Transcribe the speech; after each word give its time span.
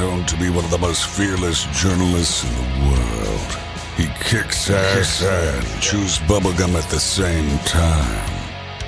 Known 0.00 0.24
to 0.24 0.36
be 0.38 0.48
one 0.48 0.64
of 0.64 0.70
the 0.70 0.78
most 0.78 1.06
fearless 1.08 1.66
journalists 1.78 2.42
in 2.42 2.54
the 2.54 2.88
world. 2.88 3.50
He 3.98 4.06
kicks 4.24 4.70
ass 4.70 5.22
and 5.22 5.82
chews 5.82 6.18
bubblegum 6.20 6.74
at 6.74 6.88
the 6.88 6.98
same 6.98 7.58
time. 7.66 8.30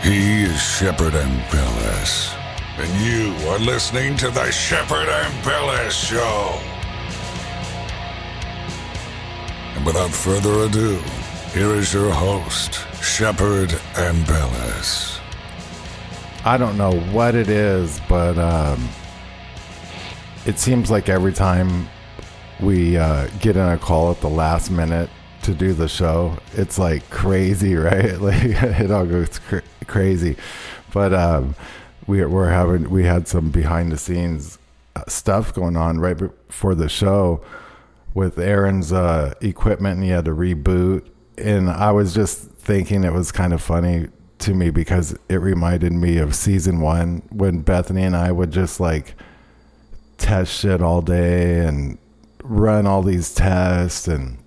He 0.01 0.45
is 0.45 0.59
Shepard 0.59 1.13
Ambellas. 1.13 2.35
And 2.79 2.91
you 3.05 3.35
are 3.51 3.59
listening 3.59 4.17
to 4.17 4.31
the 4.31 4.51
Shepard 4.51 5.07
Ambellas 5.07 5.91
Show. 5.91 6.59
And 9.77 9.85
without 9.85 10.13
further 10.13 10.65
ado, 10.65 10.97
here 11.53 11.75
is 11.75 11.93
your 11.93 12.11
host, 12.11 12.87
Shepard 13.03 13.69
Ambellas. 13.97 15.21
I 16.47 16.57
don't 16.57 16.79
know 16.79 16.99
what 17.13 17.35
it 17.35 17.51
is, 17.51 18.01
but 18.09 18.39
um, 18.39 18.89
it 20.45 20.59
seems 20.59 20.91
like 20.91 21.09
every 21.09 21.33
time 21.33 21.89
we 22.61 22.97
uh, 22.97 23.29
get 23.41 23.57
in 23.57 23.67
a 23.67 23.79
call 23.79 24.11
at 24.11 24.21
the 24.21 24.29
last 24.29 24.71
minute 24.71 25.11
to 25.43 25.55
do 25.55 25.73
the 25.73 25.89
show, 25.89 26.37
it's 26.55 26.79
like 26.79 27.09
crazy, 27.11 27.75
right? 27.77 28.21
Like 28.21 28.43
it 28.43 28.91
all 28.91 29.07
goes 29.07 29.39
cr- 29.39 29.59
crazy. 29.87 30.37
But 30.93 31.15
um, 31.15 31.55
we 32.07 32.25
we're 32.25 32.51
having 32.51 32.91
we 32.91 33.05
had 33.05 33.29
some 33.29 33.51
behind 33.51 33.93
the 33.93 33.99
scenes 33.99 34.59
uh, 34.97 35.05
stuff 35.09 35.55
going 35.55 35.77
on 35.77 36.01
right 36.01 36.17
before 36.17 36.75
the 36.75 36.89
show 36.89 37.43
with 38.15 38.39
Aaron's 38.39 38.93
uh, 38.93 39.35
equipment, 39.41 39.97
and 39.97 40.05
he 40.05 40.11
had 40.11 40.25
to 40.27 40.33
reboot. 40.33 41.09
And 41.39 41.71
I 41.71 41.93
was 41.93 42.15
just 42.15 42.41
thinking 42.41 43.05
it 43.05 43.13
was 43.13 43.33
kind 43.33 43.53
of 43.53 43.63
funny 43.63 44.09
to 44.41 44.55
me 44.55 44.71
because 44.71 45.17
it 45.29 45.37
reminded 45.37 45.93
me 45.93 46.19
of 46.19 46.35
season 46.35 46.81
one 46.81 47.23
when 47.31 47.61
Bethany 47.61 48.03
and 48.03 48.17
I 48.17 48.33
would 48.33 48.51
just 48.51 48.81
like 48.81 49.15
test 50.23 50.53
shit 50.61 50.81
all 50.81 51.03
day 51.03 51.67
and 51.67 51.99
run 52.45 52.87
all 52.87 53.03
these 53.03 53.35
tests 53.35 54.07
and 54.07 54.39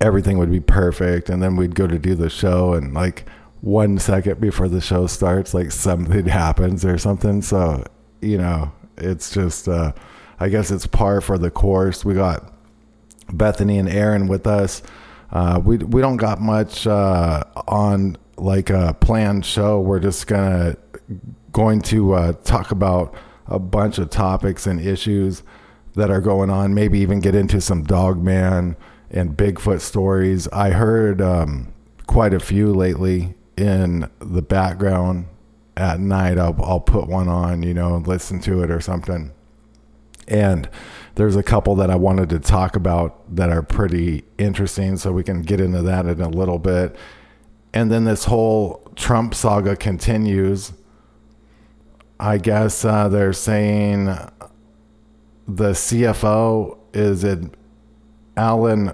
everything 0.00 0.38
would 0.38 0.50
be 0.50 0.60
perfect. 0.60 1.28
And 1.28 1.42
then 1.42 1.56
we'd 1.56 1.74
go 1.74 1.86
to 1.86 1.98
do 1.98 2.14
the 2.14 2.30
show 2.30 2.72
and 2.74 2.94
like 2.94 3.28
one 3.60 3.98
second 3.98 4.40
before 4.40 4.68
the 4.68 4.80
show 4.80 5.06
starts 5.06 5.52
like 5.54 5.72
something 5.72 6.26
happens 6.42 6.84
or 6.84 6.98
something. 6.98 7.42
So 7.42 7.84
you 8.22 8.38
know 8.38 8.72
it's 8.96 9.30
just 9.30 9.68
uh 9.68 9.92
i 10.40 10.48
guess 10.48 10.70
it's 10.70 10.86
par 10.86 11.20
for 11.20 11.38
the 11.38 11.50
course. 11.50 12.04
We 12.04 12.14
got 12.14 12.52
bethany 13.32 13.78
and 13.78 13.88
aaron 13.88 14.26
with 14.26 14.46
us. 14.46 14.82
Uh 15.30 15.60
we 15.62 15.76
we 15.78 16.00
don't 16.00 16.16
got 16.16 16.40
much 16.40 16.86
uh 16.86 17.42
on 17.68 18.16
like 18.38 18.70
a 18.70 18.96
planned 19.00 19.44
show. 19.44 19.80
We're 19.80 20.00
just 20.00 20.26
gonna 20.26 20.76
going 21.52 21.82
to 21.82 22.14
uh 22.14 22.32
talk 22.44 22.70
about 22.70 23.14
a 23.48 23.58
bunch 23.58 23.98
of 23.98 24.10
topics 24.10 24.66
and 24.66 24.80
issues 24.80 25.42
that 25.94 26.10
are 26.10 26.20
going 26.20 26.50
on. 26.50 26.74
Maybe 26.74 26.98
even 27.00 27.20
get 27.20 27.34
into 27.34 27.60
some 27.60 27.84
Dogman 27.84 28.76
and 29.10 29.36
Bigfoot 29.36 29.80
stories. 29.80 30.48
I 30.48 30.70
heard 30.70 31.20
um, 31.20 31.72
quite 32.06 32.34
a 32.34 32.40
few 32.40 32.72
lately 32.72 33.34
in 33.56 34.10
the 34.18 34.42
background 34.42 35.26
at 35.76 36.00
night. 36.00 36.38
I'll, 36.38 36.56
I'll 36.62 36.80
put 36.80 37.08
one 37.08 37.28
on, 37.28 37.62
you 37.62 37.74
know, 37.74 37.96
listen 37.98 38.40
to 38.42 38.62
it 38.62 38.70
or 38.70 38.80
something. 38.80 39.32
And 40.28 40.68
there's 41.14 41.36
a 41.36 41.42
couple 41.42 41.76
that 41.76 41.90
I 41.90 41.96
wanted 41.96 42.28
to 42.30 42.40
talk 42.40 42.76
about 42.76 43.36
that 43.36 43.48
are 43.48 43.62
pretty 43.62 44.24
interesting, 44.38 44.96
so 44.96 45.12
we 45.12 45.22
can 45.22 45.42
get 45.42 45.60
into 45.60 45.82
that 45.82 46.06
in 46.06 46.20
a 46.20 46.28
little 46.28 46.58
bit. 46.58 46.96
And 47.72 47.92
then 47.92 48.04
this 48.04 48.24
whole 48.24 48.82
Trump 48.96 49.34
saga 49.34 49.76
continues. 49.76 50.72
I 52.18 52.38
guess 52.38 52.84
uh, 52.84 53.08
they're 53.08 53.32
saying 53.32 54.06
the 55.46 55.70
CFO 55.72 56.78
is 56.94 57.24
it 57.24 57.40
Allen 58.36 58.92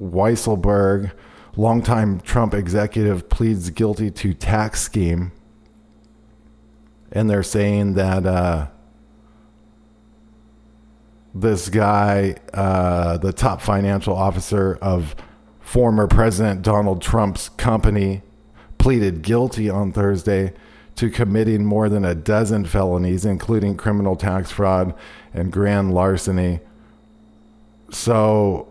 Weisselberg, 0.00 1.12
longtime 1.56 2.20
Trump 2.20 2.54
executive, 2.54 3.28
pleads 3.28 3.68
guilty 3.70 4.10
to 4.10 4.32
tax 4.32 4.80
scheme, 4.80 5.32
and 7.12 7.28
they're 7.28 7.42
saying 7.42 7.94
that 7.94 8.24
uh, 8.24 8.68
this 11.34 11.68
guy, 11.68 12.36
uh, 12.54 13.18
the 13.18 13.32
top 13.32 13.60
financial 13.60 14.16
officer 14.16 14.78
of 14.80 15.14
former 15.60 16.06
President 16.06 16.62
Donald 16.62 17.02
Trump's 17.02 17.50
company, 17.50 18.22
pleaded 18.78 19.20
guilty 19.20 19.68
on 19.68 19.92
Thursday 19.92 20.54
to 21.00 21.08
committing 21.08 21.64
more 21.64 21.88
than 21.88 22.04
a 22.04 22.14
dozen 22.14 22.62
felonies, 22.62 23.24
including 23.24 23.74
criminal 23.74 24.16
tax 24.16 24.50
fraud 24.50 24.92
and 25.32 25.50
grand 25.50 25.94
larceny. 25.94 26.60
So 27.90 28.68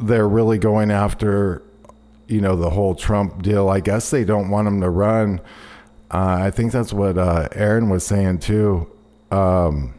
they're 0.00 0.26
really 0.26 0.56
going 0.56 0.90
after, 0.90 1.60
you 2.28 2.40
know, 2.40 2.56
the 2.56 2.70
whole 2.70 2.94
Trump 2.94 3.42
deal. 3.42 3.68
I 3.68 3.80
guess 3.80 4.08
they 4.08 4.24
don't 4.24 4.48
want 4.48 4.68
him 4.68 4.80
to 4.80 4.88
run. 4.88 5.42
Uh, 6.10 6.38
I 6.40 6.50
think 6.50 6.72
that's 6.72 6.94
what 6.94 7.18
uh, 7.18 7.48
Aaron 7.52 7.90
was 7.90 8.06
saying 8.06 8.38
too. 8.38 8.90
Um, 9.30 9.92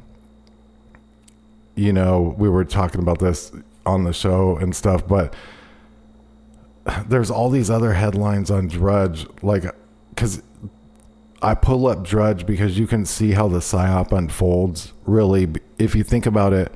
you 1.76 1.94
know, 1.94 2.34
we 2.40 2.50
were 2.50 2.66
talking 2.66 3.02
about 3.02 3.20
this 3.20 3.52
on 3.86 4.04
the 4.04 4.14
show 4.14 4.58
and 4.58 4.76
stuff, 4.76 5.08
but 5.08 5.36
there's 7.08 7.30
all 7.30 7.52
these 7.52 7.70
other 7.70 7.94
headlines 7.94 8.50
on 8.50 8.68
Drudge, 8.68 9.28
like, 9.44 9.64
because 10.10 10.42
I 11.42 11.54
pull 11.54 11.88
up 11.88 12.04
Drudge 12.04 12.46
because 12.46 12.80
you 12.80 12.88
can 12.88 13.06
see 13.06 13.32
how 13.32 13.48
the 13.48 13.60
psyop 13.60 14.12
unfolds. 14.12 14.94
Really, 15.06 15.48
if 15.78 15.96
you 15.96 16.04
think 16.04 16.26
about 16.26 16.54
it, 16.54 16.72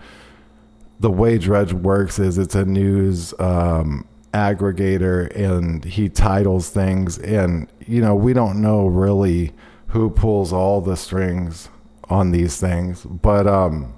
the 0.99 1.09
way 1.09 1.37
Drudge 1.37 1.73
works 1.73 2.19
is 2.19 2.37
it's 2.37 2.53
a 2.53 2.63
news 2.65 3.33
um, 3.39 4.07
aggregator, 4.33 5.35
and 5.35 5.83
he 5.83 6.09
titles 6.09 6.69
things, 6.69 7.17
and 7.17 7.67
you 7.87 8.01
know 8.01 8.15
we 8.15 8.33
don't 8.33 8.61
know 8.61 8.85
really 8.85 9.51
who 9.87 10.09
pulls 10.09 10.53
all 10.53 10.79
the 10.79 10.95
strings 10.95 11.69
on 12.09 12.31
these 12.31 12.59
things, 12.59 13.03
but 13.03 13.47
um, 13.47 13.93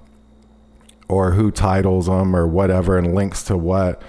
or 1.09 1.31
who 1.31 1.51
titles 1.51 2.05
them 2.05 2.35
or 2.35 2.47
whatever, 2.47 2.97
and 2.97 3.13
links 3.13 3.43
to 3.43 3.57
what. 3.57 4.01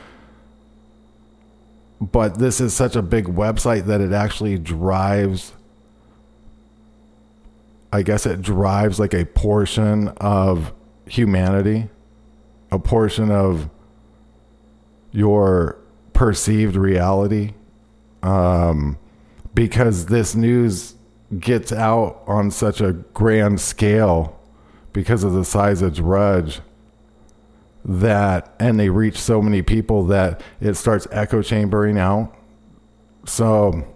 But 2.01 2.39
this 2.39 2.61
is 2.61 2.75
such 2.75 2.95
a 2.95 3.03
big 3.03 3.25
website 3.25 3.87
that 3.87 4.01
it 4.01 4.13
actually 4.13 4.59
drives 4.59 5.54
I 7.95 8.03
guess 8.03 8.27
it 8.27 8.43
drives 8.43 8.99
like 8.99 9.15
a 9.15 9.25
portion 9.25 10.09
of 10.17 10.73
humanity, 11.07 11.89
a 12.73 12.79
portion 12.81 13.31
of 13.31 13.71
your 15.13 15.79
perceived 16.13 16.75
reality 16.75 17.55
um, 18.25 18.99
because 19.55 20.07
this 20.07 20.35
news 20.35 20.97
gets 21.39 21.71
out 21.71 22.21
on 22.27 22.51
such 22.51 22.81
a 22.81 22.95
grand 22.95 23.61
scale 23.61 24.41
because 24.93 25.23
of 25.23 25.33
the 25.33 25.45
size 25.45 25.81
of 25.81 25.95
Drudge 25.95 26.63
that 27.85 28.57
and 28.59 28.81
they 28.81 28.89
reach 28.89 29.21
so 29.21 29.41
many 29.41 29.63
people 29.63 30.05
that 30.07 30.43
it 30.61 30.75
starts 30.75 31.07
echo 31.13 31.43
chambering 31.43 31.99
out. 31.99 32.35
So 33.25 33.87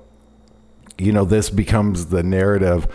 you 0.98 1.12
know 1.12 1.24
this 1.24 1.50
becomes 1.50 2.06
the 2.06 2.22
narrative 2.22 2.86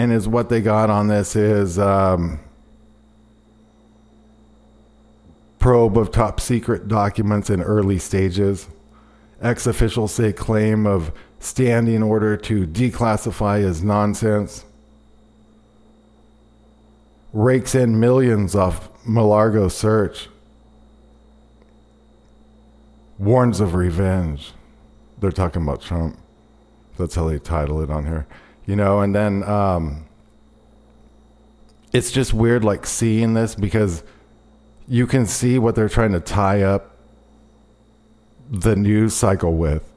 and 0.00 0.12
is 0.12 0.26
what 0.26 0.48
they 0.48 0.60
got 0.60 0.88
on 0.88 1.08
this 1.08 1.36
is 1.36 1.78
um, 1.78 2.40
probe 5.58 5.98
of 5.98 6.10
top 6.10 6.40
secret 6.40 6.88
documents 6.88 7.50
in 7.50 7.60
early 7.62 7.98
stages 7.98 8.66
ex 9.42 9.66
officials 9.66 10.12
say 10.12 10.32
claim 10.32 10.86
of 10.86 11.12
standing 11.38 12.02
order 12.02 12.36
to 12.36 12.66
declassify 12.66 13.60
is 13.60 13.82
nonsense 13.82 14.64
rakes 17.32 17.74
in 17.74 18.00
millions 18.00 18.54
off 18.54 18.88
Mar-a-Lago 19.04 19.68
search, 19.68 20.28
warns 23.18 23.60
of 23.60 23.74
revenge. 23.74 24.52
They're 25.18 25.30
talking 25.30 25.62
about 25.62 25.80
Trump. 25.80 26.18
That's 26.98 27.14
how 27.14 27.28
they 27.28 27.38
title 27.38 27.80
it 27.80 27.90
on 27.90 28.06
here. 28.06 28.26
You 28.70 28.76
know, 28.76 29.00
and 29.00 29.12
then 29.12 29.42
um, 29.42 30.04
it's 31.92 32.12
just 32.12 32.32
weird, 32.32 32.62
like 32.62 32.86
seeing 32.86 33.34
this 33.34 33.56
because 33.56 34.04
you 34.86 35.08
can 35.08 35.26
see 35.26 35.58
what 35.58 35.74
they're 35.74 35.88
trying 35.88 36.12
to 36.12 36.20
tie 36.20 36.62
up 36.62 36.94
the 38.48 38.76
news 38.76 39.12
cycle 39.12 39.54
with. 39.56 39.92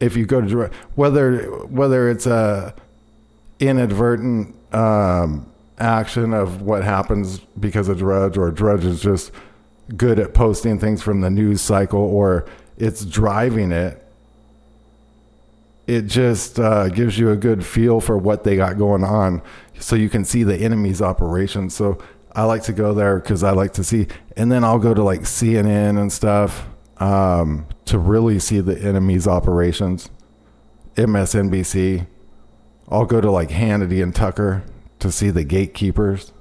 If 0.00 0.16
you 0.16 0.26
go 0.26 0.40
to 0.40 0.68
whether 0.96 1.42
whether 1.66 2.10
it's 2.10 2.26
a 2.26 2.74
inadvertent 3.60 4.56
um, 4.74 5.48
action 5.78 6.34
of 6.34 6.62
what 6.62 6.82
happens 6.82 7.38
because 7.60 7.88
of 7.88 7.98
Drudge, 7.98 8.36
or 8.36 8.50
Drudge 8.50 8.84
is 8.84 9.00
just 9.00 9.30
good 9.96 10.18
at 10.18 10.34
posting 10.34 10.80
things 10.80 11.04
from 11.04 11.20
the 11.20 11.30
news 11.30 11.60
cycle, 11.60 12.00
or 12.00 12.46
it's 12.78 13.04
driving 13.04 13.70
it. 13.70 14.04
It 15.86 16.02
just 16.02 16.58
uh, 16.58 16.88
gives 16.88 17.18
you 17.18 17.30
a 17.30 17.36
good 17.36 17.64
feel 17.64 18.00
for 18.00 18.18
what 18.18 18.42
they 18.42 18.56
got 18.56 18.76
going 18.76 19.04
on, 19.04 19.40
so 19.78 19.94
you 19.94 20.08
can 20.08 20.24
see 20.24 20.42
the 20.42 20.56
enemy's 20.56 21.00
operations. 21.00 21.74
So 21.74 21.98
I 22.32 22.42
like 22.44 22.64
to 22.64 22.72
go 22.72 22.92
there 22.92 23.18
because 23.20 23.42
I 23.42 23.52
like 23.52 23.72
to 23.74 23.84
see, 23.84 24.08
and 24.36 24.50
then 24.50 24.64
I'll 24.64 24.80
go 24.80 24.94
to 24.94 25.02
like 25.02 25.20
CNN 25.22 25.98
and 26.00 26.12
stuff 26.12 26.66
um, 26.98 27.66
to 27.84 27.98
really 27.98 28.38
see 28.38 28.60
the 28.60 28.78
enemy's 28.78 29.28
operations. 29.28 30.10
MSNBC. 30.96 32.06
I'll 32.88 33.04
go 33.04 33.20
to 33.20 33.30
like 33.30 33.50
Hannity 33.50 34.02
and 34.02 34.14
Tucker 34.14 34.64
to 34.98 35.12
see 35.12 35.30
the 35.30 35.44
gatekeepers. 35.44 36.32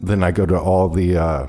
Then 0.00 0.22
I 0.22 0.30
go 0.30 0.46
to 0.46 0.58
all 0.58 0.88
the 0.88 1.16
uh, 1.16 1.46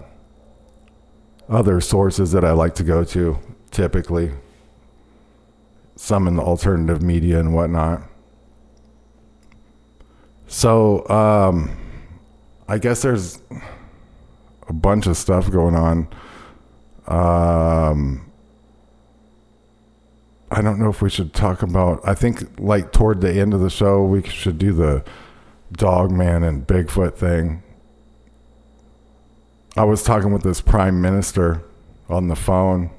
other 1.50 1.81
sources 1.81 2.31
that 2.33 2.44
I 2.44 2.51
like 2.51 2.75
to 2.75 2.83
go 2.83 3.03
to, 3.06 3.39
typically. 3.71 4.31
Some 6.01 6.27
in 6.27 6.36
the 6.36 6.42
alternative 6.42 7.03
media 7.03 7.39
and 7.39 7.53
whatnot. 7.53 8.01
So, 10.48 11.07
um, 11.09 11.77
I 12.68 12.80
guess 12.80 13.03
there's 13.03 13.39
a 14.68 14.74
bunch 14.74 15.06
of 15.06 15.15
stuff 15.15 15.51
going 15.51 15.75
on. 15.75 16.07
Um, 17.06 18.31
I 20.50 20.63
don't 20.63 20.80
know 20.80 20.89
if 20.89 21.03
we 21.03 21.09
should 21.12 21.36
talk 21.36 21.62
about. 21.62 22.01
I 22.03 22.15
think 22.15 22.59
like 22.59 22.92
toward 22.92 23.21
the 23.21 23.39
end 23.39 23.53
of 23.53 23.59
the 23.59 23.69
show, 23.69 24.03
we 24.03 24.24
should 24.24 24.57
do 24.57 24.74
the 24.74 25.03
dog 25.71 26.09
man 26.09 26.42
and 26.42 26.65
Bigfoot 26.65 27.13
thing. 27.13 27.62
I 29.77 29.83
was 29.83 30.01
talking 30.01 30.33
with 30.33 30.42
this 30.42 30.62
prime 30.62 31.00
minister 31.00 31.62
on 32.09 32.27
the 32.27 32.36
phone. 32.36 32.89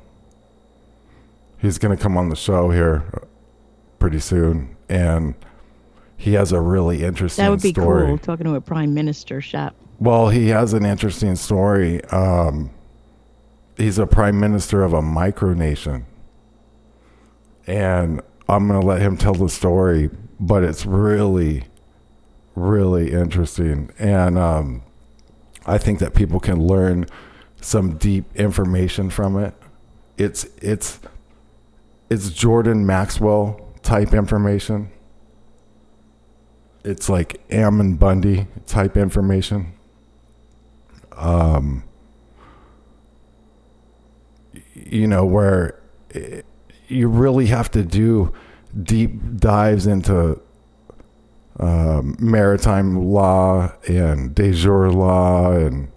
He's 1.62 1.78
going 1.78 1.96
to 1.96 2.02
come 2.02 2.18
on 2.18 2.28
the 2.28 2.36
show 2.36 2.70
here 2.70 3.04
pretty 3.98 4.18
soon, 4.18 4.76
and 4.88 5.34
he 6.18 6.34
has 6.34 6.52
a 6.52 6.60
really 6.60 7.02
interesting. 7.02 7.44
That 7.44 7.50
would 7.50 7.62
be 7.62 7.70
story. 7.70 8.08
cool. 8.08 8.18
Talking 8.18 8.44
to 8.44 8.56
a 8.56 8.60
prime 8.60 8.92
minister, 8.92 9.40
shop. 9.40 9.74
Well, 9.98 10.28
he 10.28 10.48
has 10.48 10.74
an 10.74 10.84
interesting 10.84 11.36
story. 11.36 12.04
Um, 12.06 12.70
he's 13.78 13.98
a 13.98 14.06
prime 14.06 14.38
minister 14.38 14.82
of 14.82 14.92
a 14.92 15.00
micronation 15.00 16.04
and 17.66 18.20
I'm 18.48 18.68
going 18.68 18.80
to 18.80 18.86
let 18.86 19.00
him 19.00 19.16
tell 19.16 19.34
the 19.34 19.48
story, 19.48 20.10
but 20.40 20.64
it's 20.64 20.84
really, 20.84 21.64
really 22.54 23.12
interesting. 23.12 23.90
And 23.98 24.38
um, 24.38 24.82
I 25.64 25.78
think 25.78 25.98
that 26.00 26.14
people 26.14 26.40
can 26.40 26.66
learn 26.66 27.06
some 27.60 27.96
deep 27.96 28.24
information 28.34 29.10
from 29.10 29.38
it. 29.38 29.54
It's, 30.18 30.44
it's, 30.60 31.00
it's 32.12 32.30
Jordan 32.30 32.84
Maxwell 32.84 33.58
type 33.82 34.12
information. 34.12 34.90
It's 36.84 37.08
like 37.08 37.40
Ammon 37.50 37.96
Bundy 37.96 38.48
type 38.66 38.96
information. 38.96 39.72
Um, 41.16 41.84
you 44.74 45.06
know, 45.06 45.24
where. 45.24 45.80
It, 46.10 46.44
you 46.88 47.08
really 47.08 47.46
have 47.46 47.70
to 47.70 47.82
do 47.82 48.32
deep 48.82 49.12
dives 49.36 49.86
into 49.86 50.38
um, 51.58 52.16
maritime 52.20 53.06
law 53.06 53.72
and 53.88 54.34
de 54.34 54.52
jure 54.52 54.90
law 54.90 55.52
and 55.52 55.90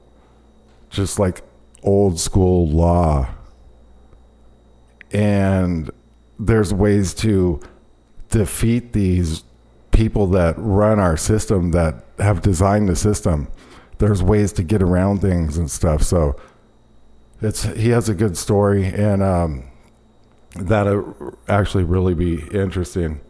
just 0.89 1.19
like 1.19 1.41
old 1.83 2.19
school 2.19 2.68
law. 2.69 3.27
And 5.11 5.91
there's 6.39 6.73
ways 6.73 7.13
to 7.15 7.59
defeat 8.29 8.93
these 8.93 9.43
people 9.91 10.27
that 10.27 10.55
run 10.57 10.99
our 10.99 11.15
system 11.15 11.71
that 11.71 12.03
have 12.19 12.41
designed 12.41 12.89
the 12.89 12.95
system. 12.95 13.47
There's 13.97 14.21
ways 14.21 14.51
to 14.53 14.63
get 14.63 14.81
around 14.81 15.21
things 15.21 15.57
and 15.57 15.71
stuff. 15.71 16.03
So 16.03 16.35
it's 17.42 17.63
he 17.63 17.89
has 17.89 18.09
a 18.09 18.13
good 18.13 18.37
story 18.37 18.85
and 18.85 19.23
um, 19.23 19.63
that'll 20.56 21.37
actually 21.47 21.85
really 21.85 22.13
be 22.13 22.45
interesting. 22.51 23.21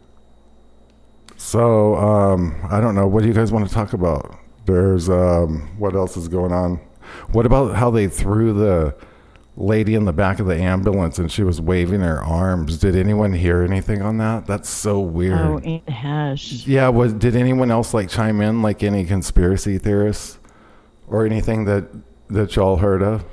So 1.36 1.96
um, 1.96 2.56
I 2.70 2.80
don't 2.80 2.94
know. 2.94 3.06
What 3.06 3.22
do 3.22 3.28
you 3.28 3.34
guys 3.34 3.52
want 3.52 3.68
to 3.68 3.74
talk 3.74 3.92
about? 3.92 4.38
There's 4.64 5.08
um, 5.08 5.68
what 5.78 5.94
else 5.94 6.16
is 6.16 6.26
going 6.26 6.52
on? 6.52 6.80
What 7.30 7.46
about 7.46 7.76
how 7.76 7.90
they 7.90 8.08
threw 8.08 8.52
the 8.52 8.96
lady 9.56 9.94
in 9.94 10.04
the 10.04 10.12
back 10.12 10.38
of 10.38 10.46
the 10.46 10.54
ambulance 10.56 11.18
and 11.18 11.32
she 11.32 11.42
was 11.42 11.60
waving 11.60 12.00
her 12.00 12.22
arms? 12.22 12.78
Did 12.78 12.94
anyone 12.96 13.32
hear 13.32 13.62
anything 13.62 14.02
on 14.02 14.18
that? 14.18 14.46
That's 14.46 14.68
so 14.68 15.00
weird. 15.00 15.38
Oh, 15.38 15.58
Anne 15.58 15.80
Heche. 15.88 16.66
Yeah. 16.66 16.88
Was 16.88 17.12
did 17.14 17.36
anyone 17.36 17.70
else 17.70 17.94
like 17.94 18.08
chime 18.08 18.40
in? 18.40 18.62
Like 18.62 18.82
any 18.82 19.04
conspiracy 19.04 19.78
theorists 19.78 20.38
or 21.08 21.24
anything 21.24 21.64
that 21.66 21.84
that 22.28 22.54
y'all 22.56 22.76
heard 22.76 23.02
of? 23.02 23.24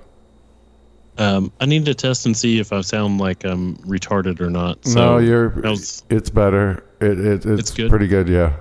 Um, 1.17 1.51
I 1.59 1.65
need 1.65 1.85
to 1.85 1.93
test 1.93 2.25
and 2.25 2.35
see 2.35 2.59
if 2.59 2.73
I 2.73 2.81
sound 2.81 3.19
like 3.19 3.43
I'm 3.43 3.75
retarded 3.77 4.39
or 4.41 4.49
not. 4.49 4.83
So 4.85 4.95
no, 4.95 5.17
you're. 5.19 5.49
was- 5.49 6.03
it's 6.09 6.29
better. 6.31 6.83
It, 7.01 7.19
it 7.19 7.45
it's, 7.45 7.45
It's 7.45 7.71
good? 7.71 7.89
pretty 7.89 8.07
good. 8.07 8.27
Yeah. 8.27 8.53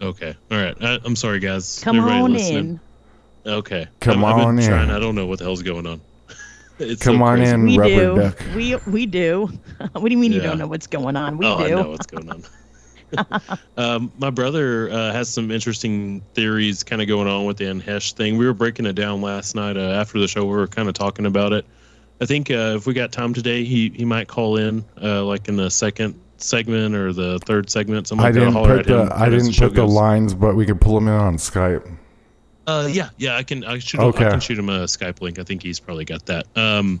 okay. 0.00 0.34
All 0.50 0.58
right. 0.58 0.74
I, 0.80 0.98
I'm 1.04 1.14
sorry, 1.16 1.40
guys. 1.40 1.80
Come 1.82 1.96
Everybody 1.98 2.20
on 2.22 2.32
listening. 2.32 2.80
in. 3.44 3.52
Okay. 3.52 3.86
Come 4.00 4.24
I've, 4.24 4.36
I've 4.38 4.46
on 4.46 4.56
been 4.56 4.64
in. 4.64 4.70
Trying. 4.70 4.90
I 4.90 4.98
don't 4.98 5.14
know 5.14 5.26
what 5.26 5.40
the 5.40 5.44
hell's 5.44 5.62
going 5.62 5.86
on. 5.86 6.00
It's 6.78 7.02
Come 7.02 7.18
so 7.18 7.24
on 7.24 7.38
crazy. 7.38 7.52
in. 7.52 7.64
We 7.64 7.78
Rubber 7.78 7.94
do. 7.94 8.14
duck. 8.16 8.42
We 8.54 8.76
we 8.90 9.06
do. 9.06 9.46
what 9.92 10.04
do 10.04 10.10
you 10.10 10.18
mean 10.18 10.32
you 10.32 10.40
don't 10.40 10.58
know 10.58 10.66
what's 10.66 10.86
going 10.86 11.16
on? 11.16 11.38
We 11.38 11.46
oh, 11.46 11.58
do. 11.58 11.64
I 11.64 11.68
know 11.70 11.90
what's 11.90 12.06
going 12.06 12.30
on. 12.30 12.44
um, 13.76 14.12
my 14.18 14.30
brother 14.30 14.90
uh, 14.90 15.12
has 15.12 15.28
some 15.28 15.50
interesting 15.50 16.20
theories 16.34 16.82
kind 16.82 17.00
of 17.00 17.08
going 17.08 17.26
on 17.26 17.46
with 17.46 17.56
the 17.56 17.66
Anne 17.66 17.80
Heche 17.80 18.12
thing. 18.12 18.36
We 18.36 18.46
were 18.46 18.54
breaking 18.54 18.86
it 18.86 18.94
down 18.94 19.22
last 19.22 19.54
night 19.54 19.76
uh, 19.76 19.80
after 19.80 20.18
the 20.18 20.28
show. 20.28 20.44
We 20.44 20.52
were 20.52 20.66
kind 20.66 20.88
of 20.88 20.94
talking 20.94 21.26
about 21.26 21.52
it. 21.52 21.64
I 22.20 22.26
think 22.26 22.50
uh, 22.50 22.74
if 22.76 22.86
we 22.86 22.94
got 22.94 23.12
time 23.12 23.32
today, 23.32 23.64
he, 23.64 23.90
he 23.90 24.04
might 24.04 24.28
call 24.28 24.56
in 24.56 24.84
uh, 25.00 25.24
like 25.24 25.48
in 25.48 25.56
the 25.56 25.70
second 25.70 26.20
segment 26.36 26.94
or 26.94 27.12
the 27.12 27.38
third 27.40 27.70
segment. 27.70 28.08
Something 28.08 28.26
I 28.26 28.30
like 28.30 28.34
didn't 28.34 28.54
put 28.54 28.86
the 28.86 29.08
I 29.14 29.28
didn't 29.28 29.52
show 29.52 29.68
put 29.68 29.76
the 29.76 29.86
lines, 29.86 30.34
but 30.34 30.56
we 30.56 30.66
could 30.66 30.80
pull 30.80 30.98
him 30.98 31.08
in 31.08 31.14
on 31.14 31.36
Skype. 31.36 31.97
Uh, 32.68 32.86
yeah, 32.86 33.08
yeah, 33.16 33.34
I 33.34 33.44
can. 33.44 33.64
I 33.64 33.78
shoot. 33.78 33.98
Okay. 33.98 34.26
I 34.26 34.30
can 34.30 34.40
shoot 34.40 34.58
him 34.58 34.68
a 34.68 34.80
Skype 34.80 35.22
link. 35.22 35.38
I 35.38 35.42
think 35.42 35.62
he's 35.62 35.80
probably 35.80 36.04
got 36.04 36.26
that. 36.26 36.46
Um, 36.54 37.00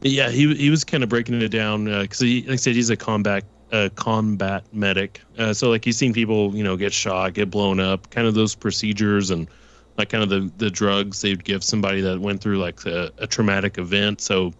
yeah, 0.00 0.30
he 0.30 0.54
he 0.54 0.70
was 0.70 0.82
kind 0.82 1.02
of 1.02 1.10
breaking 1.10 1.42
it 1.42 1.50
down 1.50 1.84
because 1.84 2.20
he, 2.20 2.40
like 2.40 2.52
I 2.52 2.56
said, 2.56 2.74
he's 2.74 2.88
a 2.88 2.96
combat 2.96 3.44
uh, 3.70 3.90
combat 3.96 4.64
medic. 4.72 5.20
Uh, 5.36 5.52
so 5.52 5.68
like 5.68 5.84
he's 5.84 5.98
seen 5.98 6.14
people, 6.14 6.56
you 6.56 6.64
know, 6.64 6.78
get 6.78 6.94
shot, 6.94 7.34
get 7.34 7.50
blown 7.50 7.80
up, 7.80 8.08
kind 8.08 8.26
of 8.26 8.32
those 8.32 8.54
procedures 8.54 9.30
and 9.30 9.46
like 9.98 10.08
kind 10.08 10.22
of 10.22 10.30
the 10.30 10.50
the 10.56 10.70
drugs 10.70 11.20
they'd 11.20 11.44
give 11.44 11.62
somebody 11.62 12.00
that 12.00 12.18
went 12.18 12.40
through 12.40 12.56
like 12.56 12.86
a, 12.86 13.12
a 13.18 13.26
traumatic 13.26 13.76
event. 13.76 14.22
So 14.22 14.54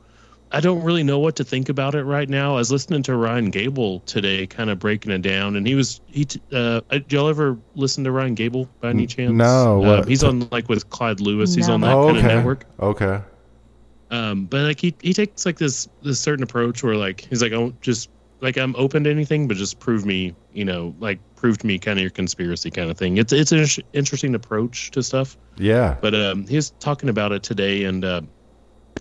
I 0.54 0.60
don't 0.60 0.84
really 0.84 1.02
know 1.02 1.18
what 1.18 1.34
to 1.36 1.44
think 1.44 1.68
about 1.68 1.96
it 1.96 2.04
right 2.04 2.28
now. 2.28 2.52
I 2.52 2.58
was 2.58 2.70
listening 2.70 3.02
to 3.04 3.16
Ryan 3.16 3.50
Gable 3.50 4.00
today, 4.00 4.46
kind 4.46 4.70
of 4.70 4.78
breaking 4.78 5.10
it 5.10 5.20
down, 5.20 5.56
and 5.56 5.66
he 5.66 5.74
was 5.74 6.00
he. 6.06 6.28
Uh, 6.52 6.80
did 6.90 7.12
y'all 7.12 7.28
ever 7.28 7.58
listen 7.74 8.04
to 8.04 8.12
Ryan 8.12 8.36
Gable 8.36 8.68
by 8.80 8.90
any 8.90 9.08
chance? 9.08 9.32
No, 9.32 9.82
uh, 9.82 10.06
he's 10.06 10.22
on 10.22 10.48
like 10.52 10.68
with 10.68 10.88
Clyde 10.90 11.18
Lewis. 11.20 11.54
He's 11.56 11.68
on 11.68 11.80
that 11.80 11.92
Oh, 11.92 12.06
kind 12.06 12.18
okay. 12.18 12.26
of 12.28 12.32
network. 12.34 12.66
Okay. 12.78 13.20
Um, 14.12 14.44
but 14.44 14.60
like 14.60 14.78
he 14.80 14.94
he 15.02 15.12
takes 15.12 15.44
like 15.44 15.58
this 15.58 15.88
this 16.02 16.20
certain 16.20 16.44
approach 16.44 16.84
where 16.84 16.94
like 16.94 17.22
he's 17.22 17.42
like, 17.42 17.50
I 17.50 17.56
don't 17.56 17.80
just 17.80 18.08
like 18.40 18.56
I'm 18.56 18.76
open 18.76 19.02
to 19.04 19.10
anything, 19.10 19.48
but 19.48 19.56
just 19.56 19.80
prove 19.80 20.06
me, 20.06 20.36
you 20.52 20.64
know, 20.64 20.94
like 21.00 21.18
prove 21.34 21.58
to 21.58 21.66
me 21.66 21.80
kind 21.80 21.98
of 21.98 22.02
your 22.02 22.10
conspiracy 22.10 22.70
kind 22.70 22.92
of 22.92 22.96
thing. 22.96 23.16
It's 23.16 23.32
it's 23.32 23.50
an 23.50 23.66
interesting 23.92 24.36
approach 24.36 24.92
to 24.92 25.02
stuff. 25.02 25.36
Yeah. 25.56 25.96
But 26.00 26.14
um, 26.14 26.46
he 26.46 26.54
was 26.54 26.70
talking 26.78 27.08
about 27.08 27.32
it 27.32 27.42
today, 27.42 27.84
and 27.84 28.04
uh, 28.04 28.20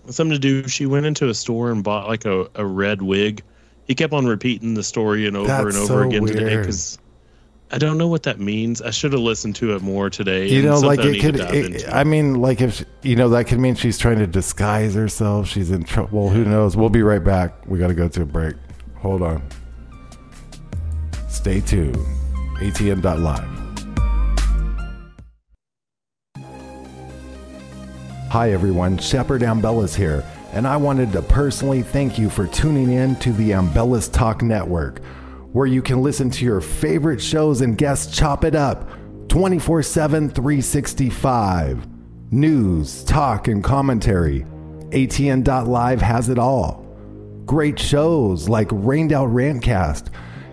something 0.08 0.32
to 0.34 0.38
do. 0.38 0.68
She 0.68 0.86
went 0.86 1.06
into 1.06 1.28
a 1.28 1.34
store 1.34 1.70
and 1.70 1.82
bought 1.82 2.08
like 2.08 2.24
a, 2.24 2.48
a 2.54 2.64
red 2.64 3.02
wig. 3.02 3.42
He 3.86 3.94
kept 3.94 4.12
on 4.12 4.26
repeating 4.26 4.74
the 4.74 4.82
story 4.82 5.26
and 5.26 5.36
over 5.36 5.46
That's 5.46 5.64
and 5.64 5.76
over 5.76 5.86
so 5.86 6.08
again 6.08 6.26
today 6.26 6.56
because 6.56 6.98
I 7.70 7.78
don't 7.78 7.98
know 7.98 8.08
what 8.08 8.22
that 8.22 8.38
means. 8.38 8.80
I 8.80 8.90
should 8.90 9.12
have 9.12 9.20
listened 9.20 9.56
to 9.56 9.74
it 9.74 9.82
more 9.82 10.08
today. 10.08 10.48
you 10.48 10.62
know, 10.62 10.78
like 10.78 11.00
it 11.00 11.20
could. 11.20 11.40
It. 11.40 11.88
I 11.88 12.04
mean, 12.04 12.34
like 12.40 12.60
if 12.60 12.74
she- 12.74 12.84
you 13.02 13.16
know, 13.16 13.28
that 13.30 13.46
could 13.46 13.58
mean 13.58 13.74
she's 13.74 13.98
trying 13.98 14.18
to 14.18 14.26
disguise 14.26 14.94
herself. 14.94 15.48
She's 15.48 15.70
in 15.70 15.84
trouble. 15.84 16.30
Who 16.30 16.44
knows? 16.44 16.76
We'll 16.76 16.88
be 16.88 17.02
right 17.02 17.22
back. 17.22 17.66
We 17.66 17.78
got 17.78 17.88
to 17.88 17.94
go 17.94 18.08
to 18.08 18.22
a 18.22 18.26
break. 18.26 18.54
Hold 18.96 19.22
on. 19.22 19.42
Stay 21.28 21.60
tuned. 21.60 21.96
ATN.live. 22.60 23.63
Hi 28.34 28.50
everyone, 28.50 28.98
Shepard 28.98 29.42
Ambellas 29.42 29.94
here, 29.94 30.24
and 30.52 30.66
I 30.66 30.76
wanted 30.76 31.12
to 31.12 31.22
personally 31.22 31.82
thank 31.82 32.18
you 32.18 32.28
for 32.28 32.48
tuning 32.48 32.90
in 32.90 33.14
to 33.20 33.32
the 33.32 33.52
Ambellas 33.52 34.12
Talk 34.12 34.42
Network, 34.42 34.98
where 35.52 35.68
you 35.68 35.80
can 35.80 36.02
listen 36.02 36.30
to 36.30 36.44
your 36.44 36.60
favorite 36.60 37.22
shows 37.22 37.60
and 37.60 37.78
guests 37.78 38.18
chop 38.18 38.42
it 38.42 38.56
up 38.56 38.90
24 39.28 39.84
7, 39.84 40.30
365. 40.30 41.86
News, 42.32 43.04
talk, 43.04 43.46
and 43.46 43.62
commentary. 43.62 44.40
ATN.live 44.90 46.02
has 46.02 46.28
it 46.28 46.40
all. 46.40 46.84
Great 47.46 47.78
shows 47.78 48.48
like 48.48 48.66
Rained 48.72 49.12
Out 49.12 49.28
Rantcast, 49.28 50.08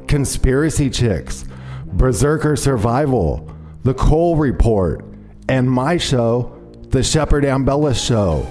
Conspiracy 0.08 0.92
Chicks, 0.92 1.46
Berserker 1.88 2.56
Survival, 2.56 3.52
The 3.82 3.96
Cole 3.96 4.36
Report, 4.36 5.04
and 5.50 5.68
my 5.68 5.98
show, 5.98 6.61
The 6.92 7.02
Shepard 7.02 7.46
Ambella 7.46 7.96
Show. 7.96 8.46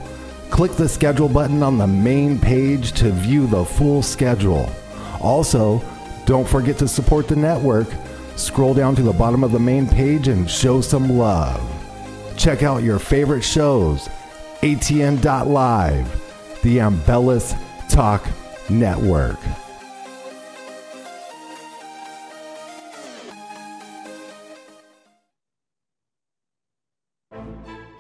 Click 0.49 0.73
the 0.73 0.89
schedule 0.89 1.29
button 1.29 1.63
on 1.63 1.77
the 1.77 1.87
main 1.87 2.39
page 2.39 2.93
to 2.93 3.11
view 3.11 3.47
the 3.47 3.67
full 3.67 4.03
schedule. 4.03 4.73
Also, 5.21 5.83
don't 6.25 6.49
forget 6.49 6.79
to 6.79 6.89
support 6.89 7.29
the 7.29 7.37
network. 7.37 7.87
Scroll 8.37 8.73
down 8.73 8.97
to 8.97 9.03
the 9.03 9.13
bottom 9.13 9.45
of 9.45 9.53
the 9.53 9.59
main 9.59 9.87
page 9.87 10.29
and 10.29 10.51
show 10.51 10.81
some 10.81 11.19
love. 11.19 11.61
Check 12.39 12.63
out 12.63 12.83
your 12.83 12.99
favorite 12.99 13.45
shows. 13.45 14.09
ATN.live, 14.63 16.63
the 16.63 16.79
Ambellas 16.79 17.55
Talk 17.91 18.27
Network. 18.71 19.39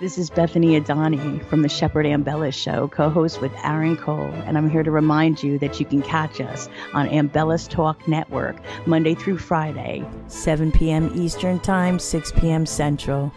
This 0.01 0.17
is 0.17 0.31
Bethany 0.31 0.81
Adani 0.81 1.45
from 1.45 1.61
the 1.61 1.69
Shepard 1.69 2.07
Ambellas 2.07 2.55
Show, 2.55 2.89
co 2.89 3.11
host 3.11 3.43
with 3.43 3.53
Aaron 3.63 3.99
Cole, 3.99 4.33
and 4.47 4.57
I'm 4.57 4.71
here 4.71 4.83
to 4.83 4.91
remind 4.91 5.43
you 5.43 5.59
that 5.59 5.79
you 5.79 5.85
can 5.85 6.01
catch 6.01 6.41
us 6.41 6.71
on 6.95 7.07
Ambellas 7.11 7.69
Talk 7.69 8.09
Network 8.09 8.57
Monday 8.87 9.15
through 9.15 9.37
Friday. 9.37 10.03
7 10.29 10.73
p.m. 10.73 11.13
Eastern 11.15 11.61
Time, 11.61 11.99
6 11.99 12.33
p.m. 12.33 12.65
Central. 12.65 13.31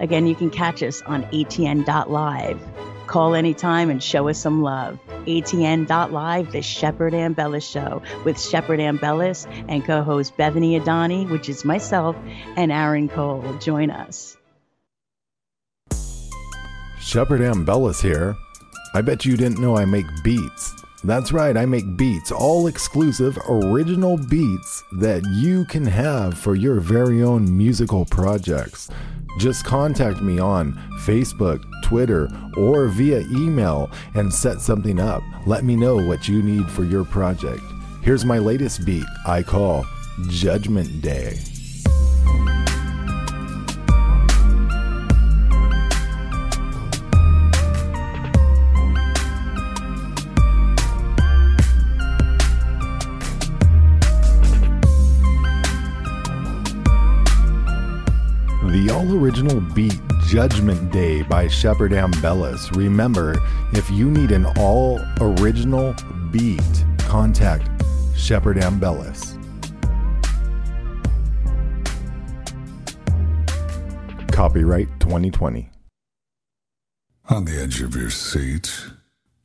Again, 0.00 0.26
you 0.26 0.34
can 0.34 0.50
catch 0.50 0.82
us 0.82 1.00
on 1.02 1.22
ATN.live. 1.26 2.60
Call 3.06 3.36
anytime 3.36 3.88
and 3.88 4.02
show 4.02 4.28
us 4.28 4.40
some 4.40 4.62
love. 4.62 4.98
ATN.live, 5.26 6.50
the 6.50 6.60
Shepard 6.60 7.12
Ambellas 7.12 7.62
Show 7.70 8.02
with 8.24 8.40
Shepard 8.40 8.80
Ambellas 8.80 9.46
and 9.68 9.84
co 9.84 10.02
host 10.02 10.36
Bethany 10.36 10.76
Adani, 10.80 11.30
which 11.30 11.48
is 11.48 11.64
myself, 11.64 12.16
and 12.56 12.72
Aaron 12.72 13.08
Cole. 13.08 13.44
Join 13.60 13.92
us. 13.92 14.36
Shepard 17.10 17.40
Ambellas 17.40 18.00
here. 18.00 18.36
I 18.94 19.00
bet 19.00 19.24
you 19.24 19.36
didn't 19.36 19.60
know 19.60 19.76
I 19.76 19.84
make 19.84 20.06
beats. 20.22 20.80
That's 21.02 21.32
right, 21.32 21.56
I 21.56 21.66
make 21.66 21.96
beats, 21.96 22.30
all 22.30 22.68
exclusive, 22.68 23.36
original 23.48 24.16
beats 24.16 24.84
that 24.92 25.24
you 25.32 25.64
can 25.64 25.84
have 25.84 26.38
for 26.38 26.54
your 26.54 26.78
very 26.78 27.24
own 27.24 27.56
musical 27.56 28.04
projects. 28.04 28.90
Just 29.40 29.64
contact 29.64 30.22
me 30.22 30.38
on 30.38 30.74
Facebook, 31.00 31.64
Twitter, 31.82 32.28
or 32.56 32.86
via 32.86 33.22
email 33.32 33.90
and 34.14 34.32
set 34.32 34.60
something 34.60 35.00
up. 35.00 35.24
Let 35.46 35.64
me 35.64 35.74
know 35.74 35.96
what 35.96 36.28
you 36.28 36.44
need 36.44 36.70
for 36.70 36.84
your 36.84 37.04
project. 37.04 37.64
Here's 38.02 38.24
my 38.24 38.38
latest 38.38 38.86
beat 38.86 39.06
I 39.26 39.42
call 39.42 39.84
Judgment 40.28 41.02
Day. 41.02 41.40
The 58.80 58.94
all 58.94 59.14
original 59.14 59.60
beat 59.60 60.00
Judgment 60.26 60.90
Day 60.90 61.20
by 61.20 61.48
Shepard 61.48 61.92
Ambellas. 61.92 62.74
Remember, 62.74 63.38
if 63.74 63.90
you 63.90 64.10
need 64.10 64.30
an 64.30 64.46
all 64.56 64.98
original 65.20 65.94
beat, 66.30 66.62
contact 67.00 67.68
Shepard 68.16 68.56
Ambellas. 68.56 69.36
Copyright 74.32 74.88
2020. 74.98 75.68
On 77.28 77.44
the 77.44 77.60
edge 77.60 77.82
of 77.82 77.94
your 77.94 78.08
seat, 78.08 78.74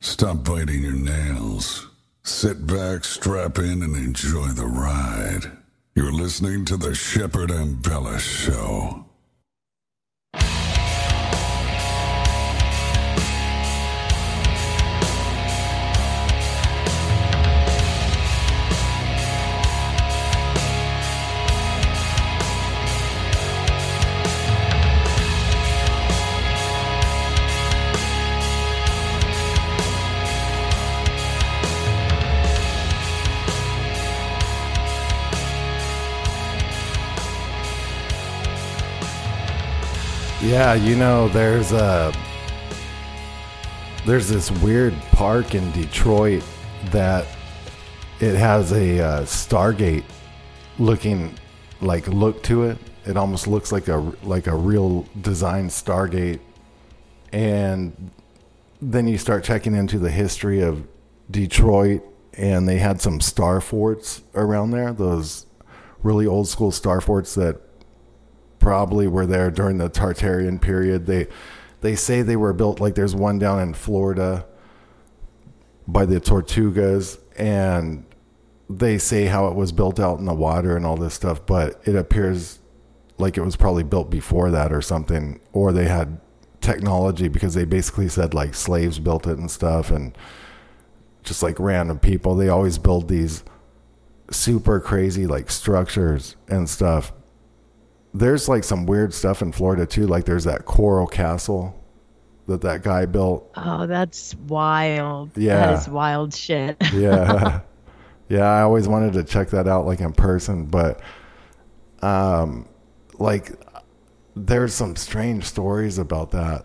stop 0.00 0.44
biting 0.44 0.82
your 0.82 0.92
nails. 0.92 1.86
Sit 2.22 2.66
back, 2.66 3.04
strap 3.04 3.58
in, 3.58 3.82
and 3.82 3.96
enjoy 3.96 4.46
the 4.46 4.64
ride. 4.64 5.52
You're 5.94 6.10
listening 6.10 6.64
to 6.64 6.78
the 6.78 6.94
Shepard 6.94 7.50
Ambella 7.50 8.18
Show. 8.18 9.05
Yeah, 40.56 40.72
you 40.72 40.96
know, 40.96 41.28
there's 41.28 41.72
a 41.72 42.14
there's 44.06 44.26
this 44.26 44.50
weird 44.50 44.94
park 45.12 45.54
in 45.54 45.70
Detroit 45.72 46.42
that 46.92 47.26
it 48.20 48.36
has 48.36 48.72
a 48.72 48.98
uh, 48.98 49.22
Stargate 49.24 50.04
looking 50.78 51.34
like 51.82 52.08
look 52.08 52.42
to 52.44 52.62
it. 52.62 52.78
It 53.04 53.18
almost 53.18 53.46
looks 53.46 53.70
like 53.70 53.88
a 53.88 53.98
like 54.22 54.46
a 54.46 54.56
real 54.56 55.06
design 55.20 55.68
Stargate, 55.68 56.40
and 57.34 58.10
then 58.80 59.06
you 59.06 59.18
start 59.18 59.44
checking 59.44 59.74
into 59.74 59.98
the 59.98 60.10
history 60.10 60.62
of 60.62 60.88
Detroit, 61.30 62.02
and 62.32 62.66
they 62.66 62.78
had 62.78 63.02
some 63.02 63.20
star 63.20 63.60
forts 63.60 64.22
around 64.34 64.70
there. 64.70 64.94
Those 64.94 65.44
really 66.02 66.26
old 66.26 66.48
school 66.48 66.72
star 66.72 67.02
forts 67.02 67.34
that 67.34 67.60
probably 68.66 69.06
were 69.06 69.26
there 69.26 69.48
during 69.48 69.78
the 69.78 69.88
Tartarian 69.88 70.60
period. 70.60 71.06
They 71.06 71.28
they 71.82 71.94
say 71.94 72.22
they 72.22 72.34
were 72.34 72.52
built 72.52 72.80
like 72.80 72.96
there's 72.96 73.14
one 73.14 73.38
down 73.38 73.60
in 73.60 73.74
Florida 73.74 74.44
by 75.86 76.04
the 76.04 76.20
Tortugas 76.20 77.20
and 77.38 78.04
they 78.68 78.98
say 78.98 79.26
how 79.26 79.46
it 79.46 79.54
was 79.54 79.70
built 79.70 80.00
out 80.00 80.18
in 80.18 80.24
the 80.24 80.34
water 80.34 80.76
and 80.76 80.84
all 80.84 80.96
this 80.96 81.14
stuff, 81.14 81.46
but 81.46 81.80
it 81.84 81.94
appears 81.94 82.58
like 83.18 83.36
it 83.36 83.42
was 83.42 83.54
probably 83.54 83.84
built 83.84 84.10
before 84.10 84.50
that 84.50 84.72
or 84.72 84.82
something, 84.82 85.38
or 85.52 85.70
they 85.70 85.86
had 85.86 86.20
technology 86.60 87.28
because 87.28 87.54
they 87.54 87.64
basically 87.64 88.08
said 88.08 88.34
like 88.34 88.52
slaves 88.52 88.98
built 88.98 89.28
it 89.28 89.38
and 89.38 89.48
stuff, 89.48 89.92
and 89.92 90.18
just 91.22 91.40
like 91.40 91.60
random 91.60 92.00
people. 92.00 92.34
They 92.34 92.48
always 92.48 92.78
build 92.78 93.06
these 93.06 93.44
super 94.32 94.80
crazy 94.80 95.24
like 95.24 95.52
structures 95.52 96.34
and 96.48 96.68
stuff. 96.68 97.12
There's 98.18 98.48
like 98.48 98.64
some 98.64 98.86
weird 98.86 99.12
stuff 99.12 99.42
in 99.42 99.52
Florida 99.52 99.86
too. 99.86 100.06
Like 100.06 100.24
there's 100.24 100.44
that 100.44 100.64
coral 100.64 101.06
castle 101.06 101.82
that 102.46 102.60
that 102.62 102.82
guy 102.82 103.06
built. 103.06 103.50
Oh, 103.56 103.86
that's 103.86 104.34
wild. 104.34 105.36
Yeah. 105.36 105.58
That 105.58 105.80
is 105.80 105.88
wild 105.88 106.34
shit. 106.34 106.76
yeah 106.92 107.60
yeah 108.28 108.44
i 108.44 108.62
always 108.62 108.88
wanted 108.88 109.12
to 109.12 109.24
check 109.24 109.50
that 109.50 109.68
out 109.68 109.86
like 109.86 110.00
in 110.00 110.12
person 110.12 110.66
but 110.66 111.00
um 112.02 112.68
like 113.18 113.52
there's 114.34 114.74
some 114.74 114.96
strange 114.96 115.44
stories 115.44 115.98
about 115.98 116.30
that 116.32 116.64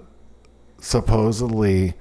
supposedly 0.80 1.94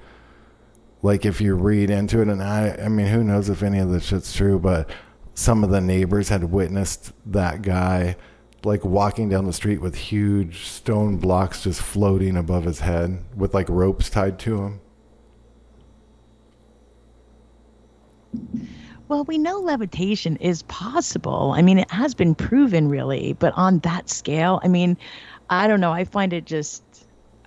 like 1.03 1.25
if 1.25 1.39
you 1.39 1.55
read 1.55 1.89
into 1.89 2.21
it 2.21 2.27
and 2.27 2.41
i 2.41 2.75
i 2.83 2.87
mean 2.87 3.07
who 3.07 3.23
knows 3.23 3.49
if 3.49 3.63
any 3.63 3.79
of 3.79 3.89
this 3.89 4.05
shit's 4.05 4.33
true 4.33 4.57
but 4.59 4.89
some 5.33 5.63
of 5.63 5.69
the 5.69 5.81
neighbors 5.81 6.29
had 6.29 6.43
witnessed 6.43 7.13
that 7.25 7.61
guy 7.61 8.15
like 8.63 8.85
walking 8.85 9.29
down 9.29 9.45
the 9.45 9.53
street 9.53 9.81
with 9.81 9.95
huge 9.95 10.65
stone 10.65 11.17
blocks 11.17 11.63
just 11.63 11.81
floating 11.81 12.37
above 12.37 12.65
his 12.65 12.79
head 12.79 13.23
with 13.35 13.53
like 13.53 13.67
ropes 13.69 14.09
tied 14.09 14.37
to 14.39 14.61
him 14.61 14.79
Well, 19.07 19.25
we 19.25 19.37
know 19.37 19.59
levitation 19.59 20.37
is 20.37 20.63
possible. 20.63 21.53
I 21.53 21.61
mean, 21.61 21.79
it 21.79 21.91
has 21.91 22.13
been 22.13 22.33
proven 22.33 22.87
really, 22.87 23.33
but 23.33 23.53
on 23.57 23.79
that 23.79 24.09
scale, 24.09 24.61
I 24.63 24.69
mean, 24.69 24.97
I 25.49 25.67
don't 25.67 25.81
know. 25.81 25.91
I 25.91 26.05
find 26.05 26.31
it 26.31 26.45
just 26.45 26.81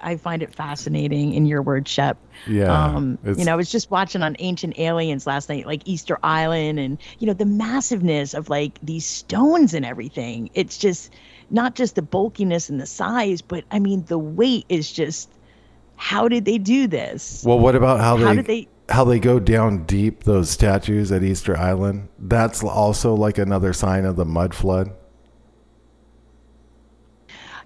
I 0.05 0.17
find 0.17 0.43
it 0.43 0.55
fascinating 0.55 1.33
in 1.35 1.47
your 1.47 1.63
word, 1.63 1.89
Shep. 1.89 2.19
Yeah, 2.47 2.73
Um, 2.73 3.19
you 3.25 3.45
know, 3.45 3.53
I 3.53 3.57
was 3.57 3.71
just 3.73 3.91
watching 3.91 4.23
on 4.23 4.37
Ancient 4.39 4.79
Aliens 4.79 5.27
last 5.27 5.49
night, 5.49 5.67
like 5.67 5.83
Easter 5.87 6.19
Island, 6.23 6.79
and 6.79 6.99
you 7.19 7.27
know 7.27 7.33
the 7.33 7.47
massiveness 7.47 8.35
of 8.35 8.49
like 8.49 8.79
these 8.83 9.07
stones 9.07 9.75
and 9.75 9.85
everything. 9.85 10.51
It's 10.55 10.79
just 10.79 11.13
not 11.51 11.75
just 11.75 11.95
the 11.95 12.03
bulkiness 12.03 12.69
and 12.69 12.81
the 12.81 12.87
size, 12.87 13.41
but 13.43 13.65
I 13.71 13.79
mean 13.79 14.05
the 14.07 14.19
weight 14.19 14.67
is 14.69 14.93
just. 14.93 15.31
How 15.97 16.27
did 16.27 16.45
they 16.45 16.59
do 16.59 16.89
this? 16.89 17.45
Well, 17.47 17.61
what 17.61 17.77
about 17.77 18.01
how, 18.01 18.17
How 18.17 18.31
they, 18.31 18.37
did 18.37 18.47
they- 18.47 18.69
how 18.89 19.05
they 19.05 19.21
go 19.21 19.39
down 19.39 19.85
deep 19.85 20.25
those 20.25 20.51
statues 20.51 21.13
at 21.13 21.23
Easter 21.23 21.57
Island? 21.57 22.09
That's 22.19 22.65
also 22.65 23.15
like 23.15 23.39
another 23.39 23.73
sign 23.73 24.05
of 24.05 24.17
the 24.17 24.25
mud 24.25 24.55
flood. 24.55 24.91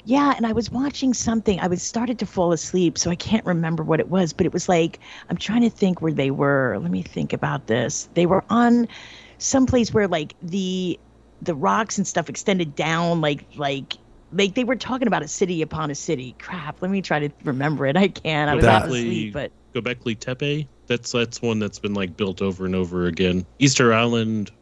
Yeah, 0.09 0.33
and 0.35 0.47
I 0.47 0.53
was 0.53 0.71
watching 0.71 1.13
something. 1.13 1.61
I 1.61 1.67
was 1.67 1.83
started 1.83 2.19
to 2.21 2.25
fall 2.25 2.53
asleep, 2.53 2.97
so 2.97 3.11
I 3.11 3.15
can't 3.15 3.45
remember 3.45 3.83
what 3.83 4.01
it 4.01 4.09
was, 4.09 4.33
but 4.33 4.47
it 4.47 4.55
was 4.55 4.67
like 4.67 5.01
I'm 5.29 5.37
trying 5.37 5.61
to 5.61 5.69
think 5.69 6.01
where 6.01 6.15
they 6.15 6.31
were. 6.31 6.79
Let 6.81 6.91
me 6.91 7.03
think 7.03 7.35
about 7.35 7.67
this. 7.67 8.09
They 8.15 8.25
were 8.25 8.43
on 8.49 8.89
some 9.37 9.67
place 9.67 9.93
where 9.93 10.09
like 10.09 10.35
the 10.41 10.99
the 11.43 11.55
rocks 11.55 11.99
and 11.99 12.07
stuff 12.07 12.31
extended 12.31 12.75
down 12.75 13.21
like 13.21 13.45
like 13.59 13.99
like 14.33 14.55
they 14.55 14.65
were 14.65 14.77
talking 14.77 15.09
about 15.09 15.23
a 15.23 15.29
city 15.29 15.61
upon 15.61 15.91
a 15.91 15.95
city. 15.95 16.35
Crap, 16.39 16.81
let 16.81 16.91
me 16.91 17.03
try 17.03 17.19
to 17.19 17.31
remember 17.45 17.85
it. 17.85 17.95
I 17.95 18.09
can't. 18.09 18.49
I 18.49 18.55
was 18.55 18.65
half 18.65 18.85
Gobekli- 18.85 18.87
asleep, 18.87 19.35
but 19.35 19.53
Gobekli 19.75 20.19
Tepe. 20.19 20.69
That's 20.87 21.13
that's 21.13 21.43
one 21.43 21.59
that's 21.59 21.81
been 21.81 21.93
like 21.93 22.17
built 22.17 22.41
over 22.41 22.65
and 22.65 22.75
over 22.75 23.05
again. 23.05 23.45
Easter 23.59 23.93
Island 23.93 24.53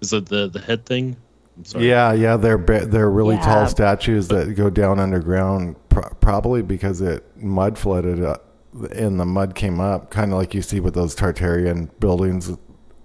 is 0.00 0.10
that 0.10 0.26
the 0.26 0.48
the 0.48 0.60
head 0.60 0.86
thing? 0.86 1.18
I'm 1.56 1.64
sorry. 1.64 1.88
Yeah, 1.88 2.12
yeah, 2.12 2.36
they're 2.36 2.58
ba- 2.58 2.86
they're 2.86 3.10
really 3.10 3.36
Yeah. 3.36 3.42
tall 3.42 3.66
statues 3.66 4.28
that 4.28 4.54
go 4.56 4.70
down 4.70 4.98
underground, 4.98 5.76
pro- 5.88 6.10
probably 6.20 6.62
because 6.62 7.00
it 7.00 7.24
mud 7.36 7.76
flooded 7.78 8.24
up 8.24 8.46
and 8.94 9.20
the 9.20 9.26
mud 9.26 9.54
came 9.54 9.80
up, 9.80 10.10
kind 10.10 10.32
of 10.32 10.38
like 10.38 10.54
you 10.54 10.62
see 10.62 10.80
with 10.80 10.94
those 10.94 11.14
Tartarian 11.14 11.90
buildings, 12.00 12.50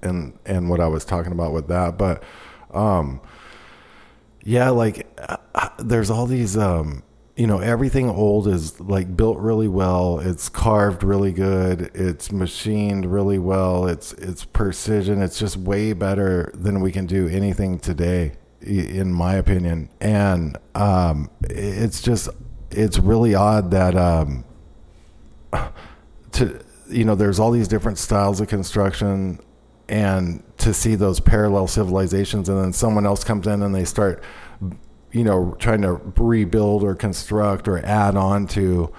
and 0.01 0.33
and 0.45 0.69
what 0.69 0.79
I 0.79 0.87
was 0.87 1.03
talking 1.03 1.31
about 1.33 1.51
with 1.51 1.67
that. 1.67 1.97
But, 1.97 2.23
um, 2.73 3.19
yeah, 4.43 4.69
like 4.69 5.05
uh, 5.27 5.37
uh, 5.55 5.69
there's 5.79 6.09
all 6.09 6.25
these, 6.25 6.55
um, 6.57 7.03
you 7.37 7.45
know, 7.45 7.59
everything 7.59 8.09
old 8.09 8.47
is 8.47 8.79
like 8.79 9.15
built 9.15 9.37
really 9.37 9.67
well. 9.67 10.19
It's 10.19 10.49
carved 10.49 11.03
really 11.03 11.31
good. 11.31 11.91
It's 11.93 12.31
machined 12.31 13.05
really 13.05 13.37
well. 13.37 13.85
It's 13.85 14.11
it's 14.13 14.43
precision. 14.43 15.21
It's 15.21 15.37
just 15.37 15.55
way 15.55 15.93
better 15.93 16.51
than 16.55 16.81
we 16.81 16.91
can 16.91 17.05
do 17.05 17.27
anything 17.27 17.77
today, 17.77 18.33
in 18.61 19.13
my 19.13 19.35
opinion. 19.35 19.89
And 20.01 20.57
um, 20.73 21.29
it's 21.43 22.01
just 22.01 22.27
it's 22.71 22.97
really 22.97 23.35
odd 23.35 23.69
that 23.69 23.95
um, 23.95 24.43
to 26.31 26.59
you 26.89 27.05
know 27.05 27.13
there's 27.13 27.39
all 27.39 27.51
these 27.51 27.67
different 27.67 27.99
styles 27.99 28.41
of 28.41 28.47
construction 28.47 29.39
and 29.87 30.43
to 30.57 30.73
see 30.73 30.95
those 30.95 31.19
parallel 31.19 31.67
civilizations 31.67 32.49
and 32.49 32.57
then 32.61 32.73
someone 32.73 33.05
else 33.05 33.23
comes 33.23 33.45
in 33.45 33.61
and 33.61 33.75
they 33.75 33.85
start 33.85 34.23
you 35.17 35.23
know 35.23 35.55
trying 35.59 35.81
to 35.81 35.93
rebuild 36.17 36.83
or 36.83 36.95
construct 36.95 37.67
or 37.67 37.79
add 37.85 38.15
on 38.15 38.47
to 38.47 38.91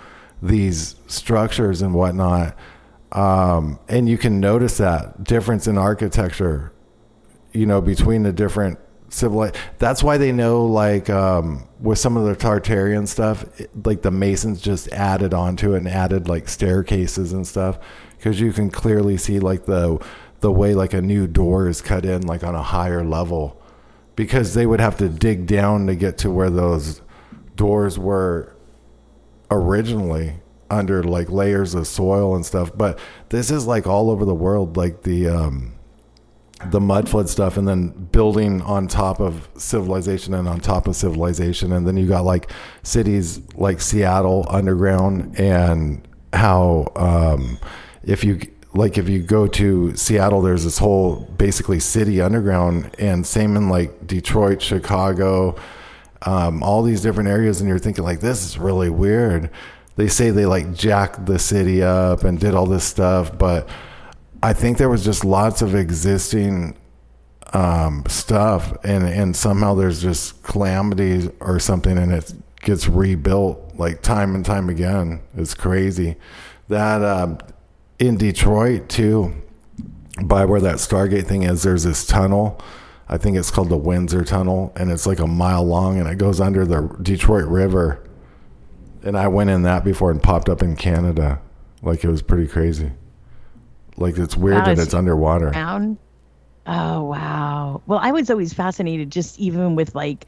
these 0.42 0.96
structures 1.06 1.82
and 1.82 1.94
whatnot. 1.94 2.56
Um, 3.12 3.78
and 3.88 4.08
you 4.08 4.18
can 4.18 4.38
notice 4.40 4.76
that 4.78 5.24
difference 5.24 5.66
in 5.66 5.78
architecture 5.78 6.72
you 7.54 7.64
know 7.64 7.80
between 7.80 8.22
the 8.24 8.32
different 8.32 8.78
civil 9.08 9.50
that's 9.78 10.02
why 10.02 10.18
they 10.18 10.30
know 10.32 10.66
like 10.66 11.08
um, 11.08 11.66
with 11.80 11.98
some 11.98 12.18
of 12.18 12.26
the 12.26 12.36
tartarian 12.36 13.08
stuff 13.08 13.46
it- 13.58 13.70
like 13.86 14.02
the 14.02 14.10
masons 14.10 14.60
just 14.60 14.86
added 14.92 15.32
onto 15.32 15.72
it 15.72 15.78
and 15.78 15.88
added 15.88 16.28
like 16.28 16.48
staircases 16.48 17.32
and 17.32 17.46
stuff. 17.46 17.78
Because 18.18 18.40
you 18.40 18.52
can 18.52 18.68
clearly 18.70 19.16
see 19.16 19.38
like 19.40 19.64
the 19.64 19.98
the 20.40 20.52
way 20.52 20.74
like 20.74 20.92
a 20.92 21.00
new 21.00 21.26
door 21.26 21.68
is 21.68 21.80
cut 21.80 22.04
in 22.04 22.26
like 22.26 22.44
on 22.44 22.54
a 22.54 22.62
higher 22.62 23.02
level 23.04 23.57
because 24.18 24.54
they 24.54 24.66
would 24.66 24.80
have 24.80 24.96
to 24.96 25.08
dig 25.08 25.46
down 25.46 25.86
to 25.86 25.94
get 25.94 26.18
to 26.18 26.28
where 26.28 26.50
those 26.50 27.00
doors 27.54 28.00
were 28.00 28.52
originally 29.48 30.34
under 30.68 31.04
like 31.04 31.30
layers 31.30 31.72
of 31.72 31.86
soil 31.86 32.34
and 32.34 32.44
stuff. 32.44 32.76
But 32.76 32.98
this 33.28 33.52
is 33.52 33.64
like 33.64 33.86
all 33.86 34.10
over 34.10 34.24
the 34.24 34.34
world 34.34 34.76
like 34.76 35.04
the 35.04 35.28
um 35.28 35.72
the 36.66 36.80
mud 36.80 37.08
flood 37.08 37.28
stuff 37.28 37.56
and 37.56 37.68
then 37.68 37.90
building 37.90 38.60
on 38.62 38.88
top 38.88 39.20
of 39.20 39.48
civilization 39.56 40.34
and 40.34 40.48
on 40.48 40.58
top 40.58 40.88
of 40.88 40.96
civilization. 40.96 41.70
And 41.70 41.86
then 41.86 41.96
you 41.96 42.08
got 42.08 42.24
like 42.24 42.50
cities 42.82 43.40
like 43.54 43.80
Seattle 43.80 44.46
underground 44.50 45.38
and 45.38 46.08
how 46.32 46.90
um 46.96 47.56
if 48.02 48.24
you 48.24 48.40
like 48.78 48.96
if 48.96 49.08
you 49.08 49.20
go 49.20 49.48
to 49.48 49.94
Seattle 49.96 50.40
there's 50.40 50.62
this 50.62 50.78
whole 50.78 51.16
basically 51.36 51.80
city 51.80 52.20
underground 52.20 52.94
and 52.98 53.26
same 53.26 53.56
in 53.56 53.68
like 53.68 54.06
Detroit, 54.06 54.62
Chicago, 54.62 55.56
um, 56.22 56.62
all 56.62 56.82
these 56.82 57.02
different 57.02 57.28
areas 57.28 57.60
and 57.60 57.68
you're 57.68 57.80
thinking 57.80 58.04
like 58.04 58.20
this 58.20 58.44
is 58.44 58.56
really 58.56 58.88
weird. 58.88 59.50
They 59.96 60.06
say 60.06 60.30
they 60.30 60.46
like 60.46 60.74
jacked 60.74 61.26
the 61.26 61.40
city 61.40 61.82
up 61.82 62.22
and 62.22 62.38
did 62.38 62.54
all 62.54 62.66
this 62.66 62.84
stuff, 62.84 63.36
but 63.36 63.68
I 64.44 64.52
think 64.52 64.78
there 64.78 64.88
was 64.88 65.04
just 65.04 65.24
lots 65.24 65.60
of 65.60 65.74
existing 65.74 66.76
um, 67.52 68.04
stuff, 68.08 68.76
and 68.84 69.04
and 69.04 69.34
somehow 69.34 69.74
there's 69.74 70.00
just 70.00 70.42
calamity 70.44 71.28
or 71.40 71.58
something, 71.58 71.98
and 71.98 72.12
it 72.12 72.32
gets 72.60 72.86
rebuilt 72.86 73.74
like 73.76 74.02
time 74.02 74.36
and 74.36 74.44
time 74.44 74.68
again. 74.68 75.20
It's 75.36 75.54
crazy. 75.54 76.14
That 76.68 77.02
um, 77.02 77.38
in 77.98 78.16
Detroit 78.16 78.88
too, 78.88 79.34
by 80.22 80.44
where 80.44 80.60
that 80.60 80.76
Stargate 80.76 81.26
thing 81.26 81.42
is, 81.44 81.62
there's 81.62 81.84
this 81.84 82.06
tunnel. 82.06 82.60
I 83.08 83.16
think 83.16 83.36
it's 83.36 83.50
called 83.50 83.70
the 83.70 83.76
Windsor 83.76 84.22
Tunnel, 84.24 84.70
and 84.76 84.90
it's 84.90 85.06
like 85.06 85.18
a 85.18 85.26
mile 85.26 85.64
long, 85.64 85.98
and 85.98 86.06
it 86.08 86.18
goes 86.18 86.40
under 86.40 86.66
the 86.66 86.94
Detroit 87.00 87.46
River. 87.46 88.02
And 89.02 89.16
I 89.16 89.28
went 89.28 89.48
in 89.50 89.62
that 89.62 89.82
before 89.84 90.10
and 90.10 90.22
popped 90.22 90.48
up 90.48 90.62
in 90.62 90.76
Canada. 90.76 91.40
Like 91.82 92.04
it 92.04 92.08
was 92.08 92.20
pretty 92.20 92.46
crazy. 92.48 92.92
Like 93.96 94.18
it's 94.18 94.36
weird 94.36 94.58
Wow, 94.58 94.64
that 94.66 94.78
it's 94.78 94.94
underwater. 94.94 95.50
down. 95.50 95.96
Oh 96.66 97.04
wow. 97.04 97.80
Well, 97.86 97.98
I 98.02 98.12
was 98.12 98.28
always 98.30 98.52
fascinated 98.52 99.10
just 99.10 99.38
even 99.38 99.74
with 99.74 99.94
like 99.94 100.26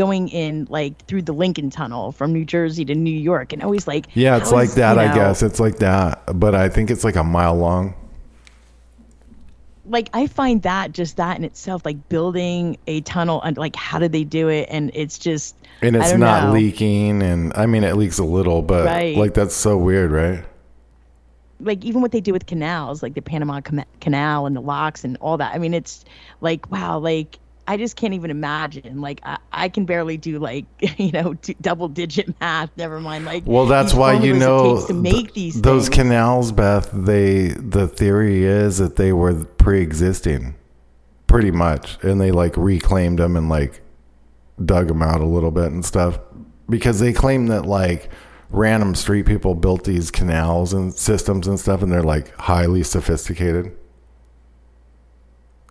going 0.00 0.28
in 0.28 0.66
like 0.70 1.04
through 1.06 1.22
the 1.22 1.32
Lincoln 1.34 1.70
Tunnel 1.70 2.12
from 2.12 2.32
New 2.32 2.44
Jersey 2.44 2.84
to 2.86 2.94
New 2.94 3.18
York 3.18 3.52
and 3.52 3.62
always 3.62 3.86
like 3.86 4.06
Yeah, 4.14 4.36
it's 4.38 4.52
like 4.52 4.70
is, 4.70 4.74
that, 4.76 4.96
you 4.96 5.00
I 5.00 5.14
guess. 5.14 5.42
It's 5.42 5.60
like 5.60 5.76
that, 5.78 6.22
but 6.38 6.54
I 6.54 6.68
think 6.68 6.90
it's 6.90 7.04
like 7.04 7.16
a 7.16 7.24
mile 7.24 7.56
long. 7.56 7.94
Like 9.86 10.10
I 10.12 10.26
find 10.26 10.62
that 10.62 10.92
just 10.92 11.16
that 11.16 11.36
in 11.38 11.44
itself 11.44 11.84
like 11.84 12.08
building 12.08 12.76
a 12.86 13.00
tunnel 13.02 13.40
and 13.42 13.56
like 13.56 13.76
how 13.76 13.98
did 13.98 14.12
they 14.12 14.24
do 14.24 14.48
it 14.48 14.68
and 14.70 14.90
it's 14.94 15.18
just 15.18 15.56
And 15.82 15.96
it's 15.96 16.12
not 16.14 16.44
know. 16.44 16.52
leaking 16.52 17.22
and 17.22 17.52
I 17.54 17.66
mean 17.66 17.84
it 17.84 17.96
leaks 17.96 18.18
a 18.18 18.24
little, 18.24 18.62
but 18.62 18.84
Right. 18.84 19.16
like 19.16 19.34
that's 19.34 19.54
so 19.54 19.78
weird, 19.78 20.10
right? 20.12 20.44
like 21.62 21.84
even 21.84 22.00
what 22.00 22.10
they 22.12 22.20
do 22.20 22.32
with 22.32 22.46
canals, 22.46 23.02
like 23.02 23.14
the 23.14 23.20
Panama 23.20 23.60
Canal 24.00 24.46
and 24.46 24.56
the 24.56 24.60
locks 24.62 25.04
and 25.04 25.16
all 25.20 25.36
that. 25.36 25.54
I 25.54 25.58
mean, 25.58 25.74
it's 25.74 26.04
like 26.40 26.70
wow, 26.70 26.98
like 26.98 27.38
I 27.70 27.76
just 27.76 27.94
can't 27.94 28.14
even 28.14 28.32
imagine. 28.32 29.00
Like 29.00 29.20
I, 29.22 29.38
I 29.52 29.68
can 29.68 29.84
barely 29.84 30.16
do 30.16 30.40
like 30.40 30.64
you 30.98 31.12
know 31.12 31.34
double 31.60 31.86
digit 31.86 32.34
math. 32.40 32.68
Never 32.76 32.98
mind 32.98 33.26
like. 33.26 33.44
Well, 33.46 33.66
that's 33.66 33.94
why 33.94 34.14
you 34.14 34.34
know 34.34 34.84
to 34.88 34.92
make 34.92 35.26
th- 35.26 35.34
these 35.34 35.62
those 35.62 35.88
canals, 35.88 36.50
Beth. 36.50 36.90
They 36.92 37.50
the 37.50 37.86
theory 37.86 38.42
is 38.42 38.78
that 38.78 38.96
they 38.96 39.12
were 39.12 39.44
pre-existing, 39.44 40.56
pretty 41.28 41.52
much, 41.52 41.96
and 42.02 42.20
they 42.20 42.32
like 42.32 42.56
reclaimed 42.56 43.20
them 43.20 43.36
and 43.36 43.48
like 43.48 43.80
dug 44.64 44.88
them 44.88 45.00
out 45.00 45.20
a 45.20 45.26
little 45.26 45.52
bit 45.52 45.66
and 45.66 45.84
stuff 45.84 46.18
because 46.68 46.98
they 46.98 47.12
claim 47.12 47.46
that 47.46 47.66
like 47.66 48.10
random 48.50 48.96
street 48.96 49.26
people 49.26 49.54
built 49.54 49.84
these 49.84 50.10
canals 50.10 50.72
and 50.72 50.92
systems 50.92 51.46
and 51.46 51.60
stuff, 51.60 51.82
and 51.82 51.92
they're 51.92 52.02
like 52.02 52.34
highly 52.34 52.82
sophisticated. 52.82 53.76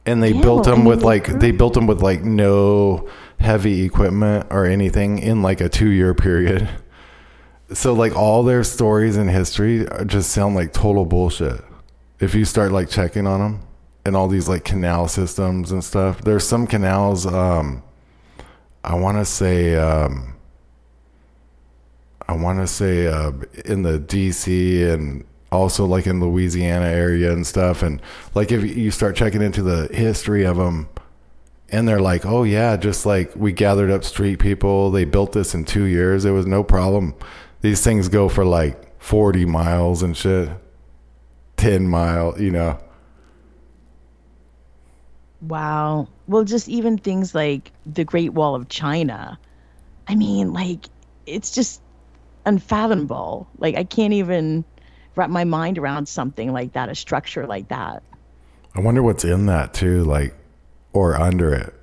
And 0.10 0.24
they 0.24 0.32
Yeah, 0.32 0.41
built 0.41 0.63
them 0.63 0.86
with 0.86 1.04
like 1.04 1.28
they 1.39 1.52
built 1.52 1.74
them 1.76 1.88
with 1.88 2.02
like 2.02 2.24
no 2.24 3.08
heavy 3.39 3.84
equipment 3.84 4.48
or 4.50 4.65
anything 4.65 5.19
in 5.19 5.41
like 5.41 5.62
a 5.62 5.69
two 5.69 5.89
year 5.89 6.13
period. 6.13 6.67
So 7.72 7.93
like 7.93 8.15
all 8.15 8.41
their 8.41 8.63
stories 8.63 9.15
in 9.15 9.28
history 9.28 9.86
just 10.08 10.32
sound 10.32 10.56
like 10.56 10.74
total 10.74 11.06
bullshit. 11.06 11.62
If 12.19 12.34
you 12.34 12.43
start 12.43 12.72
like 12.72 12.89
checking 12.89 13.28
on 13.28 13.39
them 13.41 13.62
and 14.04 14.15
all 14.15 14.28
these 14.28 14.50
like 14.50 14.63
canal 14.65 15.08
systems 15.08 15.72
and 15.72 15.84
stuff, 15.84 16.19
there's 16.22 16.43
some 16.48 16.65
canals. 16.65 17.28
Um, 17.28 17.84
I 18.84 18.95
want 18.95 19.19
to 19.19 19.26
say, 19.26 19.76
um, 19.76 20.34
I 22.28 22.34
want 22.34 22.58
to 22.58 22.65
say 22.65 23.06
uh, 23.06 23.34
in 23.65 23.84
the 23.84 24.00
D.C. 24.00 24.84
and 24.89 25.26
also 25.51 25.85
like 25.85 26.07
in 26.07 26.19
Louisiana 26.19 26.85
area 26.85 27.31
and 27.31 27.45
stuff. 27.45 27.81
And 27.83 28.01
like 28.35 28.51
if 28.51 28.63
you 28.63 28.91
start 28.91 29.15
checking 29.15 29.41
into 29.41 29.62
the 29.62 29.88
history 29.93 30.45
of 30.45 30.57
them, 30.57 30.89
and 31.71 31.88
they're 31.88 32.01
like, 32.01 32.25
"Oh 32.25 32.43
yeah, 32.43 32.77
just 32.77 33.05
like 33.05 33.31
we 33.35 33.51
gathered 33.51 33.91
up 33.91 34.03
street 34.03 34.39
people. 34.39 34.89
They 34.91 35.05
built 35.05 35.33
this 35.33 35.53
in 35.53 35.65
two 35.65 35.83
years. 35.83 36.25
It 36.25 36.31
was 36.31 36.47
no 36.47 36.63
problem. 36.63 37.13
These 37.62 37.83
things 37.83 38.07
go 38.09 38.27
for 38.29 38.43
like 38.45 38.99
forty 38.99 39.45
miles 39.45 40.01
and 40.01 40.17
shit, 40.17 40.49
ten 41.57 41.88
mile. 41.88 42.41
You 42.41 42.51
know, 42.51 42.79
Wow. 45.41 46.07
Well, 46.27 46.43
just 46.43 46.67
even 46.67 46.97
things 46.97 47.33
like 47.33 47.71
the 47.85 48.03
Great 48.03 48.33
Wall 48.33 48.55
of 48.55 48.69
China. 48.69 49.39
I 50.07 50.15
mean, 50.15 50.53
like, 50.53 50.85
it's 51.25 51.51
just 51.51 51.81
unfathomable. 52.45 53.47
Like, 53.57 53.75
I 53.75 53.83
can't 53.83 54.13
even 54.13 54.65
wrap 55.19 55.29
my 55.29 55.43
mind 55.43 55.77
around 55.77 56.08
something 56.08 56.51
like 56.53 56.73
that, 56.73 56.89
a 56.89 56.95
structure 56.95 57.45
like 57.45 57.67
that. 57.67 58.01
I 58.75 58.79
wonder 58.79 59.03
what's 59.03 59.25
in 59.25 59.45
that 59.47 59.73
too, 59.73 60.03
like, 60.05 60.34
or 60.93 61.15
under 61.15 61.53
it. 61.53 61.73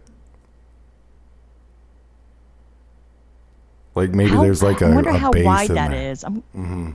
Like 3.94 4.10
maybe 4.10 4.30
How- 4.30 4.42
there's 4.42 4.62
like 4.62 4.80
a 4.82 4.86
I 4.86 4.94
wonder 4.94 5.10
a 5.10 5.18
how 5.18 5.30
wide 5.34 5.70
that 5.70 5.90
there. 5.90 6.10
is. 6.12 6.24
I'm, 6.24 6.36
mm-hmm. 6.54 6.90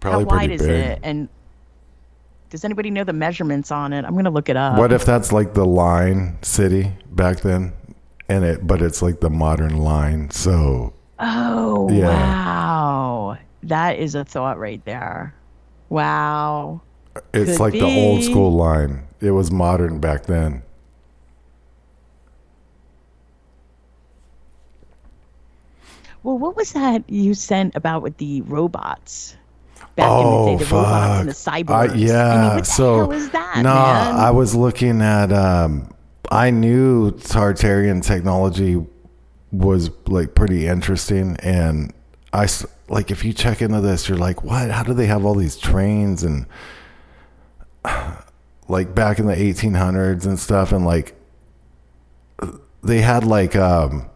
Probably 0.00 0.24
how 0.24 0.30
wide 0.30 0.38
pretty 0.48 0.54
is 0.54 0.62
big. 0.62 0.70
it? 0.86 0.98
And 1.02 1.28
does 2.50 2.64
anybody 2.64 2.90
know 2.90 3.04
the 3.04 3.12
measurements 3.12 3.70
on 3.72 3.92
it? 3.92 4.04
I'm 4.04 4.14
gonna 4.14 4.30
look 4.30 4.48
it 4.48 4.56
up. 4.56 4.78
What 4.78 4.92
if 4.92 5.04
that's 5.04 5.32
like 5.32 5.54
the 5.54 5.66
line 5.66 6.38
city 6.42 6.92
back 7.10 7.40
then, 7.40 7.72
and 8.28 8.44
it 8.44 8.66
but 8.66 8.80
it's 8.80 9.02
like 9.02 9.20
the 9.20 9.30
modern 9.30 9.76
line. 9.78 10.30
So 10.30 10.92
Oh 11.18 11.90
Yeah. 11.90 12.06
wow, 12.08 13.36
that 13.62 13.98
is 13.98 14.14
a 14.14 14.24
thought 14.24 14.58
right 14.58 14.84
there. 14.84 15.34
Wow. 15.88 16.82
it's 17.32 17.52
Could 17.52 17.60
like 17.60 17.72
the 17.72 17.82
old 17.82 18.22
school 18.22 18.52
line. 18.52 19.06
It 19.20 19.32
was 19.32 19.50
modern 19.50 20.00
back 20.00 20.26
then. 20.26 20.62
Well, 26.22 26.38
what 26.38 26.56
was 26.56 26.72
that 26.72 27.04
you 27.08 27.34
sent 27.34 27.74
about 27.76 28.02
with 28.02 28.16
the 28.18 28.42
robots? 28.42 29.36
Back 29.96 30.08
oh 30.10 30.48
in 30.48 30.52
the 30.52 30.58
day, 30.58 30.64
the 30.64 30.70
fuck! 30.70 30.84
robots 30.84 31.20
and 31.20 31.28
the 31.28 31.32
cyborgs. 31.32 31.90
I- 31.90 31.94
yeah. 31.94 32.50
I 32.50 32.54
mean, 32.56 32.64
so 32.64 33.06
that, 33.06 33.56
no, 33.56 33.74
man? 33.74 34.16
I 34.16 34.30
was 34.30 34.54
looking 34.54 35.00
at. 35.00 35.32
Um, 35.32 35.92
I 36.30 36.50
knew 36.50 37.12
Tartarian 37.12 38.04
technology 38.04 38.84
was 39.50 39.90
like 40.06 40.34
pretty 40.34 40.66
interesting, 40.66 41.36
and 41.42 41.92
I 42.32 42.46
like 42.88 43.10
if 43.10 43.24
you 43.24 43.32
check 43.32 43.62
into 43.62 43.80
this, 43.80 44.08
you're 44.08 44.18
like, 44.18 44.42
what? 44.42 44.70
How 44.70 44.82
do 44.82 44.94
they 44.94 45.06
have 45.06 45.24
all 45.24 45.34
these 45.34 45.56
trains 45.56 46.22
and 46.22 46.46
like 48.68 48.94
back 48.94 49.18
in 49.18 49.26
the 49.26 49.34
1800s 49.34 50.26
and 50.26 50.38
stuff, 50.38 50.72
and 50.72 50.84
like 50.84 51.14
they 52.82 53.00
had 53.00 53.24
like 53.24 53.56
um 53.56 54.08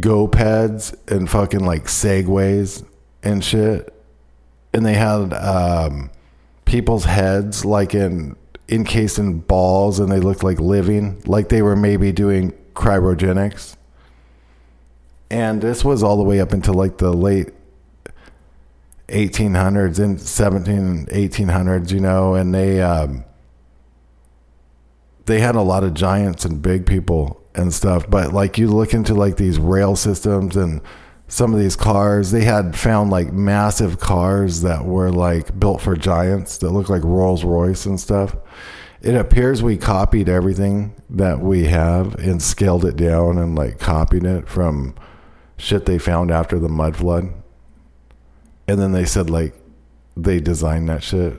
go-peds 0.00 0.94
and 1.10 1.28
fucking 1.28 1.64
like 1.64 1.84
segways 1.84 2.84
and 3.22 3.44
shit. 3.44 3.92
And 4.72 4.84
they 4.84 4.94
had 4.94 5.32
um, 5.32 6.10
people's 6.64 7.04
heads 7.04 7.64
like 7.64 7.94
in 7.94 8.36
encased 8.68 9.18
in 9.18 9.38
balls 9.38 10.00
and 10.00 10.10
they 10.10 10.18
looked 10.18 10.42
like 10.42 10.58
living 10.58 11.22
like 11.24 11.48
they 11.50 11.62
were 11.62 11.76
maybe 11.76 12.10
doing 12.10 12.52
cryogenics 12.74 13.75
and 15.30 15.60
this 15.60 15.84
was 15.84 16.02
all 16.02 16.16
the 16.16 16.22
way 16.22 16.40
up 16.40 16.52
until 16.52 16.74
like 16.74 16.98
the 16.98 17.12
late 17.12 17.50
1800s 19.08 19.98
and 19.98 20.20
17 20.20 21.06
1800s 21.06 21.92
you 21.92 22.00
know 22.00 22.34
and 22.34 22.52
they 22.54 22.82
um, 22.82 23.24
they 25.26 25.40
had 25.40 25.56
a 25.56 25.62
lot 25.62 25.84
of 25.84 25.92
giants 25.92 26.44
and 26.44 26.62
big 26.62 26.86
people 26.86 27.40
and 27.54 27.74
stuff. 27.74 28.08
But 28.08 28.32
like 28.32 28.58
you 28.58 28.68
look 28.68 28.94
into 28.94 29.14
like 29.14 29.36
these 29.36 29.58
rail 29.58 29.96
systems 29.96 30.56
and 30.56 30.80
some 31.28 31.52
of 31.52 31.58
these 31.58 31.74
cars 31.74 32.30
they 32.30 32.44
had 32.44 32.76
found 32.76 33.10
like 33.10 33.32
massive 33.32 33.98
cars 33.98 34.62
that 34.62 34.84
were 34.84 35.10
like 35.10 35.58
built 35.58 35.80
for 35.80 35.96
giants 35.96 36.58
that 36.58 36.70
look 36.70 36.88
like 36.88 37.02
rolls 37.02 37.44
royce 37.44 37.84
and 37.86 38.00
stuff. 38.00 38.36
It 39.02 39.14
appears 39.14 39.62
we 39.62 39.76
copied 39.76 40.28
everything 40.28 40.94
that 41.10 41.40
we 41.40 41.64
have 41.64 42.14
and 42.14 42.40
scaled 42.40 42.84
it 42.84 42.96
down 42.96 43.38
and 43.38 43.54
like 43.54 43.78
copied 43.78 44.24
it 44.24 44.48
from 44.48 44.94
shit 45.56 45.86
they 45.86 45.98
found 45.98 46.30
after 46.30 46.58
the 46.58 46.68
mud 46.68 46.96
flood 46.96 47.32
and 48.68 48.78
then 48.78 48.92
they 48.92 49.04
said 49.04 49.30
like 49.30 49.54
they 50.16 50.40
designed 50.40 50.88
that 50.88 51.02
shit 51.02 51.34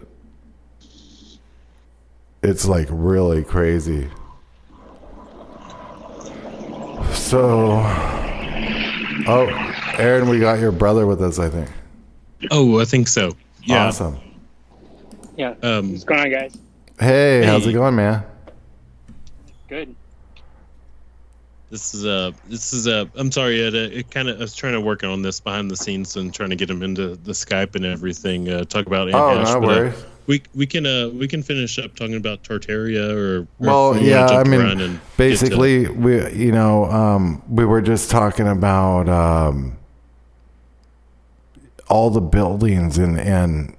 it's 2.44 2.66
like 2.68 2.88
really 2.92 3.44
crazy 3.44 4.10
so 7.14 7.82
oh 9.28 9.48
aaron 9.98 10.30
we 10.30 10.40
got 10.40 10.60
your 10.60 10.72
brother 10.72 11.06
with 11.06 11.22
us 11.22 11.40
i 11.40 11.50
think 11.50 11.70
Oh, 12.52 12.80
I 12.80 12.86
think 12.86 13.08
so. 13.08 13.32
Yeah. 13.64 13.88
awesome 13.88 14.20
Yeah. 15.36 15.56
Um, 15.64 15.92
What's 15.92 16.04
going 16.04 16.20
on, 16.20 16.30
guys? 16.30 16.56
hey, 17.00 17.44
how's 17.46 17.66
it 17.66 17.74
going 17.74 17.96
man 17.96 18.24
Good. 19.68 19.96
This 21.70 21.94
is 21.94 22.06
a. 22.06 22.34
this 22.48 22.72
is 22.72 22.88
uh 22.88 23.06
I'm 23.16 23.32
sorry 23.32 23.62
Ed, 23.62 23.76
uh, 23.76 23.90
it 23.92 24.10
kind 24.10 24.30
of 24.30 24.38
I 24.38 24.42
was 24.42 24.56
trying 24.56 24.74
to 24.74 24.82
work 24.82 25.04
on 25.04 25.22
this 25.22 25.40
behind 25.40 25.70
the 25.70 25.76
scenes 25.76 26.16
and 26.16 26.34
trying 26.34 26.50
to 26.50 26.56
get 26.56 26.70
him 26.70 26.82
into 26.82 27.16
the 27.16 27.34
Skype 27.34 27.76
and 27.76 27.86
everything. 27.86 28.50
Uh, 28.50 28.64
talk 28.64 28.86
about 28.88 29.14
oh 29.14 29.30
Anne 29.30 29.46
Heche, 29.46 29.54
no 29.54 29.62
but, 29.62 29.86
uh, 29.88 29.92
we 30.28 30.44
we 30.54 30.66
can 30.66 30.86
uh 30.86 31.10
we 31.10 31.28
can 31.28 31.42
finish 31.42 31.80
up 31.80 31.96
talking 31.96 32.16
about 32.16 32.44
Tartaria 32.44 33.12
or, 33.12 33.42
or 33.42 33.48
well 33.60 33.94
if 33.94 34.04
you 34.04 34.12
wanna 34.12 34.34
yeah 34.34 34.40
i 34.40 34.44
mean 34.44 34.60
get 34.60 34.78
to- 34.78 35.00
basically 35.18 35.88
we 35.88 36.32
you 36.34 36.52
know 36.52 36.86
um 36.86 37.42
we 37.50 37.66
were 37.66 37.82
just 37.82 38.12
talking 38.12 38.48
about 38.48 39.10
um 39.10 39.78
all 41.90 42.10
the 42.10 42.22
buildings 42.22 42.98
and 42.98 43.20
and 43.20 43.76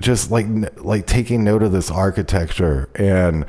just 0.00 0.30
like 0.30 0.46
like 0.78 1.06
taking 1.06 1.44
note 1.44 1.62
of 1.62 1.72
this 1.72 1.90
architecture 1.90 2.88
and 2.94 3.44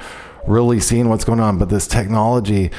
really 0.48 0.80
seeing 0.80 1.10
what's 1.10 1.24
going 1.24 1.40
on 1.40 1.58
but 1.58 1.70
this 1.70 1.88
technology 1.88 2.72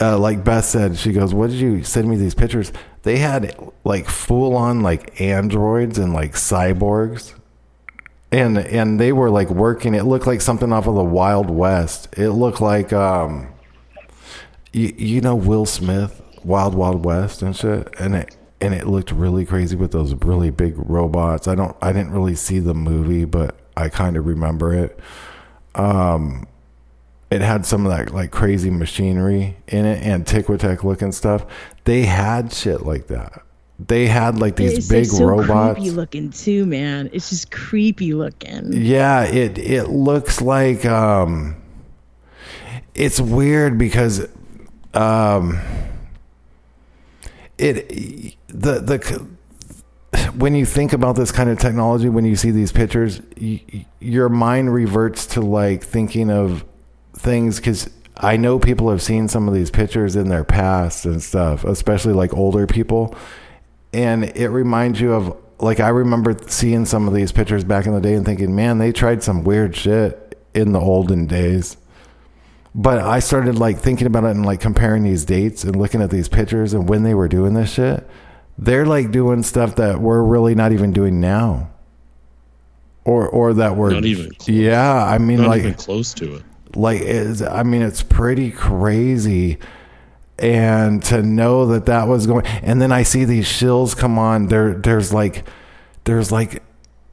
uh, 0.00 0.18
like 0.18 0.44
Beth 0.44 0.64
said, 0.64 0.96
she 0.96 1.12
goes, 1.12 1.32
"What 1.32 1.50
did 1.50 1.60
you 1.60 1.84
send 1.84 2.08
me 2.08 2.16
these 2.16 2.34
pictures?" 2.34 2.72
They 3.02 3.18
had 3.18 3.56
like 3.84 4.08
full 4.08 4.56
on 4.56 4.82
like 4.82 5.20
androids 5.20 5.98
and 5.98 6.12
like 6.12 6.32
cyborgs, 6.32 7.34
and 8.32 8.58
and 8.58 8.98
they 8.98 9.12
were 9.12 9.30
like 9.30 9.50
working. 9.50 9.94
It 9.94 10.04
looked 10.04 10.26
like 10.26 10.40
something 10.40 10.72
off 10.72 10.86
of 10.86 10.94
the 10.94 11.04
Wild 11.04 11.50
West. 11.50 12.08
It 12.16 12.30
looked 12.30 12.60
like 12.60 12.92
um, 12.92 13.48
you, 14.72 14.92
you 14.96 15.20
know 15.20 15.36
Will 15.36 15.66
Smith, 15.66 16.20
Wild 16.42 16.74
Wild 16.74 17.04
West 17.04 17.42
and 17.42 17.54
shit, 17.54 17.94
and 17.98 18.14
it 18.14 18.36
and 18.60 18.74
it 18.74 18.86
looked 18.86 19.12
really 19.12 19.44
crazy 19.44 19.76
with 19.76 19.92
those 19.92 20.14
really 20.14 20.50
big 20.50 20.74
robots. 20.76 21.46
I 21.46 21.54
don't, 21.54 21.76
I 21.82 21.92
didn't 21.92 22.12
really 22.12 22.34
see 22.34 22.60
the 22.60 22.74
movie, 22.74 23.26
but 23.26 23.58
I 23.76 23.90
kind 23.90 24.16
of 24.16 24.26
remember 24.26 24.72
it. 24.72 24.98
Um, 25.74 26.46
it 27.34 27.40
had 27.40 27.66
some 27.66 27.84
of 27.84 27.90
that 27.90 28.14
like 28.14 28.30
crazy 28.30 28.70
machinery 28.70 29.56
in 29.66 29.84
it, 29.84 30.04
antiquitech 30.04 30.84
looking 30.84 31.10
stuff. 31.10 31.44
They 31.82 32.04
had 32.04 32.52
shit 32.52 32.82
like 32.82 33.08
that. 33.08 33.42
They 33.84 34.06
had 34.06 34.38
like 34.38 34.54
these 34.54 34.78
it's 34.78 34.88
big 34.88 35.06
so 35.06 35.24
robots. 35.24 35.74
creepy 35.74 35.90
looking 35.90 36.30
too, 36.30 36.64
man. 36.64 37.10
It's 37.12 37.30
just 37.30 37.50
creepy 37.50 38.14
looking. 38.14 38.72
Yeah, 38.72 39.24
it 39.24 39.58
it 39.58 39.88
looks 39.88 40.40
like 40.40 40.84
um 40.84 41.56
it's 42.94 43.20
weird 43.20 43.78
because 43.78 44.28
um 44.94 45.60
it 47.58 48.36
the 48.46 48.78
the 48.78 49.26
when 50.36 50.54
you 50.54 50.64
think 50.64 50.92
about 50.92 51.16
this 51.16 51.32
kind 51.32 51.50
of 51.50 51.58
technology 51.58 52.08
when 52.08 52.24
you 52.24 52.36
see 52.36 52.52
these 52.52 52.70
pictures 52.70 53.20
you, 53.36 53.58
your 53.98 54.28
mind 54.28 54.72
reverts 54.72 55.26
to 55.26 55.40
like 55.40 55.82
thinking 55.82 56.30
of 56.30 56.64
things 57.16 57.60
cuz 57.60 57.88
I 58.16 58.36
know 58.36 58.58
people 58.58 58.90
have 58.90 59.02
seen 59.02 59.28
some 59.28 59.48
of 59.48 59.54
these 59.54 59.70
pictures 59.70 60.14
in 60.14 60.28
their 60.28 60.44
past 60.44 61.04
and 61.04 61.22
stuff 61.22 61.64
especially 61.64 62.12
like 62.12 62.34
older 62.34 62.66
people 62.66 63.14
and 63.92 64.24
it 64.24 64.48
reminds 64.48 65.00
you 65.00 65.12
of 65.12 65.36
like 65.58 65.80
I 65.80 65.88
remember 65.88 66.36
seeing 66.46 66.84
some 66.84 67.08
of 67.08 67.14
these 67.14 67.32
pictures 67.32 67.64
back 67.64 67.86
in 67.86 67.94
the 67.94 68.00
day 68.00 68.14
and 68.14 68.24
thinking 68.24 68.54
man 68.54 68.78
they 68.78 68.92
tried 68.92 69.22
some 69.22 69.44
weird 69.44 69.74
shit 69.74 70.38
in 70.54 70.72
the 70.72 70.80
olden 70.80 71.26
days 71.26 71.76
but 72.74 72.98
I 72.98 73.20
started 73.20 73.56
like 73.56 73.78
thinking 73.78 74.06
about 74.06 74.24
it 74.24 74.30
and 74.30 74.44
like 74.44 74.60
comparing 74.60 75.04
these 75.04 75.24
dates 75.24 75.62
and 75.62 75.76
looking 75.76 76.02
at 76.02 76.10
these 76.10 76.28
pictures 76.28 76.74
and 76.74 76.88
when 76.88 77.04
they 77.04 77.14
were 77.14 77.28
doing 77.28 77.54
this 77.54 77.72
shit. 77.72 78.06
They're 78.58 78.86
like 78.86 79.12
doing 79.12 79.42
stuff 79.42 79.76
that 79.76 80.00
we're 80.00 80.22
really 80.22 80.54
not 80.54 80.72
even 80.72 80.92
doing 80.92 81.20
now. 81.20 81.70
Or 83.04 83.28
or 83.28 83.54
that 83.54 83.76
we're 83.76 83.90
Not 83.92 84.04
even 84.04 84.30
close. 84.30 84.48
Yeah, 84.48 85.04
I 85.04 85.18
mean 85.18 85.42
Not 85.42 85.48
like 85.48 85.60
even 85.60 85.74
close 85.74 86.14
to 86.14 86.36
it. 86.36 86.42
Like 86.76 87.00
is 87.00 87.42
I 87.42 87.62
mean 87.62 87.82
it's 87.82 88.02
pretty 88.02 88.50
crazy 88.50 89.58
and 90.38 91.02
to 91.04 91.22
know 91.22 91.66
that 91.66 91.86
that 91.86 92.08
was 92.08 92.26
going 92.26 92.46
and 92.46 92.80
then 92.80 92.92
I 92.92 93.02
see 93.02 93.24
these 93.24 93.46
shills 93.46 93.96
come 93.96 94.18
on 94.18 94.48
there 94.48 94.74
there's 94.74 95.12
like 95.12 95.44
there's 96.04 96.32
like 96.32 96.62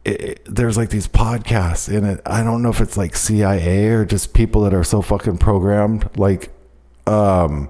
it, 0.03 0.41
there's 0.45 0.77
like 0.77 0.89
these 0.89 1.07
podcasts 1.07 1.91
in 1.91 2.03
it 2.03 2.21
I 2.25 2.43
don't 2.43 2.63
know 2.63 2.69
if 2.69 2.81
it's 2.81 2.97
like 2.97 3.15
CIA 3.15 3.89
or 3.89 4.05
just 4.05 4.33
people 4.33 4.63
that 4.63 4.73
are 4.73 4.83
so 4.83 5.01
fucking 5.01 5.37
programmed 5.37 6.09
like 6.17 6.51
um 7.05 7.69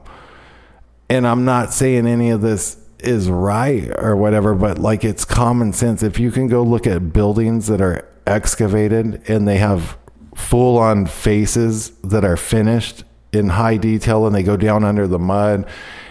and 1.09 1.27
I'm 1.27 1.43
not 1.43 1.73
saying 1.73 2.07
any 2.07 2.29
of 2.29 2.39
this 2.39 2.77
is 2.99 3.29
right 3.29 3.89
or 3.97 4.15
whatever, 4.15 4.55
but 4.55 4.79
like 4.79 5.03
it's 5.03 5.25
common 5.25 5.73
sense. 5.73 6.03
If 6.03 6.19
you 6.19 6.31
can 6.31 6.47
go 6.47 6.63
look 6.63 6.87
at 6.87 7.11
buildings 7.11 7.67
that 7.67 7.81
are 7.81 8.07
excavated 8.25 9.21
and 9.27 9.47
they 9.47 9.57
have 9.57 9.97
full 10.41 10.77
on 10.77 11.05
faces 11.05 11.91
that 12.03 12.25
are 12.25 12.37
finished 12.37 13.03
in 13.31 13.49
high 13.49 13.77
detail 13.77 14.25
and 14.25 14.35
they 14.35 14.43
go 14.43 14.57
down 14.57 14.83
under 14.83 15.07
the 15.07 15.19
mud. 15.19 15.65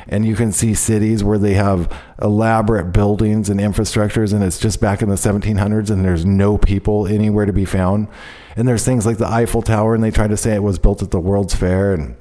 And 0.09 0.25
you 0.25 0.35
can 0.35 0.51
see 0.51 0.75
cities 0.75 1.23
where 1.23 1.39
they 1.39 1.55
have 1.55 1.95
elaborate 2.21 2.93
buildings 2.93 3.49
and 3.49 3.61
infrastructures 3.61 4.33
and 4.33 4.43
it's 4.43 4.59
just 4.59 4.81
back 4.81 5.03
in 5.03 5.09
the 5.09 5.15
1700s 5.15 5.91
and 5.91 6.05
there's 6.05 6.25
no 6.25 6.59
people 6.59 7.07
anywhere 7.07 7.47
to 7.47 7.53
be 7.53 7.65
found. 7.65 8.09
And 8.57 8.67
there's 8.67 8.85
things 8.85 9.07
like 9.07 9.19
the 9.19 9.31
Eiffel 9.31 9.63
Tower 9.63 9.95
and 9.95 10.03
they 10.03 10.11
try 10.11 10.27
to 10.27 10.37
say 10.37 10.55
it 10.55 10.63
was 10.63 10.79
built 10.79 11.03
at 11.03 11.11
the 11.11 11.21
World's 11.21 11.55
Fair 11.55 11.93
and 11.95 12.17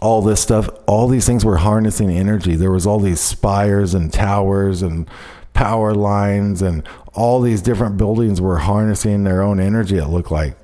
all 0.00 0.22
this 0.22 0.40
stuff. 0.40 0.68
All 0.86 1.08
these 1.08 1.26
things 1.26 1.44
were 1.44 1.58
harnessing 1.58 2.10
energy. 2.10 2.56
There 2.56 2.70
was 2.70 2.86
all 2.86 3.00
these 3.00 3.20
spires 3.20 3.92
and 3.92 4.12
towers 4.12 4.80
and 4.80 5.08
power 5.52 5.94
lines 5.94 6.62
and 6.62 6.86
all 7.12 7.40
these 7.40 7.60
different 7.60 7.96
buildings 7.96 8.40
were 8.40 8.58
harnessing 8.58 9.24
their 9.24 9.42
own 9.42 9.58
energy 9.58 9.96
it 9.96 10.06
looked 10.06 10.30
like 10.30 10.56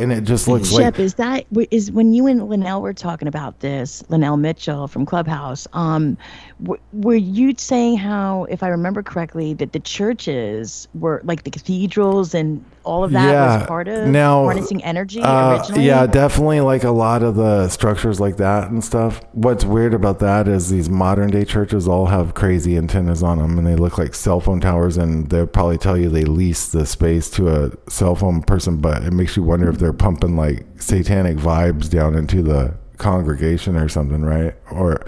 and 0.00 0.12
it 0.12 0.24
just 0.24 0.48
looks 0.48 0.70
Shep, 0.70 0.78
like 0.80 0.98
is 0.98 1.14
that 1.14 1.46
is 1.70 1.92
when 1.92 2.12
you 2.12 2.26
and 2.26 2.48
Linnell 2.48 2.82
were 2.82 2.94
talking 2.94 3.28
about 3.28 3.60
this, 3.60 4.02
Linnell 4.08 4.36
Mitchell 4.36 4.88
from 4.88 5.06
Clubhouse? 5.06 5.66
Um, 5.72 6.16
w- 6.62 6.80
were 6.92 7.14
you 7.14 7.54
saying 7.56 7.98
how, 7.98 8.44
if 8.50 8.62
I 8.62 8.68
remember 8.68 9.02
correctly, 9.02 9.54
that 9.54 9.72
the 9.72 9.80
churches 9.80 10.88
were 10.94 11.20
like 11.24 11.44
the 11.44 11.50
cathedrals 11.50 12.34
and 12.34 12.64
all 12.82 13.04
of 13.04 13.12
that 13.12 13.30
Yeah, 13.30 13.58
was 13.58 13.66
part 13.66 13.88
of 13.88 14.08
now, 14.08 14.44
harnessing 14.44 14.82
energy 14.82 15.20
Uh, 15.22 15.52
originally? 15.58 15.84
yeah, 15.86 16.06
definitely 16.06 16.60
like 16.60 16.84
a 16.84 16.90
lot 16.90 17.22
of 17.22 17.36
the 17.36 17.68
structures 17.68 18.18
like 18.20 18.36
that 18.38 18.70
and 18.70 18.82
stuff. 18.82 19.20
What's 19.32 19.64
weird 19.64 19.94
about 19.94 20.18
that 20.20 20.48
is 20.48 20.70
these 20.70 20.88
modern 20.88 21.30
day 21.30 21.44
churches 21.44 21.86
all 21.86 22.06
have 22.06 22.34
crazy 22.34 22.76
antennas 22.76 23.22
on 23.22 23.38
them 23.38 23.58
and 23.58 23.66
they 23.66 23.76
look 23.76 23.98
like 23.98 24.14
cell 24.14 24.40
phone 24.40 24.60
towers 24.60 24.96
and 24.96 25.28
they'll 25.28 25.46
probably 25.46 25.78
tell 25.78 25.96
you 25.96 26.08
they 26.08 26.24
lease 26.24 26.68
the 26.68 26.86
space 26.86 27.28
to 27.30 27.48
a 27.48 27.70
cell 27.90 28.14
phone 28.14 28.42
person, 28.42 28.78
but 28.78 29.02
it 29.02 29.12
makes 29.12 29.36
you 29.36 29.42
wonder 29.42 29.68
if 29.68 29.78
they're 29.78 29.92
pumping 29.92 30.36
like 30.36 30.64
satanic 30.78 31.36
vibes 31.36 31.90
down 31.90 32.14
into 32.14 32.42
the 32.42 32.74
congregation 32.96 33.76
or 33.76 33.88
something, 33.88 34.22
right? 34.22 34.54
Or 34.70 35.04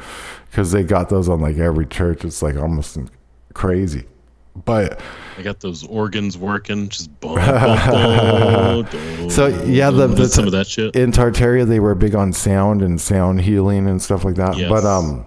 because 0.51 0.73
they 0.73 0.83
got 0.83 1.09
those 1.09 1.29
on 1.29 1.41
like 1.41 1.57
every 1.59 1.87
church. 1.87 2.25
It's 2.25 2.43
like 2.43 2.57
almost 2.57 2.99
crazy. 3.55 4.05
But 4.55 5.01
I 5.39 5.43
got 5.43 5.61
those 5.61 5.85
organs 5.87 6.37
working, 6.37 6.89
just 6.89 7.09
boom, 7.21 7.37
boom, 7.37 8.85
boom, 8.85 9.31
So 9.31 9.47
yeah, 9.65 9.91
the, 9.91 10.07
the 10.07 10.29
some 10.29 10.45
of 10.45 10.53
that 10.53 10.67
shit. 10.67 10.95
in 10.95 11.11
Tartaria 11.11 11.67
they 11.67 11.81
were 11.81 11.95
big 11.95 12.15
on 12.15 12.33
sound 12.33 12.83
and 12.83 13.01
sound 13.01 13.41
healing 13.41 13.89
and 13.89 14.01
stuff 14.01 14.25
like 14.25 14.35
that. 14.35 14.59
Yes. 14.59 14.69
But 14.69 14.85
um, 14.85 15.25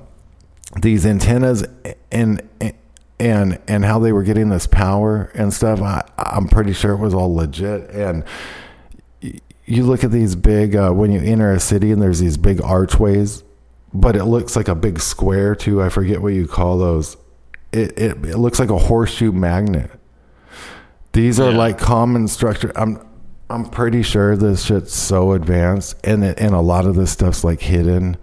these 0.79 1.05
antennas 1.05 1.63
and 2.11 2.41
and 3.19 3.59
and 3.67 3.83
how 3.83 3.97
they 3.99 4.11
were 4.11 4.23
getting 4.23 4.49
this 4.49 4.67
power 4.67 5.31
and 5.33 5.51
stuff, 5.53 5.81
I, 5.81 6.03
I'm 6.17 6.47
pretty 6.47 6.73
sure 6.73 6.91
it 6.91 6.99
was 6.99 7.13
all 7.13 7.33
legit. 7.33 7.89
And 7.89 8.23
you 9.65 9.83
look 9.83 10.03
at 10.03 10.11
these 10.11 10.35
big 10.35 10.75
uh, 10.75 10.91
when 10.91 11.11
you 11.11 11.19
enter 11.19 11.51
a 11.51 11.59
city 11.59 11.91
and 11.91 12.01
there's 12.01 12.19
these 12.19 12.37
big 12.37 12.61
archways, 12.61 13.43
but 13.93 14.15
it 14.15 14.25
looks 14.25 14.55
like 14.55 14.67
a 14.67 14.75
big 14.75 14.99
square 14.99 15.55
too. 15.55 15.81
I 15.81 15.89
forget 15.89 16.21
what 16.21 16.33
you 16.33 16.47
call 16.47 16.77
those. 16.77 17.17
It 17.75 17.97
it, 17.97 18.11
it 18.25 18.37
looks 18.37 18.59
like 18.59 18.69
a 18.69 18.77
horseshoe 18.77 19.31
magnet. 19.31 19.91
These 21.13 21.39
are 21.39 21.51
Yeah. 21.51 21.57
like 21.57 21.77
common 21.77 22.27
structure. 22.27 22.71
I'm 22.75 22.99
I'm 23.49 23.65
pretty 23.65 24.01
sure 24.01 24.35
this 24.35 24.63
shit's 24.63 24.93
so 24.93 25.33
advanced, 25.33 25.95
and 26.03 26.23
it, 26.23 26.39
and 26.39 26.55
a 26.55 26.61
lot 26.61 26.85
of 26.85 26.95
this 26.95 27.11
stuff's 27.11 27.43
like 27.43 27.61
hidden 27.61 28.17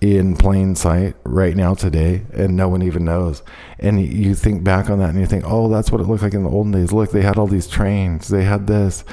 in 0.00 0.34
plain 0.34 0.74
sight 0.74 1.14
right 1.24 1.54
now 1.54 1.74
today, 1.74 2.22
and 2.32 2.56
no 2.56 2.66
one 2.68 2.82
even 2.82 3.04
knows. 3.04 3.42
And 3.78 4.00
you 4.00 4.34
think 4.34 4.64
back 4.64 4.88
on 4.88 4.98
that, 5.00 5.10
and 5.10 5.18
you 5.20 5.26
think, 5.26 5.44
oh, 5.46 5.68
that's 5.68 5.92
what 5.92 6.00
it 6.00 6.04
looked 6.06 6.22
like 6.22 6.32
in 6.32 6.42
the 6.42 6.48
olden 6.48 6.72
days. 6.72 6.90
Look, 6.90 7.10
they 7.10 7.20
had 7.20 7.36
all 7.36 7.46
these 7.46 7.66
trains, 7.66 8.28
they 8.28 8.44
had 8.44 8.66
this. 8.66 9.04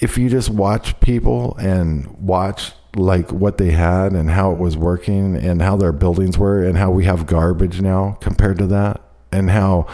If 0.00 0.16
you 0.18 0.28
just 0.30 0.48
watch 0.50 0.98
people 1.00 1.54
and 1.56 2.06
watch 2.18 2.72
like 2.96 3.30
what 3.32 3.58
they 3.58 3.70
had 3.70 4.12
and 4.12 4.30
how 4.30 4.52
it 4.52 4.58
was 4.58 4.76
working 4.76 5.36
and 5.36 5.60
how 5.60 5.76
their 5.76 5.92
buildings 5.92 6.38
were 6.38 6.62
and 6.64 6.76
how 6.78 6.90
we 6.90 7.04
have 7.04 7.26
garbage 7.26 7.80
now 7.80 8.16
compared 8.20 8.58
to 8.58 8.66
that 8.68 9.00
and 9.32 9.50
how 9.50 9.86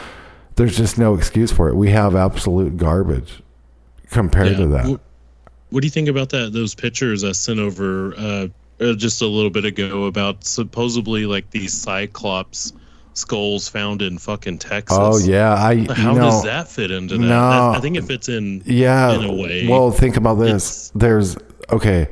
there's 0.57 0.77
just 0.77 0.99
no 0.99 1.15
excuse 1.15 1.51
for 1.51 1.69
it. 1.69 1.75
We 1.75 1.91
have 1.91 2.15
absolute 2.15 2.77
garbage 2.77 3.43
compared 4.11 4.57
to 4.59 4.67
that. 4.69 4.87
What, 4.89 5.01
what 5.71 5.81
do 5.81 5.87
you 5.87 5.91
think 5.91 6.09
about 6.09 6.31
that? 6.31 6.53
Those 6.53 6.75
pictures 6.75 7.25
I 7.25 7.33
sent 7.33 7.59
over 7.61 8.15
uh, 8.17 8.49
uh, 8.81 8.95
just 8.95 9.23
a 9.23 9.27
little 9.27 9.51
bit 9.51 9.65
ago 9.65 10.05
about 10.05 10.45
supposedly 10.45 11.27
like 11.27 11.51
these 11.51 11.73
cyclops 11.73 12.73
skulls 13.15 13.69
found 13.69 14.03
in 14.03 14.19
fucking 14.19 14.59
Texas. 14.59 14.97
Oh 15.01 15.19
yeah, 15.19 15.55
I 15.55 15.85
How 15.95 16.15
does 16.15 16.43
that 16.45 16.69
fit 16.69 16.91
into 16.91 17.15
that? 17.19 17.21
No. 17.23 17.29
That- 17.29 17.77
I 17.77 17.81
think 17.81 17.97
it 17.97 18.05
fits 18.05 18.29
in. 18.29 18.63
Yeah. 18.67 19.13
in 19.13 19.25
a 19.25 19.33
way. 19.33 19.67
Well, 19.69 19.91
think 19.91 20.17
about 20.17 20.35
this. 20.35 20.51
It's- 20.51 20.93
There's 20.95 21.37
okay. 21.71 22.09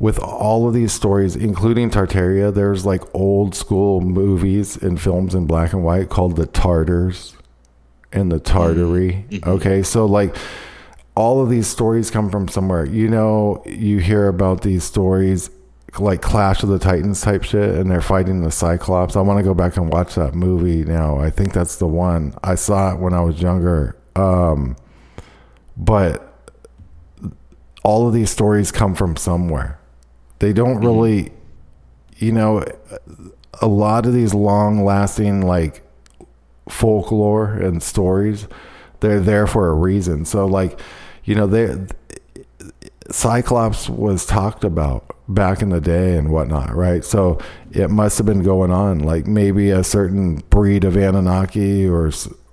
With 0.00 0.18
all 0.20 0.68
of 0.68 0.74
these 0.74 0.92
stories, 0.92 1.34
including 1.34 1.90
Tartaria, 1.90 2.54
there's 2.54 2.86
like 2.86 3.02
old 3.14 3.54
school 3.54 4.00
movies 4.00 4.76
and 4.76 5.00
films 5.00 5.34
in 5.34 5.46
black 5.46 5.72
and 5.72 5.82
white 5.82 6.08
called 6.08 6.36
The 6.36 6.46
Tartars 6.46 7.34
and 8.12 8.30
The 8.30 8.38
Tartary. 8.38 9.24
Mm-hmm. 9.28 9.50
Okay, 9.50 9.82
so 9.82 10.06
like 10.06 10.36
all 11.16 11.42
of 11.42 11.50
these 11.50 11.66
stories 11.66 12.12
come 12.12 12.30
from 12.30 12.46
somewhere. 12.46 12.84
You 12.84 13.08
know, 13.08 13.62
you 13.66 13.98
hear 13.98 14.28
about 14.28 14.62
these 14.62 14.84
stories 14.84 15.50
like 15.98 16.22
Clash 16.22 16.62
of 16.62 16.68
the 16.68 16.78
Titans 16.78 17.20
type 17.20 17.42
shit, 17.42 17.74
and 17.74 17.90
they're 17.90 18.00
fighting 18.00 18.42
the 18.42 18.52
Cyclops. 18.52 19.16
I 19.16 19.20
want 19.20 19.38
to 19.38 19.42
go 19.42 19.54
back 19.54 19.76
and 19.76 19.92
watch 19.92 20.14
that 20.14 20.34
movie 20.34 20.84
now. 20.84 21.18
I 21.18 21.30
think 21.30 21.52
that's 21.52 21.76
the 21.76 21.88
one. 21.88 22.34
I 22.44 22.54
saw 22.54 22.92
it 22.92 23.00
when 23.00 23.14
I 23.14 23.20
was 23.20 23.42
younger. 23.42 23.96
Um, 24.14 24.76
but 25.76 26.24
all 27.82 28.06
of 28.06 28.14
these 28.14 28.30
stories 28.30 28.70
come 28.70 28.94
from 28.94 29.16
somewhere. 29.16 29.77
They 30.40 30.52
don't 30.52 30.80
really, 30.80 31.32
you 32.18 32.32
know, 32.32 32.64
a 33.60 33.66
lot 33.66 34.06
of 34.06 34.12
these 34.12 34.34
long 34.34 34.84
lasting 34.84 35.42
like 35.46 35.82
folklore 36.68 37.52
and 37.54 37.82
stories, 37.82 38.46
they're 39.00 39.20
there 39.20 39.46
for 39.46 39.68
a 39.68 39.74
reason. 39.74 40.24
So 40.24 40.46
like, 40.46 40.78
you 41.24 41.34
know, 41.34 41.46
they 41.46 41.76
Cyclops 43.10 43.88
was 43.88 44.26
talked 44.26 44.64
about 44.64 45.16
back 45.28 45.62
in 45.62 45.70
the 45.70 45.80
day 45.80 46.16
and 46.16 46.30
whatnot, 46.30 46.74
right? 46.76 47.02
So 47.04 47.38
it 47.70 47.88
must 47.90 48.18
have 48.18 48.26
been 48.26 48.42
going 48.42 48.70
on, 48.70 48.98
like 48.98 49.26
maybe 49.26 49.70
a 49.70 49.82
certain 49.82 50.36
breed 50.50 50.84
of 50.84 50.96
Anunnaki 50.96 51.88
or 51.88 52.10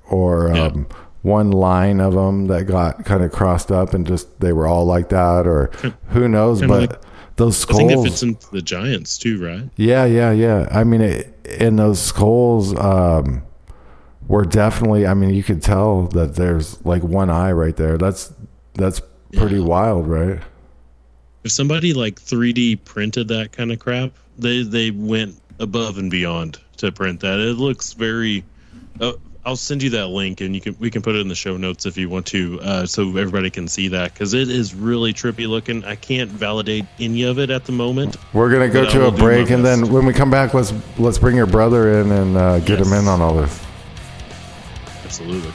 or 0.09 0.51
Yeah. 0.53 0.65
um, 0.67 0.87
one 1.23 1.51
line 1.51 1.99
of 1.99 2.13
them 2.13 2.45
that 2.47 2.65
got 2.65 3.03
kind 3.03 3.23
of 3.23 3.31
crossed 3.31 3.71
up 3.71 3.93
and 3.93 4.05
just 4.07 4.39
they 4.39 4.53
were 4.53 4.67
all 4.67 4.85
like 4.85 5.09
that, 5.09 5.45
or 5.45 5.71
who 6.09 6.27
knows? 6.29 6.61
But 6.61 6.69
like- 6.91 7.01
those 7.37 7.57
skulls. 7.57 7.79
I 7.81 7.87
think 7.87 7.99
it 7.99 8.03
fits 8.09 8.23
into 8.23 8.51
the 8.51 8.61
Giants 8.61 9.17
too, 9.17 9.43
right? 9.43 9.69
yeah, 9.75 10.05
yeah, 10.05 10.31
yeah. 10.31 10.67
I 10.71 10.83
mean, 10.83 11.01
it, 11.01 11.33
and 11.59 11.77
those 11.77 11.99
skulls 12.01 12.75
um, 12.79 13.43
were 14.27 14.45
definitely. 14.45 15.05
I 15.05 15.13
mean, 15.13 15.33
you 15.33 15.43
could 15.43 15.61
tell 15.61 16.03
that 16.07 16.35
there's 16.35 16.83
like 16.85 17.03
one 17.03 17.29
eye 17.29 17.51
right 17.51 17.75
there. 17.75 17.97
That's 17.97 18.33
that's 18.73 19.01
pretty 19.33 19.57
Yeah. 19.57 19.65
wild, 19.65 20.07
right? 20.07 20.39
if 21.43 21.51
somebody 21.51 21.93
like 21.93 22.19
3D 22.19 22.83
printed 22.85 23.27
that 23.27 23.51
kind 23.51 23.71
of 23.71 23.77
crap, 23.77 24.11
they 24.37 24.63
they 24.63 24.89
went 24.91 25.39
above 25.59 25.97
and 25.99 26.09
beyond 26.09 26.57
to 26.77 26.91
print 26.91 27.19
that. 27.19 27.39
It 27.39 27.57
looks 27.57 27.93
very. 27.93 28.43
Uh, 28.99 29.13
I'll 29.45 29.55
send 29.55 29.83
you 29.83 29.91
that 29.91 30.07
link, 30.07 30.41
and 30.41 30.55
you 30.55 30.61
can 30.61 30.75
we 30.79 30.89
can 30.89 31.01
put 31.01 31.15
it 31.15 31.19
in 31.19 31.27
the 31.27 31.35
show 31.35 31.55
notes 31.55 31.85
if 31.85 31.97
you 31.97 32.09
want 32.09 32.25
to, 32.27 32.59
uh, 32.61 32.85
so 32.85 33.03
everybody 33.09 33.51
can 33.51 33.67
see 33.67 33.89
that 33.89 34.13
because 34.13 34.33
it 34.33 34.49
is 34.49 34.73
really 34.73 35.13
trippy 35.13 35.47
looking. 35.47 35.85
I 35.85 35.95
can't 35.95 36.31
validate 36.31 36.85
any 36.99 37.23
of 37.23 37.37
it 37.37 37.51
at 37.51 37.65
the 37.65 37.71
moment. 37.71 38.17
We're 38.33 38.51
gonna 38.51 38.69
go 38.69 38.89
to 38.89 39.05
a 39.05 39.11
break, 39.11 39.51
and 39.51 39.61
best. 39.61 39.81
then 39.81 39.93
when 39.93 40.05
we 40.05 40.13
come 40.13 40.31
back, 40.31 40.53
let's 40.53 40.73
let's 40.97 41.19
bring 41.19 41.35
your 41.35 41.45
brother 41.45 41.99
in 41.99 42.11
and 42.11 42.37
uh, 42.37 42.59
get 42.59 42.79
him 42.79 42.91
in 42.93 43.07
on 43.07 43.21
all 43.21 43.35
this. 43.35 43.63
Absolutely. 45.03 45.53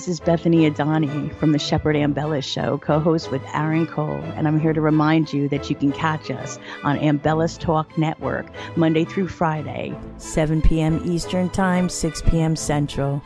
This 0.00 0.08
is 0.08 0.20
Bethany 0.20 0.70
Adani 0.70 1.30
from 1.36 1.52
the 1.52 1.58
Shepard 1.58 1.94
Ambella 1.94 2.42
Show, 2.42 2.78
co 2.78 2.98
host 3.00 3.30
with 3.30 3.42
Aaron 3.52 3.86
Cole, 3.86 4.22
and 4.34 4.48
I'm 4.48 4.58
here 4.58 4.72
to 4.72 4.80
remind 4.80 5.30
you 5.30 5.46
that 5.50 5.68
you 5.68 5.76
can 5.76 5.92
catch 5.92 6.30
us 6.30 6.58
on 6.82 6.98
Ambellas 7.00 7.60
Talk 7.60 7.98
Network 7.98 8.46
Monday 8.78 9.04
through 9.04 9.28
Friday. 9.28 9.94
7 10.16 10.62
p.m. 10.62 11.02
Eastern 11.04 11.50
Time, 11.50 11.90
6 11.90 12.22
p.m. 12.22 12.56
Central. 12.56 13.22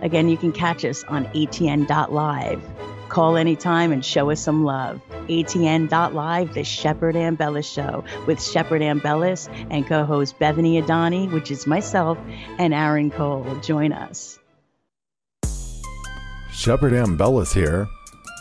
Again, 0.00 0.28
you 0.28 0.36
can 0.36 0.52
catch 0.52 0.84
us 0.84 1.02
on 1.08 1.24
ATN.live. 1.24 2.62
Call 3.08 3.36
anytime 3.36 3.90
and 3.90 4.04
show 4.04 4.30
us 4.30 4.40
some 4.40 4.62
love. 4.62 5.00
ATN.live, 5.26 6.54
the 6.54 6.62
Shepard 6.62 7.16
Ambellas 7.16 7.64
Show 7.64 8.04
with 8.28 8.40
Shepard 8.40 8.80
Ambellas 8.80 9.48
and 9.72 9.84
co 9.88 10.04
host 10.04 10.38
Bethany 10.38 10.80
Adani, 10.80 11.32
which 11.32 11.50
is 11.50 11.66
myself, 11.66 12.16
and 12.60 12.72
Aaron 12.72 13.10
Cole. 13.10 13.58
Join 13.60 13.92
us. 13.92 14.38
Shepard 16.52 16.92
Ambellas 16.92 17.52
here. 17.52 17.88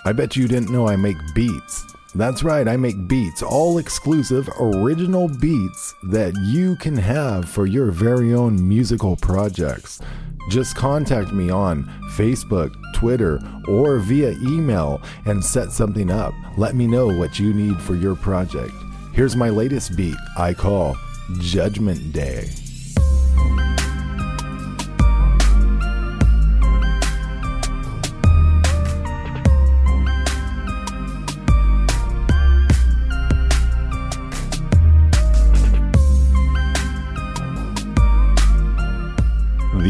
I 0.05 0.11
bet 0.11 0.35
you 0.35 0.47
didn't 0.47 0.71
know 0.71 0.87
I 0.87 0.95
make 0.95 1.17
beats. 1.33 1.85
That's 2.13 2.43
right, 2.43 2.67
I 2.67 2.75
make 2.75 3.07
beats, 3.07 3.41
all 3.41 3.77
exclusive, 3.77 4.49
original 4.59 5.29
beats 5.29 5.95
that 6.03 6.35
you 6.43 6.75
can 6.75 6.97
have 6.97 7.47
for 7.47 7.65
your 7.65 7.89
very 7.89 8.33
own 8.33 8.67
musical 8.67 9.15
projects. 9.15 10.01
Just 10.49 10.75
contact 10.75 11.31
me 11.31 11.49
on 11.49 11.85
Facebook, 12.15 12.75
Twitter, 12.93 13.39
or 13.67 13.99
via 13.99 14.31
email 14.41 15.01
and 15.25 15.43
set 15.43 15.71
something 15.71 16.11
up. 16.11 16.33
Let 16.57 16.75
me 16.75 16.87
know 16.87 17.07
what 17.07 17.39
you 17.39 17.53
need 17.53 17.79
for 17.81 17.95
your 17.95 18.15
project. 18.15 18.73
Here's 19.13 19.37
my 19.37 19.49
latest 19.49 19.95
beat 19.95 20.17
I 20.37 20.53
call 20.53 20.97
Judgment 21.39 22.11
Day. 22.11 22.49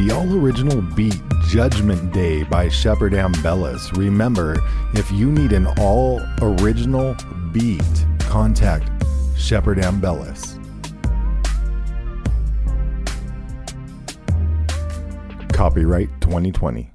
The 0.01 0.15
all 0.15 0.33
original 0.35 0.81
beat 0.81 1.21
Judgment 1.47 2.11
Day 2.11 2.41
by 2.41 2.69
Shepard 2.69 3.13
Ambellas. 3.13 3.95
Remember, 3.95 4.59
if 4.95 5.11
you 5.11 5.31
need 5.31 5.51
an 5.51 5.67
all 5.77 6.19
original 6.41 7.15
beat, 7.51 7.83
contact 8.17 8.89
Shepard 9.37 9.77
Ambellas. 9.77 10.57
Copyright 15.53 16.09
2020. 16.19 16.89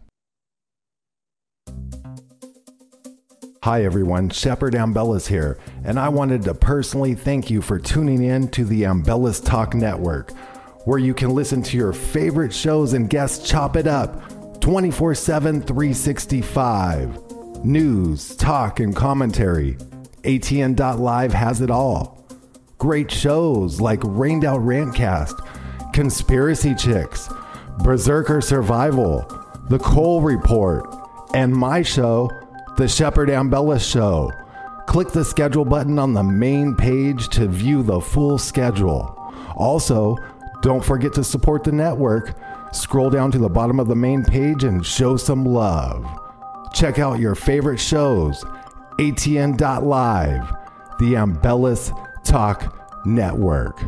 Hi 3.62 3.84
everyone, 3.84 4.30
Shepard 4.30 4.74
Ambellas 4.74 5.28
here, 5.28 5.60
and 5.84 6.00
I 6.00 6.08
wanted 6.08 6.42
to 6.42 6.54
personally 6.54 7.14
thank 7.14 7.50
you 7.50 7.62
for 7.62 7.78
tuning 7.78 8.24
in 8.24 8.48
to 8.48 8.64
the 8.64 8.82
Ambellas 8.82 9.44
Talk 9.44 9.74
Network, 9.74 10.32
where 10.87 11.01
you 11.01 11.12
can 11.12 11.31
listen 11.31 11.61
to 11.61 11.77
your 11.77 11.92
favorite 11.92 12.55
shows 12.55 12.92
and 12.92 13.11
guests 13.11 13.49
chop 13.49 13.77
it 13.77 13.88
up 13.88 14.61
24 14.61 15.14
7, 15.14 15.61
365. 15.61 17.64
News, 17.64 18.37
talk, 18.37 18.81
and 18.81 18.94
commentary. 18.94 19.75
ATN.live 20.22 21.33
has 21.33 21.61
it 21.61 21.70
all. 21.70 22.25
Great 22.79 23.11
shows 23.11 23.81
like 23.81 24.01
Rained 24.05 24.44
Out 24.44 24.61
Rantcast, 24.61 25.92
Conspiracy 25.92 26.75
Chicks, 26.75 27.29
Berserker 27.79 28.40
Survival, 28.40 29.27
The 29.68 29.81
Cole 29.81 30.20
Report, 30.20 30.94
and 31.35 31.53
my 31.53 31.83
show, 31.83 32.31
The 32.77 32.87
Shepard 32.87 33.29
Ambella 33.29 33.81
Show. 33.81 34.31
Click 34.87 35.09
the 35.09 35.25
schedule 35.25 35.64
button 35.64 35.99
on 35.99 36.14
the 36.14 36.22
main 36.22 36.77
page 36.77 37.29
to 37.31 37.49
view 37.49 37.83
the 37.83 38.01
full 38.01 38.38
schedule. 38.38 39.12
Also, 39.57 40.16
don't 40.62 40.84
forget 40.84 41.12
to 41.14 41.24
support 41.24 41.64
the 41.64 41.72
network. 41.72 42.34
Scroll 42.72 43.10
down 43.10 43.30
to 43.32 43.38
the 43.38 43.48
bottom 43.48 43.78
of 43.78 43.88
the 43.88 43.96
main 43.96 44.24
page 44.24 44.64
and 44.64 44.84
show 44.84 45.16
some 45.16 45.44
love. 45.44 46.04
Check 46.74 46.98
out 46.98 47.20
your 47.20 47.34
favorite 47.34 47.78
shows. 47.78 48.44
ATN.live, 48.98 50.48
the 50.98 51.14
Ambellas 51.14 51.92
Talk 52.24 53.06
Network. 53.06 53.80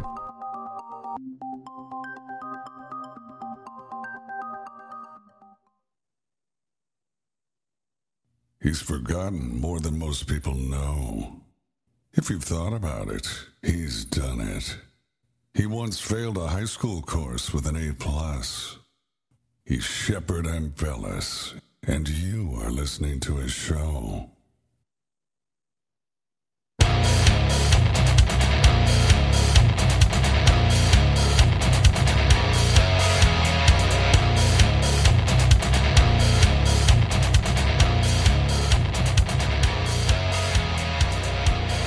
He's 8.61 8.83
forgotten 8.83 9.61
more 9.61 9.81
than 9.81 9.99
most 9.99 10.27
people 10.27 10.55
know. 10.55 11.43
If 12.13 12.29
you've 12.29 12.45
thought 12.45 12.73
about 12.73 13.09
it, 13.09 13.27
he's 13.63 14.05
done 14.05 14.41
it. 14.41 14.77
He 15.55 15.67
once 15.67 16.01
failed 16.01 16.37
a 16.37 16.47
high 16.47 16.67
school 16.67 17.03
course 17.03 17.53
with 17.53 17.67
an 17.67 17.77
A 17.77 17.93
plus. 17.93 18.79
He's 19.65 19.85
Shepard 19.85 20.47
Ambellas, 20.47 21.61
and 21.87 22.09
you 22.09 22.55
are 22.61 22.71
listening 22.71 23.21
to 23.21 23.37
his 23.37 23.51
show. 23.51 24.31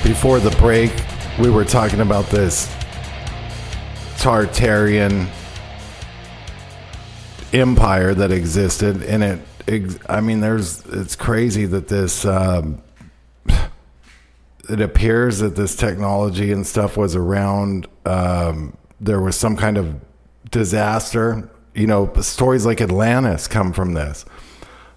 Before 0.04 0.40
the 0.40 0.54
break, 0.58 0.92
we 1.38 1.48
were 1.48 1.64
talking 1.64 2.00
about 2.00 2.26
this 2.26 2.68
Tartarian 4.18 5.28
empire 7.52 8.14
that 8.14 8.30
existed, 8.30 9.02
and 9.02 9.22
it. 9.22 9.38
ex- 9.68 9.98
I 10.08 10.20
mean, 10.20 10.40
there's. 10.40 10.84
It's 10.86 11.16
crazy 11.16 11.66
that 11.66 11.88
this. 11.88 12.24
Um, 12.24 12.82
it 14.68 14.80
appears 14.80 15.40
that 15.40 15.56
this 15.56 15.74
technology 15.74 16.52
and 16.52 16.66
stuff 16.66 16.96
was 16.96 17.16
around. 17.16 17.88
Um, 18.06 18.76
there 19.00 19.20
was 19.20 19.36
some 19.36 19.56
kind 19.56 19.76
of 19.76 20.00
disaster. 20.50 21.48
You 21.74 21.86
know, 21.86 22.12
stories 22.20 22.66
like 22.66 22.80
Atlantis 22.80 23.48
come 23.48 23.72
from 23.72 23.94
this. 23.94 24.24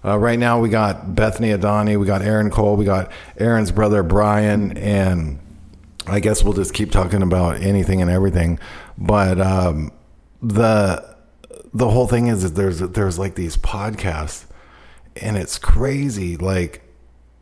Uh, 0.04 0.18
right 0.18 0.38
now, 0.38 0.60
we 0.60 0.68
got 0.68 1.16
Bethany 1.16 1.48
Adani, 1.48 1.98
we 1.98 2.06
got 2.06 2.22
Aaron 2.22 2.48
Cole, 2.48 2.76
we 2.76 2.84
got 2.84 3.10
Aaron's 3.38 3.72
brother 3.72 4.04
Brian, 4.04 4.76
and 4.78 5.40
I 6.06 6.20
guess 6.20 6.42
we'll 6.42 6.54
just 6.54 6.74
keep 6.74 6.90
talking 6.90 7.22
about 7.22 7.60
anything 7.60 8.00
and 8.00 8.10
everything. 8.10 8.58
But 8.96 9.40
um, 9.40 9.92
the 10.42 11.16
the 11.74 11.90
whole 11.90 12.06
thing 12.06 12.28
is 12.28 12.42
that 12.42 12.54
there's 12.54 12.80
there's 12.80 13.18
like 13.18 13.34
these 13.34 13.56
podcasts, 13.56 14.46
and 15.20 15.36
it's 15.36 15.58
crazy. 15.58 16.36
Like 16.36 16.82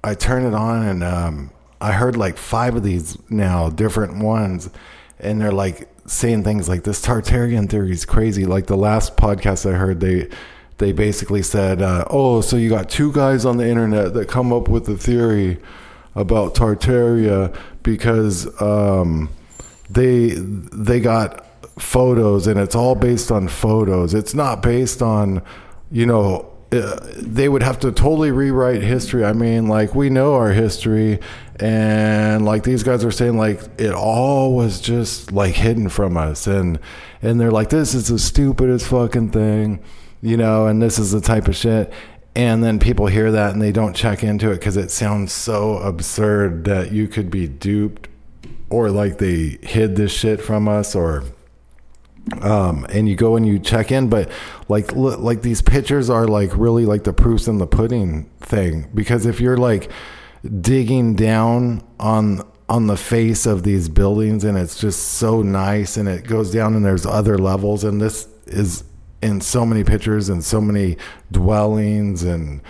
I 0.02 0.14
turn 0.14 0.44
it 0.44 0.54
on, 0.54 0.82
and 0.86 1.04
um, 1.04 1.50
I 1.80 1.92
heard 1.92 2.16
like 2.16 2.36
five 2.36 2.74
of 2.76 2.82
these 2.82 3.18
now, 3.30 3.68
different 3.68 4.22
ones, 4.22 4.70
and 5.18 5.40
they're 5.40 5.52
like 5.52 5.88
saying 6.06 6.44
things 6.44 6.68
like 6.68 6.84
this 6.84 7.00
Tartarian 7.04 7.68
theory 7.68 7.92
is 7.92 8.04
crazy. 8.04 8.44
Like 8.44 8.66
the 8.66 8.76
last 8.76 9.16
podcast 9.16 9.70
I 9.70 9.76
heard, 9.76 10.00
they 10.00 10.28
they 10.78 10.92
basically 10.92 11.42
said, 11.42 11.82
uh, 11.82 12.04
"Oh, 12.10 12.40
so 12.40 12.56
you 12.56 12.68
got 12.68 12.90
two 12.90 13.12
guys 13.12 13.44
on 13.44 13.56
the 13.56 13.68
internet 13.68 14.14
that 14.14 14.28
come 14.28 14.52
up 14.52 14.68
with 14.68 14.86
the 14.86 14.96
theory 14.96 15.58
about 16.14 16.54
Tartaria 16.54 17.54
because 17.82 18.60
um, 18.60 19.28
they 19.90 20.30
they 20.30 21.00
got 21.00 21.46
photos 21.78 22.46
and 22.46 22.58
it's 22.58 22.74
all 22.74 22.94
based 22.94 23.30
on 23.32 23.48
photos. 23.48 24.14
It's 24.14 24.34
not 24.34 24.62
based 24.62 25.02
on, 25.02 25.42
you 25.90 26.06
know." 26.06 26.50
uh, 26.72 26.98
They 27.18 27.48
would 27.48 27.62
have 27.62 27.78
to 27.80 27.92
totally 27.92 28.30
rewrite 28.30 28.82
history. 28.82 29.24
I 29.24 29.32
mean, 29.32 29.68
like 29.68 29.94
we 29.94 30.10
know 30.10 30.34
our 30.34 30.52
history, 30.52 31.20
and 31.60 32.44
like 32.44 32.64
these 32.64 32.82
guys 32.82 33.04
are 33.04 33.12
saying, 33.12 33.36
like 33.36 33.60
it 33.78 33.92
all 33.92 34.54
was 34.56 34.80
just 34.80 35.32
like 35.32 35.54
hidden 35.54 35.88
from 35.88 36.16
us, 36.16 36.46
and 36.46 36.78
and 37.22 37.40
they're 37.40 37.52
like, 37.52 37.70
this 37.70 37.94
is 37.94 38.08
the 38.08 38.18
stupidest 38.18 38.86
fucking 38.86 39.30
thing 39.30 39.80
you 40.24 40.38
know, 40.38 40.66
and 40.66 40.80
this 40.80 40.98
is 40.98 41.12
the 41.12 41.20
type 41.20 41.48
of 41.48 41.54
shit. 41.54 41.92
And 42.36 42.64
then 42.64 42.78
people 42.78 43.06
hear 43.06 43.30
that 43.30 43.52
and 43.52 43.62
they 43.62 43.70
don't 43.70 43.94
check 43.94 44.24
into 44.24 44.50
it 44.50 44.56
because 44.56 44.76
it 44.76 44.90
sounds 44.90 45.32
so 45.32 45.78
absurd 45.78 46.64
that 46.64 46.90
you 46.90 47.06
could 47.06 47.30
be 47.30 47.46
duped 47.46 48.08
or 48.70 48.90
like 48.90 49.18
they 49.18 49.58
hid 49.62 49.94
this 49.94 50.12
shit 50.12 50.40
from 50.42 50.66
us 50.68 50.96
or 50.96 51.22
um 52.40 52.86
and 52.88 53.08
you 53.08 53.14
go 53.14 53.36
and 53.36 53.46
you 53.46 53.58
check 53.60 53.92
in. 53.92 54.08
But 54.08 54.30
like 54.68 54.92
look, 54.92 55.20
like 55.20 55.42
these 55.42 55.62
pictures 55.62 56.10
are 56.10 56.26
like 56.26 56.50
really 56.56 56.86
like 56.86 57.04
the 57.04 57.12
proofs 57.12 57.46
in 57.46 57.58
the 57.58 57.66
pudding 57.68 58.30
thing. 58.40 58.90
Because 58.94 59.26
if 59.26 59.40
you're 59.40 59.56
like 59.56 59.90
digging 60.60 61.14
down 61.14 61.82
on 62.00 62.42
on 62.68 62.86
the 62.86 62.96
face 62.96 63.46
of 63.46 63.62
these 63.62 63.88
buildings 63.88 64.42
and 64.42 64.56
it's 64.56 64.78
just 64.78 65.00
so 65.14 65.42
nice 65.42 65.96
and 65.96 66.08
it 66.08 66.26
goes 66.26 66.50
down 66.50 66.74
and 66.74 66.84
there's 66.84 67.04
other 67.04 67.38
levels 67.38 67.84
and 67.84 68.00
this 68.00 68.26
is 68.46 68.84
in 69.24 69.40
so 69.40 69.64
many 69.64 69.82
pictures 69.82 70.28
and 70.28 70.44
so 70.44 70.60
many 70.60 70.98
dwellings 71.32 72.22
and 72.22 72.60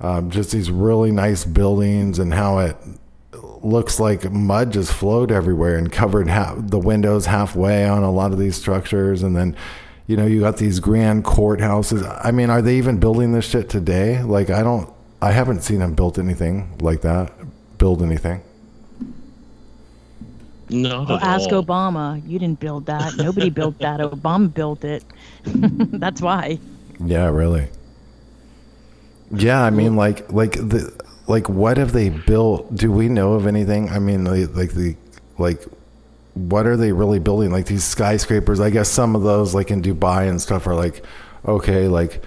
um, 0.00 0.30
just 0.30 0.52
these 0.52 0.70
really 0.70 1.10
nice 1.10 1.46
buildings 1.46 2.18
and 2.18 2.34
how 2.34 2.58
it 2.58 2.76
looks 3.62 3.98
like 3.98 4.30
mud 4.30 4.70
just 4.70 4.92
flowed 4.92 5.32
everywhere 5.32 5.78
and 5.78 5.90
covered 5.90 6.28
half, 6.28 6.54
the 6.58 6.78
windows 6.78 7.24
halfway 7.24 7.88
on 7.88 8.02
a 8.02 8.10
lot 8.10 8.32
of 8.32 8.38
these 8.38 8.54
structures. 8.54 9.22
And 9.22 9.34
then 9.34 9.56
you 10.06 10.18
know 10.18 10.26
you 10.26 10.40
got 10.40 10.58
these 10.58 10.78
grand 10.78 11.24
courthouses. 11.24 12.04
I 12.22 12.30
mean 12.30 12.50
are 12.50 12.60
they 12.60 12.76
even 12.76 13.00
building 13.00 13.32
this 13.32 13.48
shit 13.48 13.70
today? 13.70 14.22
Like 14.22 14.50
i 14.50 14.62
don't 14.62 14.92
i 15.22 15.32
haven't 15.32 15.62
seen 15.62 15.78
them 15.78 15.94
build 15.94 16.18
anything 16.18 16.76
like 16.80 17.00
that 17.00 17.32
build 17.78 18.02
anything 18.02 18.42
Not 20.70 21.08
Well, 21.08 21.18
ask 21.22 21.52
all. 21.52 21.62
Obama. 21.62 22.22
You 22.26 22.38
didn't 22.38 22.60
build 22.60 22.86
that. 22.86 23.16
Nobody 23.16 23.50
built 23.50 23.78
that. 23.80 24.00
Obama 24.00 24.52
built 24.52 24.84
it. 24.84 25.04
That's 25.44 26.20
why. 26.20 26.58
Yeah, 27.04 27.28
really. 27.28 27.68
Yeah, 29.30 29.62
I 29.62 29.70
mean, 29.70 29.96
like, 29.96 30.30
like 30.32 30.52
the, 30.52 30.92
like, 31.26 31.48
what 31.48 31.76
have 31.76 31.92
they 31.92 32.08
built? 32.10 32.74
Do 32.74 32.90
we 32.92 33.08
know 33.08 33.34
of 33.34 33.46
anything? 33.46 33.88
I 33.90 33.98
mean, 33.98 34.24
like, 34.24 34.54
like 34.54 34.72
the, 34.72 34.96
like, 35.38 35.62
what 36.34 36.66
are 36.66 36.76
they 36.76 36.92
really 36.92 37.18
building? 37.18 37.50
Like 37.50 37.66
these 37.66 37.84
skyscrapers. 37.84 38.60
I 38.60 38.70
guess 38.70 38.88
some 38.88 39.14
of 39.16 39.22
those, 39.22 39.54
like 39.54 39.70
in 39.70 39.82
Dubai 39.82 40.28
and 40.28 40.40
stuff, 40.40 40.66
are 40.66 40.74
like, 40.74 41.04
okay, 41.46 41.88
like, 41.88 42.24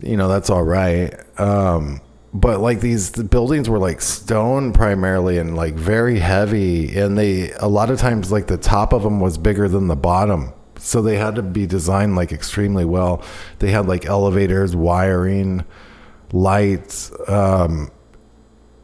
you 0.00 0.16
know, 0.16 0.28
that's 0.28 0.50
all 0.50 0.64
right. 0.64 1.14
Um, 1.38 2.00
but 2.36 2.60
like 2.60 2.80
these 2.80 3.12
the 3.12 3.24
buildings 3.24 3.68
were 3.68 3.78
like 3.78 4.00
stone 4.00 4.72
primarily 4.72 5.38
and 5.38 5.56
like 5.56 5.74
very 5.74 6.18
heavy, 6.18 6.96
and 6.96 7.16
they 7.16 7.52
a 7.52 7.68
lot 7.68 7.90
of 7.90 7.98
times 7.98 8.30
like 8.30 8.46
the 8.46 8.56
top 8.56 8.92
of 8.92 9.02
them 9.02 9.20
was 9.20 9.38
bigger 9.38 9.68
than 9.68 9.88
the 9.88 9.96
bottom 9.96 10.52
so 10.78 11.02
they 11.02 11.16
had 11.16 11.34
to 11.36 11.42
be 11.42 11.66
designed 11.66 12.16
like 12.16 12.32
extremely 12.32 12.84
well. 12.84 13.22
They 13.58 13.70
had 13.70 13.86
like 13.86 14.06
elevators, 14.06 14.76
wiring, 14.76 15.64
lights, 16.32 17.12
um, 17.28 17.90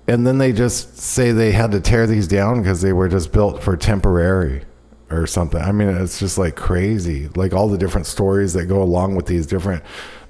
and 0.09 0.27
then 0.27 0.39
they 0.39 0.53
just 0.53 0.99
say 0.99 1.33
they 1.33 1.53
had 1.53 1.71
to 1.73 1.81
tear 1.81 2.07
these 2.07 2.27
down 2.27 2.63
because 2.63 2.83
they 2.83 2.93
were 2.93 3.09
just 3.09 3.33
built 3.33 3.63
for 3.63 3.77
temporary 3.77 4.65
or 5.11 5.27
something. 5.27 5.61
I 5.61 5.73
mean, 5.73 5.89
it's 5.89 6.19
just 6.19 6.39
like 6.39 6.57
crazy. 6.57 7.29
Like 7.29 7.53
all 7.53 7.69
the 7.69 7.79
different 7.79 8.07
stories 8.07 8.53
that 8.55 8.67
go 8.67 8.83
along 8.83 9.15
with 9.15 9.27
these 9.27 9.47
different 9.47 9.85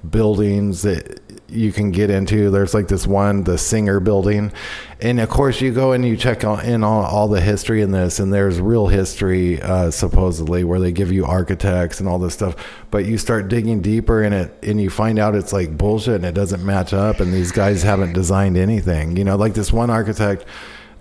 buildings 0.07 0.83
that 0.83 1.22
you 1.53 1.71
can 1.71 1.91
get 1.91 2.09
into. 2.09 2.49
There's 2.49 2.73
like 2.73 2.87
this 2.87 3.07
one, 3.07 3.43
the 3.43 3.57
Singer 3.57 3.99
building. 3.99 4.51
And 4.99 5.19
of 5.19 5.29
course, 5.29 5.61
you 5.61 5.73
go 5.73 5.91
and 5.91 6.05
you 6.05 6.17
check 6.17 6.43
in 6.43 6.83
on 6.83 7.05
all 7.05 7.27
the 7.27 7.41
history 7.41 7.81
in 7.81 7.91
this, 7.91 8.19
and 8.19 8.33
there's 8.33 8.59
real 8.59 8.87
history, 8.87 9.61
uh, 9.61 9.91
supposedly, 9.91 10.63
where 10.63 10.79
they 10.79 10.91
give 10.91 11.11
you 11.11 11.25
architects 11.25 11.99
and 11.99 12.09
all 12.09 12.19
this 12.19 12.33
stuff. 12.33 12.55
But 12.91 13.05
you 13.05 13.17
start 13.17 13.47
digging 13.47 13.81
deeper 13.81 14.23
in 14.23 14.33
it, 14.33 14.53
and 14.63 14.81
you 14.81 14.89
find 14.89 15.19
out 15.19 15.35
it's 15.35 15.53
like 15.53 15.77
bullshit 15.77 16.15
and 16.15 16.25
it 16.25 16.33
doesn't 16.33 16.65
match 16.65 16.93
up, 16.93 17.19
and 17.19 17.33
these 17.33 17.51
guys 17.51 17.83
haven't 17.83 18.13
designed 18.13 18.57
anything. 18.57 19.17
You 19.17 19.23
know, 19.23 19.35
like 19.35 19.53
this 19.53 19.71
one 19.71 19.89
architect 19.89 20.45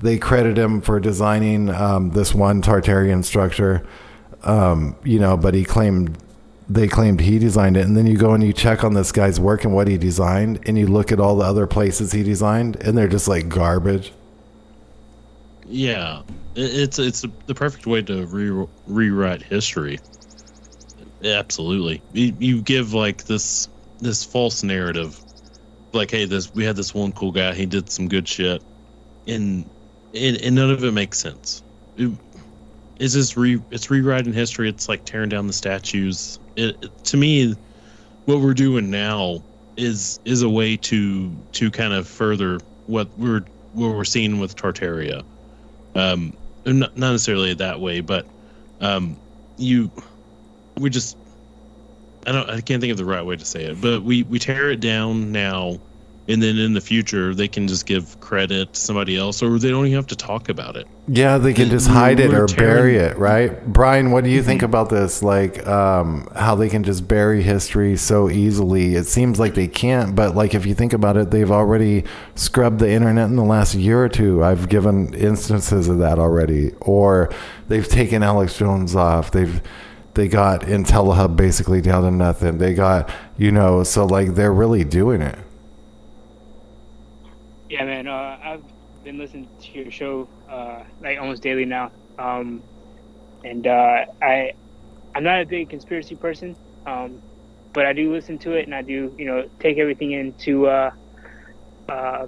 they 0.02 0.18
credit 0.18 0.58
him 0.58 0.80
for 0.80 0.98
designing 1.00 1.68
um, 1.70 2.10
this 2.10 2.34
one 2.34 2.60
Tartarian 2.60 3.24
structure, 3.24 3.86
um, 4.42 4.96
you 5.04 5.18
know, 5.18 5.36
but 5.36 5.54
he 5.54 5.64
claimed 5.64 6.18
they 6.68 6.88
claimed 6.88 7.20
he 7.20 7.38
designed 7.38 7.76
it. 7.76 7.86
And 7.86 7.96
then 7.96 8.06
you 8.06 8.16
go 8.16 8.32
and 8.32 8.42
you 8.42 8.52
check 8.52 8.84
on 8.84 8.94
this 8.94 9.12
guy's 9.12 9.38
work 9.38 9.64
and 9.64 9.74
what 9.74 9.88
he 9.88 9.98
designed, 9.98 10.60
and 10.66 10.78
you 10.78 10.86
look 10.86 11.12
at 11.12 11.20
all 11.20 11.36
the 11.36 11.44
other 11.44 11.66
places 11.66 12.12
he 12.12 12.22
designed, 12.22 12.76
and 12.76 12.96
they're 12.96 13.08
just 13.08 13.28
like 13.28 13.48
garbage. 13.48 14.12
Yeah, 15.66 16.22
it's 16.54 16.98
it's 16.98 17.24
the 17.46 17.54
perfect 17.54 17.86
way 17.86 18.02
to 18.02 18.26
re- 18.26 18.66
rewrite 18.86 19.42
history. 19.42 19.98
Absolutely, 21.24 22.02
you, 22.12 22.60
give 22.62 22.94
like 22.94 23.24
this 23.24 23.68
this 24.00 24.24
false 24.24 24.62
narrative, 24.62 25.18
like 25.92 26.10
hey, 26.10 26.24
this 26.24 26.52
we 26.54 26.64
had 26.64 26.76
this 26.76 26.92
one 26.92 27.12
cool 27.12 27.32
guy, 27.32 27.54
he 27.54 27.64
did 27.64 27.88
some 27.90 28.08
good 28.08 28.26
shit, 28.26 28.62
and 29.26 29.64
and, 30.14 30.36
and 30.42 30.54
none 30.54 30.70
of 30.70 30.84
it 30.84 30.92
makes 30.92 31.18
sense. 31.18 31.62
It, 31.96 32.10
it's 32.98 33.14
just 33.14 33.36
re 33.36 33.60
it's 33.70 33.90
rewriting 33.90 34.32
history. 34.32 34.68
It's 34.68 34.88
like 34.88 35.04
tearing 35.04 35.28
down 35.28 35.46
the 35.46 35.52
statues. 35.52 36.38
It, 36.56 37.04
to 37.04 37.16
me, 37.16 37.56
what 38.26 38.40
we're 38.40 38.54
doing 38.54 38.90
now 38.90 39.42
is 39.76 40.20
is 40.24 40.42
a 40.42 40.48
way 40.48 40.76
to 40.76 41.32
to 41.52 41.70
kind 41.70 41.92
of 41.92 42.06
further 42.06 42.60
what 42.86 43.08
we're 43.16 43.44
what 43.72 43.94
we're 43.94 44.04
seeing 44.04 44.38
with 44.38 44.54
Tartaria. 44.54 45.24
Um 45.94 46.34
not, 46.64 46.96
not 46.96 47.12
necessarily 47.12 47.54
that 47.54 47.80
way 47.80 48.00
but 48.00 48.26
um 48.80 49.18
you 49.56 49.90
we 50.78 50.90
just 50.90 51.16
i 52.26 52.32
don't 52.32 52.48
i 52.48 52.60
can't 52.60 52.80
think 52.80 52.90
of 52.92 52.96
the 52.96 53.04
right 53.04 53.24
way 53.24 53.36
to 53.36 53.44
say 53.44 53.64
it 53.64 53.80
but 53.80 54.02
we 54.02 54.22
we 54.24 54.38
tear 54.38 54.70
it 54.70 54.80
down 54.80 55.32
now 55.32 55.78
and 56.28 56.42
then 56.42 56.56
in 56.58 56.72
the 56.72 56.80
future 56.80 57.34
they 57.34 57.48
can 57.48 57.66
just 57.66 57.86
give 57.86 58.18
credit 58.20 58.72
to 58.72 58.80
somebody 58.80 59.16
else 59.16 59.42
or 59.42 59.58
they 59.58 59.70
don't 59.70 59.86
even 59.86 59.96
have 59.96 60.06
to 60.06 60.16
talk 60.16 60.48
about 60.48 60.76
it 60.76 60.86
Yeah, 61.08 61.38
they 61.38 61.52
can 61.52 61.68
just 61.68 61.88
hide 61.88 62.20
it 62.20 62.32
or 62.32 62.46
bury 62.46 62.96
it, 62.96 63.18
right? 63.18 63.66
Brian, 63.66 64.12
what 64.12 64.22
do 64.22 64.30
you 64.30 64.40
think 64.40 64.62
about 64.62 64.88
this? 64.88 65.20
Like, 65.20 65.66
um, 65.66 66.28
how 66.36 66.54
they 66.54 66.68
can 66.68 66.84
just 66.84 67.08
bury 67.08 67.42
history 67.42 67.96
so 67.96 68.30
easily? 68.30 68.94
It 68.94 69.06
seems 69.06 69.40
like 69.40 69.54
they 69.54 69.66
can't, 69.66 70.14
but 70.14 70.36
like 70.36 70.54
if 70.54 70.64
you 70.64 70.74
think 70.74 70.92
about 70.92 71.16
it, 71.16 71.32
they've 71.32 71.50
already 71.50 72.04
scrubbed 72.36 72.78
the 72.78 72.88
internet 72.88 73.28
in 73.28 73.36
the 73.36 73.42
last 73.42 73.74
year 73.74 74.02
or 74.02 74.08
two. 74.08 74.44
I've 74.44 74.68
given 74.68 75.12
instances 75.14 75.88
of 75.88 75.98
that 75.98 76.20
already, 76.20 76.70
or 76.80 77.30
they've 77.66 77.88
taken 77.88 78.22
Alex 78.22 78.56
Jones 78.56 78.94
off. 78.94 79.32
They've 79.32 79.60
they 80.14 80.28
got 80.28 80.62
IntelliHub 80.62 81.36
basically 81.36 81.80
down 81.80 82.04
to 82.04 82.10
nothing. 82.10 82.58
They 82.58 82.74
got 82.74 83.10
you 83.36 83.50
know, 83.50 83.82
so 83.82 84.06
like 84.06 84.34
they're 84.34 84.52
really 84.52 84.84
doing 84.84 85.20
it. 85.20 85.38
Yeah, 87.72 87.86
man. 87.86 88.08
Uh, 88.08 88.38
I've 88.44 88.64
been 89.04 89.18
listening 89.18 89.50
to 89.72 89.78
your 89.80 89.92
show 89.92 90.30
uh, 90.50 90.84
like 91.00 91.18
almost 91.20 91.42
daily 91.42 91.66
now, 91.66 91.92
um, 92.18 92.64
and 93.44 93.66
uh, 93.66 94.06
I 94.22 94.52
I'm 95.14 95.24
not 95.24 95.42
a 95.42 95.46
big 95.46 95.70
conspiracy 95.70 96.16
person, 96.16 96.58
um, 96.86 97.22
but 97.74 97.86
I 97.86 97.94
do 97.94 98.12
listen 98.14 98.38
to 98.40 98.54
it 98.54 98.66
and 98.66 98.74
I 98.74 98.82
do 98.82 99.14
you 99.18 99.26
know 99.26 99.44
take 99.60 99.78
everything 99.78 100.12
into 100.12 100.66
uh, 100.68 100.90
uh, 101.88 102.26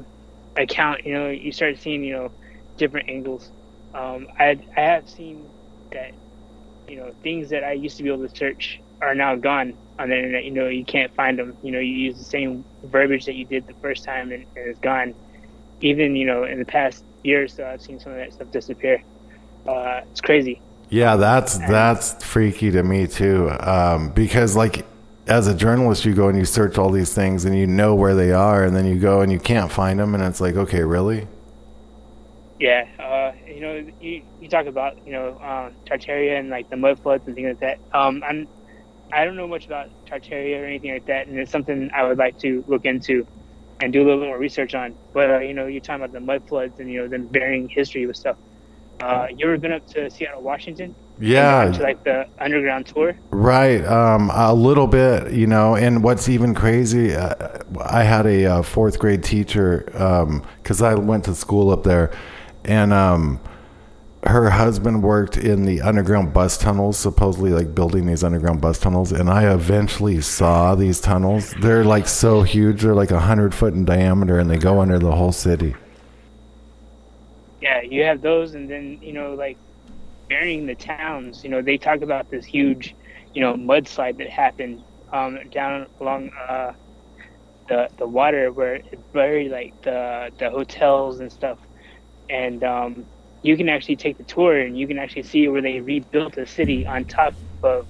account. 0.56 1.02
You 1.04 1.14
know, 1.14 1.30
you 1.30 1.52
start 1.52 1.78
seeing 1.78 2.04
you 2.04 2.14
know 2.14 2.34
different 2.78 3.08
angles. 3.10 3.52
Um, 3.94 4.28
I 4.38 4.58
I 4.76 4.82
have 4.82 5.08
seen 5.08 5.52
that 5.92 6.12
you 6.88 6.96
know 6.98 7.12
things 7.22 7.50
that 7.50 7.64
I 7.64 7.72
used 7.74 7.98
to 7.98 8.04
be 8.04 8.10
able 8.10 8.28
to 8.28 8.34
search 8.34 8.80
are 9.02 9.14
now 9.14 9.36
gone 9.36 9.78
on 10.00 10.10
the 10.10 10.16
internet. 10.16 10.44
You 10.44 10.52
know, 10.52 10.68
you 10.68 10.84
can't 10.86 11.14
find 11.14 11.38
them. 11.38 11.58
You 11.62 11.72
know, 11.72 11.80
you 11.80 11.94
use 11.94 12.18
the 12.18 12.24
same 12.24 12.66
verbiage 12.84 13.26
that 13.26 13.36
you 13.36 13.46
did 13.46 13.66
the 13.68 13.76
first 13.82 14.04
time 14.04 14.32
and, 14.32 14.46
and 14.56 14.70
it's 14.70 14.80
gone 14.80 15.14
even 15.80 16.16
you 16.16 16.26
know 16.26 16.44
in 16.44 16.58
the 16.58 16.64
past 16.64 17.04
year 17.22 17.44
or 17.44 17.48
so 17.48 17.66
i've 17.66 17.80
seen 17.82 17.98
some 17.98 18.12
of 18.12 18.18
that 18.18 18.32
stuff 18.32 18.50
disappear 18.50 19.02
uh, 19.66 20.00
it's 20.10 20.20
crazy 20.20 20.60
Yeah, 20.90 21.16
that's 21.16 21.58
that's 21.58 22.22
freaky 22.24 22.70
to 22.72 22.82
me 22.82 23.06
too. 23.06 23.50
Um, 23.60 24.10
because 24.10 24.54
like 24.56 24.86
as 25.26 25.48
a 25.48 25.54
journalist, 25.54 26.04
you 26.04 26.14
go 26.14 26.28
and 26.28 26.38
you 26.38 26.44
search 26.44 26.78
all 26.78 26.90
these 26.90 27.14
things 27.14 27.44
and 27.46 27.56
you 27.56 27.66
know 27.66 27.94
where 27.94 28.14
they 28.14 28.32
are, 28.32 28.64
and 28.64 28.76
then 28.76 28.86
you 28.86 28.98
go 28.98 29.20
and 29.22 29.32
you 29.32 29.40
can't 29.40 29.72
find 29.72 29.98
them, 29.98 30.14
and 30.14 30.22
it's 30.22 30.40
like, 30.40 30.56
okay, 30.56 30.82
really? 30.84 31.26
Yeah, 32.58 32.86
uh, 32.98 33.32
you 33.46 33.60
know, 33.60 33.86
you, 34.00 34.22
you 34.40 34.48
talk 34.48 34.66
about 34.66 34.98
you 35.04 35.12
know 35.12 35.38
um, 35.40 35.74
Tartaria 35.86 36.38
and 36.38 36.50
like 36.50 36.68
the 36.70 36.76
mud 36.76 37.00
floods 37.00 37.26
and 37.26 37.34
things 37.34 37.48
like 37.48 37.60
that. 37.60 37.98
Um, 37.98 38.22
I'm 38.24 38.48
I 39.12 39.24
don't 39.24 39.36
know 39.36 39.48
much 39.48 39.66
about 39.66 39.90
Tartaria 40.06 40.60
or 40.60 40.66
anything 40.66 40.92
like 40.92 41.06
that, 41.06 41.26
and 41.26 41.38
it's 41.38 41.50
something 41.50 41.90
I 41.94 42.04
would 42.04 42.18
like 42.18 42.38
to 42.38 42.64
look 42.68 42.84
into 42.84 43.26
and 43.80 43.92
do 43.92 44.02
a 44.02 44.04
little 44.04 44.20
bit 44.20 44.26
more 44.26 44.38
research 44.38 44.74
on. 44.74 44.94
But 45.12 45.30
uh, 45.30 45.38
you 45.40 45.54
know, 45.54 45.66
you're 45.66 45.80
talking 45.80 46.02
about 46.02 46.12
the 46.12 46.20
mud 46.20 46.46
floods 46.48 46.80
and 46.80 46.90
you 46.90 47.02
know 47.02 47.08
them 47.08 47.28
varying 47.28 47.68
history 47.68 48.06
with 48.06 48.16
stuff. 48.16 48.36
Uh, 49.00 49.26
you 49.36 49.44
ever 49.46 49.58
been 49.58 49.72
up 49.72 49.86
to 49.88 50.10
Seattle, 50.10 50.40
Washington? 50.40 50.94
Yeah. 51.20 51.70
To 51.70 51.82
like 51.82 52.02
the 52.04 52.26
underground 52.38 52.86
tour. 52.86 53.16
Right, 53.30 53.84
um, 53.84 54.30
a 54.32 54.54
little 54.54 54.86
bit, 54.86 55.32
you 55.32 55.46
know. 55.46 55.76
And 55.76 56.02
what's 56.02 56.28
even 56.28 56.54
crazy, 56.54 57.14
uh, 57.14 57.58
I 57.84 58.02
had 58.02 58.26
a 58.26 58.46
uh, 58.46 58.62
fourth 58.62 58.98
grade 58.98 59.22
teacher 59.22 59.84
because 60.62 60.82
I 60.82 60.94
went 60.94 61.24
to 61.24 61.34
school 61.34 61.70
up 61.70 61.84
there, 61.84 62.12
and 62.64 62.92
um, 62.92 63.40
her 64.26 64.48
husband 64.50 65.02
worked 65.02 65.36
in 65.36 65.64
the 65.64 65.82
underground 65.82 66.32
bus 66.32 66.56
tunnels, 66.56 66.96
supposedly 66.96 67.50
like 67.50 67.74
building 67.74 68.06
these 68.06 68.24
underground 68.24 68.60
bus 68.60 68.78
tunnels. 68.78 69.12
And 69.12 69.28
I 69.28 69.52
eventually 69.52 70.20
saw 70.20 70.74
these 70.74 71.00
tunnels. 71.00 71.54
They're 71.60 71.84
like 71.84 72.08
so 72.08 72.42
huge; 72.42 72.82
they're 72.82 72.94
like 72.94 73.10
a 73.10 73.20
hundred 73.20 73.54
foot 73.54 73.74
in 73.74 73.84
diameter, 73.84 74.38
and 74.38 74.50
they 74.50 74.56
go 74.56 74.80
under 74.80 74.98
the 74.98 75.12
whole 75.12 75.32
city. 75.32 75.74
Yeah, 77.60 77.82
you 77.82 78.04
have 78.04 78.22
those, 78.22 78.54
and 78.54 78.70
then 78.70 78.98
you 79.02 79.12
know, 79.12 79.34
like 79.34 79.58
burying 80.28 80.66
the 80.66 80.74
towns. 80.74 81.44
You 81.44 81.50
know, 81.50 81.60
they 81.60 81.76
talk 81.76 82.00
about 82.02 82.30
this 82.30 82.46
huge, 82.46 82.94
you 83.34 83.40
know, 83.40 83.54
mudslide 83.54 84.18
that 84.18 84.30
happened 84.30 84.82
um, 85.12 85.38
down 85.50 85.86
along 86.00 86.30
uh, 86.48 86.72
the 87.68 87.88
the 87.98 88.06
water 88.06 88.52
where 88.52 88.76
it 88.76 89.12
buried 89.12 89.50
like 89.50 89.74
the 89.82 90.30
the 90.38 90.50
hotels 90.50 91.20
and 91.20 91.30
stuff, 91.30 91.58
and 92.30 92.64
um, 92.64 93.06
you 93.44 93.58
can 93.58 93.68
actually 93.68 93.94
take 93.94 94.16
the 94.16 94.24
tour 94.24 94.58
and 94.58 94.76
you 94.76 94.88
can 94.88 94.98
actually 94.98 95.22
see 95.22 95.46
where 95.48 95.60
they 95.60 95.78
rebuilt 95.78 96.34
the 96.34 96.46
city 96.46 96.86
on 96.86 97.04
top 97.04 97.34
of 97.62 97.86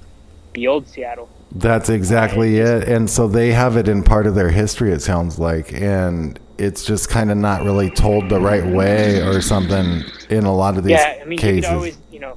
the 0.52 0.66
old 0.66 0.86
Seattle. 0.88 1.28
That's 1.52 1.88
exactly 1.88 2.56
it. 2.58 2.88
And 2.88 3.08
so 3.08 3.28
they 3.28 3.52
have 3.52 3.76
it 3.76 3.86
in 3.86 4.02
part 4.02 4.26
of 4.26 4.34
their 4.34 4.50
history, 4.50 4.92
it 4.92 5.00
sounds 5.00 5.38
like. 5.38 5.72
And 5.72 6.40
it's 6.58 6.84
just 6.84 7.08
kind 7.08 7.30
of 7.30 7.36
not 7.36 7.62
really 7.62 7.88
told 7.88 8.28
the 8.28 8.40
right 8.40 8.66
way 8.66 9.22
or 9.22 9.40
something 9.40 10.02
in 10.28 10.44
a 10.44 10.54
lot 10.54 10.76
of 10.76 10.82
these 10.82 10.98
yeah, 10.98 11.20
I 11.22 11.24
mean, 11.24 11.38
cases. 11.38 11.56
you 11.56 11.62
could 11.62 11.74
always, 11.76 11.98
you 12.10 12.18
know, 12.18 12.36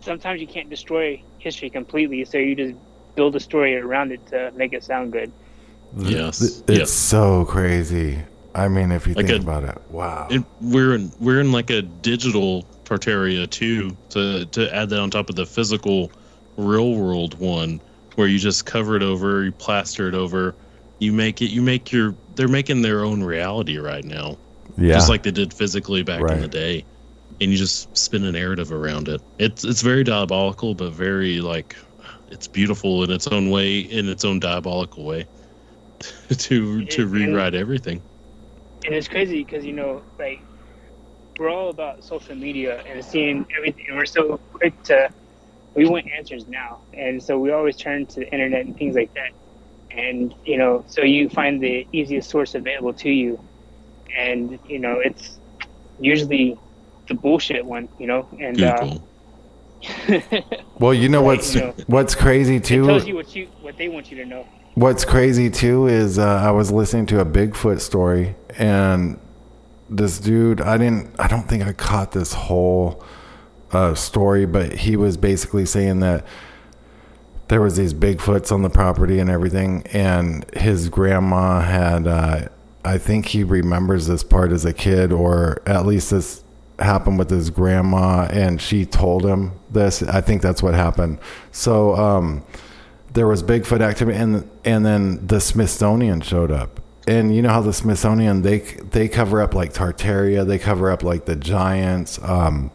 sometimes 0.00 0.40
you 0.40 0.48
can't 0.48 0.68
destroy 0.68 1.22
history 1.38 1.70
completely, 1.70 2.24
so 2.24 2.38
you 2.38 2.56
just 2.56 2.74
build 3.14 3.36
a 3.36 3.40
story 3.40 3.76
around 3.76 4.10
it 4.10 4.26
to 4.26 4.50
make 4.56 4.72
it 4.72 4.82
sound 4.82 5.12
good. 5.12 5.30
Yes. 5.96 6.40
It's 6.40 6.62
yes. 6.68 6.90
so 6.90 7.44
crazy. 7.44 8.18
I 8.58 8.68
mean, 8.68 8.92
if 8.92 9.06
you 9.06 9.14
Like 9.14 9.26
think 9.26 9.38
a- 9.38 9.42
about 9.42 9.64
it, 9.64 9.78
wow. 9.90 10.26
It, 10.30 10.42
we're 10.60 10.94
in 10.94 11.12
we're 11.20 11.40
in 11.40 11.52
like 11.52 11.70
a 11.70 11.82
digital 11.82 12.64
Tartaria 12.84 13.48
too. 13.48 13.96
To 14.10 14.44
to 14.46 14.74
add 14.74 14.90
that 14.90 15.00
on 15.00 15.10
top 15.10 15.30
of 15.30 15.36
the 15.36 15.46
physical, 15.46 16.10
real 16.56 16.94
world 16.94 17.38
one, 17.38 17.80
where 18.16 18.26
you 18.26 18.38
just 18.38 18.66
cover 18.66 18.96
it 18.96 19.02
over, 19.02 19.44
you 19.44 19.52
plaster 19.52 20.08
it 20.08 20.14
over, 20.14 20.54
you 20.98 21.12
make 21.12 21.40
it. 21.42 21.50
You 21.50 21.62
make 21.62 21.92
your. 21.92 22.14
They're 22.34 22.48
making 22.48 22.82
their 22.82 23.04
own 23.04 23.22
reality 23.22 23.78
right 23.78 24.04
now, 24.04 24.36
yeah. 24.76 24.94
just 24.94 25.08
like 25.08 25.22
they 25.24 25.30
did 25.32 25.52
physically 25.52 26.02
back 26.02 26.20
Right. 26.22 26.34
in 26.36 26.40
the 26.42 26.48
day, 26.48 26.84
and 27.40 27.50
you 27.50 27.56
just 27.58 27.96
spin 27.96 28.24
a 28.24 28.32
narrative 28.32 28.72
around 28.72 29.08
it. 29.08 29.20
It's 29.38 29.64
it's 29.64 29.82
very 29.82 30.04
diabolical, 30.04 30.74
but 30.74 30.92
very 30.92 31.40
like, 31.40 31.76
it's 32.30 32.46
beautiful 32.48 33.02
in 33.04 33.10
its 33.10 33.26
own 33.28 33.50
way, 33.50 33.78
in 33.80 34.08
its 34.08 34.24
own 34.24 34.40
diabolical 34.40 35.04
way, 35.04 35.26
to 36.38 36.84
to 36.86 37.06
rewrite 37.06 37.54
everything. 37.54 38.00
And 38.84 38.94
it's 38.94 39.08
crazy 39.08 39.42
because 39.44 39.64
you 39.64 39.72
know 39.72 40.02
like 40.18 40.40
we're 41.38 41.50
all 41.50 41.70
about 41.70 42.02
social 42.04 42.34
media 42.34 42.82
and 42.86 43.04
seeing 43.04 43.46
everything 43.56 43.84
and 43.88 43.96
we're 43.96 44.06
so 44.06 44.38
quick 44.52 44.80
to 44.84 45.08
we 45.74 45.86
want 45.86 46.06
answers 46.16 46.46
now 46.48 46.78
and 46.92 47.22
so 47.22 47.38
we 47.38 47.50
always 47.50 47.76
turn 47.76 48.06
to 48.06 48.20
the 48.20 48.32
internet 48.32 48.64
and 48.66 48.76
things 48.76 48.94
like 48.96 49.12
that 49.14 49.30
and 49.90 50.34
you 50.44 50.56
know 50.56 50.84
so 50.88 51.02
you 51.02 51.28
find 51.28 51.62
the 51.62 51.86
easiest 51.92 52.28
source 52.30 52.54
available 52.54 52.92
to 52.92 53.10
you 53.10 53.38
and 54.16 54.58
you 54.66 54.78
know 54.78 54.98
it's 55.04 55.38
usually 55.98 56.58
the 57.08 57.14
bullshit 57.14 57.64
one 57.64 57.88
you 57.98 58.06
know 58.06 58.28
and 58.40 58.62
uh, 58.62 58.86
Google. 58.86 59.08
well, 60.78 60.94
you 60.94 61.08
know 61.08 61.22
Right, 61.22 61.22
what's 61.22 61.54
you 61.54 61.60
know. 61.60 61.74
what's 61.86 62.14
crazy 62.14 62.58
too 62.60 62.76
it 62.76 62.82
too. 62.84 62.84
tells 62.84 63.06
you 63.06 63.14
what 63.14 63.34
you 63.34 63.48
what 63.60 63.76
they 63.76 63.88
want 63.88 64.10
you 64.10 64.16
to 64.18 64.24
know 64.24 64.46
What's 64.78 65.04
crazy 65.04 65.50
too 65.50 65.88
is 65.88 66.20
uh, 66.20 66.24
I 66.24 66.52
was 66.52 66.70
listening 66.70 67.06
to 67.06 67.18
a 67.18 67.24
Bigfoot 67.24 67.80
story, 67.80 68.36
and 68.56 69.18
this 69.90 70.20
dude, 70.20 70.60
I 70.60 70.78
didn't, 70.78 71.18
I 71.18 71.26
don't 71.26 71.48
think 71.48 71.64
I 71.64 71.72
caught 71.72 72.12
this 72.12 72.32
whole 72.32 73.04
uh, 73.72 73.96
story, 73.96 74.46
but 74.46 74.72
he 74.72 74.96
was 74.96 75.16
basically 75.16 75.66
saying 75.66 75.98
that 75.98 76.24
there 77.48 77.60
was 77.60 77.76
these 77.76 77.92
Bigfoots 77.92 78.52
on 78.52 78.62
the 78.62 78.70
property 78.70 79.18
and 79.18 79.28
everything, 79.28 79.82
and 79.92 80.48
his 80.54 80.88
grandma 80.88 81.58
had, 81.58 82.06
uh, 82.06 82.48
I 82.84 82.98
think 82.98 83.26
he 83.26 83.42
remembers 83.42 84.06
this 84.06 84.22
part 84.22 84.52
as 84.52 84.64
a 84.64 84.72
kid, 84.72 85.10
or 85.10 85.60
at 85.66 85.86
least 85.86 86.10
this 86.12 86.44
happened 86.78 87.18
with 87.18 87.30
his 87.30 87.50
grandma, 87.50 88.28
and 88.30 88.60
she 88.60 88.86
told 88.86 89.26
him 89.26 89.58
this. 89.72 90.04
I 90.04 90.20
think 90.20 90.40
that's 90.40 90.62
what 90.62 90.74
happened. 90.74 91.18
So, 91.50 91.96
um, 91.96 92.44
there 93.18 93.26
was 93.26 93.42
Bigfoot 93.42 93.80
activity, 93.80 94.16
and 94.16 94.48
and 94.64 94.86
then 94.86 95.26
the 95.26 95.40
Smithsonian 95.40 96.20
showed 96.20 96.52
up. 96.52 96.80
And 97.08 97.34
you 97.34 97.42
know 97.42 97.48
how 97.48 97.62
the 97.62 97.72
Smithsonian 97.72 98.42
they 98.42 98.60
they 98.60 99.08
cover 99.08 99.42
up 99.42 99.54
like 99.54 99.72
Tartaria, 99.72 100.46
they 100.46 100.58
cover 100.58 100.88
up 100.88 101.02
like 101.02 101.24
the 101.24 101.34
giants. 101.34 102.20
Um, 102.22 102.70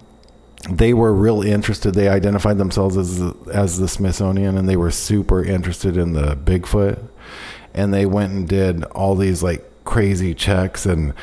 they 0.70 0.94
were 0.94 1.14
real 1.14 1.42
interested. 1.42 1.94
They 1.94 2.10
identified 2.10 2.58
themselves 2.58 2.98
as 2.98 3.22
as 3.54 3.80
the 3.80 3.88
Smithsonian, 3.88 4.58
and 4.58 4.68
they 4.68 4.76
were 4.76 4.92
super 4.92 5.42
interested 5.42 5.96
in 5.96 6.12
the 6.12 6.36
Bigfoot. 6.36 7.02
And 7.74 7.94
they 7.94 8.06
went 8.06 8.34
and 8.34 8.46
did 8.46 8.84
all 8.84 9.16
these 9.16 9.44
like 9.44 9.64
crazy 9.86 10.34
checks, 10.34 10.86
and 10.86 11.14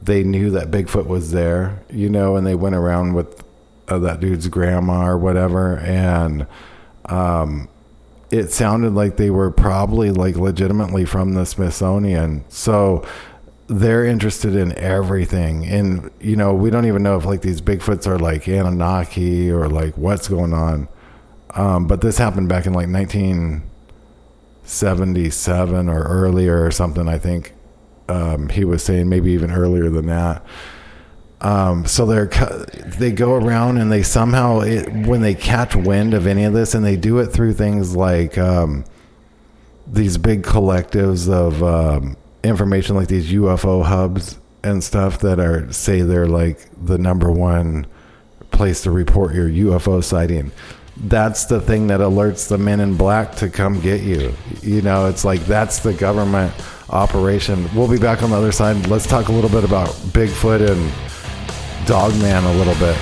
they 0.00 0.22
knew 0.22 0.50
that 0.50 0.70
Bigfoot 0.70 1.06
was 1.06 1.32
there, 1.32 1.82
you 1.90 2.08
know. 2.08 2.36
And 2.36 2.46
they 2.46 2.54
went 2.54 2.76
around 2.76 3.14
with 3.14 3.42
uh, 3.88 3.98
that 3.98 4.20
dude's 4.20 4.46
grandma 4.46 5.08
or 5.08 5.18
whatever, 5.18 5.78
and 5.78 6.46
um, 7.06 7.68
it 8.30 8.52
sounded 8.52 8.94
like 8.94 9.16
they 9.16 9.30
were 9.30 9.50
probably 9.50 10.10
like 10.10 10.36
legitimately 10.36 11.04
from 11.04 11.34
the 11.34 11.44
Smithsonian. 11.46 12.44
So 12.48 13.06
they're 13.68 14.04
interested 14.04 14.54
in 14.54 14.76
everything. 14.76 15.66
And, 15.66 16.10
you 16.20 16.36
know, 16.36 16.54
we 16.54 16.70
don't 16.70 16.86
even 16.86 17.02
know 17.02 17.16
if 17.16 17.24
like 17.24 17.40
these 17.42 17.60
Bigfoots 17.60 18.06
are 18.06 18.18
like 18.18 18.46
Anunnaki 18.48 19.50
or 19.50 19.68
like 19.68 19.96
what's 19.96 20.28
going 20.28 20.52
on. 20.52 20.88
Um, 21.54 21.86
but 21.86 22.02
this 22.02 22.18
happened 22.18 22.48
back 22.48 22.66
in 22.66 22.72
like 22.72 22.88
1977 22.88 25.88
or 25.88 26.02
earlier 26.02 26.64
or 26.64 26.70
something, 26.70 27.08
I 27.08 27.18
think. 27.18 27.54
Um, 28.08 28.48
he 28.48 28.64
was 28.64 28.82
saying 28.82 29.08
maybe 29.08 29.32
even 29.32 29.50
earlier 29.50 29.90
than 29.90 30.06
that. 30.06 30.42
Um, 31.40 31.86
so 31.86 32.04
they're 32.04 32.26
they 32.98 33.12
go 33.12 33.34
around 33.34 33.78
and 33.78 33.92
they 33.92 34.02
somehow 34.02 34.60
it, 34.60 34.88
when 35.06 35.20
they 35.20 35.34
catch 35.34 35.76
wind 35.76 36.14
of 36.14 36.26
any 36.26 36.44
of 36.44 36.52
this, 36.52 36.74
and 36.74 36.84
they 36.84 36.96
do 36.96 37.18
it 37.18 37.26
through 37.26 37.54
things 37.54 37.94
like 37.94 38.36
um, 38.36 38.84
these 39.86 40.18
big 40.18 40.42
collectives 40.42 41.30
of 41.32 41.62
um, 41.62 42.16
information, 42.42 42.96
like 42.96 43.08
these 43.08 43.30
UFO 43.32 43.84
hubs 43.84 44.38
and 44.64 44.82
stuff 44.82 45.20
that 45.20 45.38
are 45.38 45.72
say 45.72 46.02
they're 46.02 46.26
like 46.26 46.68
the 46.84 46.98
number 46.98 47.30
one 47.30 47.86
place 48.50 48.82
to 48.82 48.90
report 48.90 49.34
your 49.34 49.48
UFO 49.48 50.02
sighting. 50.02 50.50
That's 50.96 51.44
the 51.44 51.60
thing 51.60 51.86
that 51.88 52.00
alerts 52.00 52.48
the 52.48 52.58
men 52.58 52.80
in 52.80 52.96
black 52.96 53.36
to 53.36 53.48
come 53.48 53.80
get 53.80 54.00
you. 54.00 54.34
You 54.62 54.82
know, 54.82 55.06
it's 55.06 55.24
like 55.24 55.40
that's 55.42 55.78
the 55.78 55.94
government 55.94 56.52
operation. 56.90 57.68
We'll 57.74 57.88
be 57.88 57.98
back 57.98 58.24
on 58.24 58.30
the 58.30 58.36
other 58.36 58.50
side. 58.50 58.88
Let's 58.88 59.06
talk 59.06 59.28
a 59.28 59.32
little 59.32 59.50
bit 59.50 59.62
about 59.62 59.90
Bigfoot 59.90 60.68
and 60.68 60.92
Dogman 61.88 62.44
a 62.44 62.52
little 62.52 62.74
bit. 62.74 62.94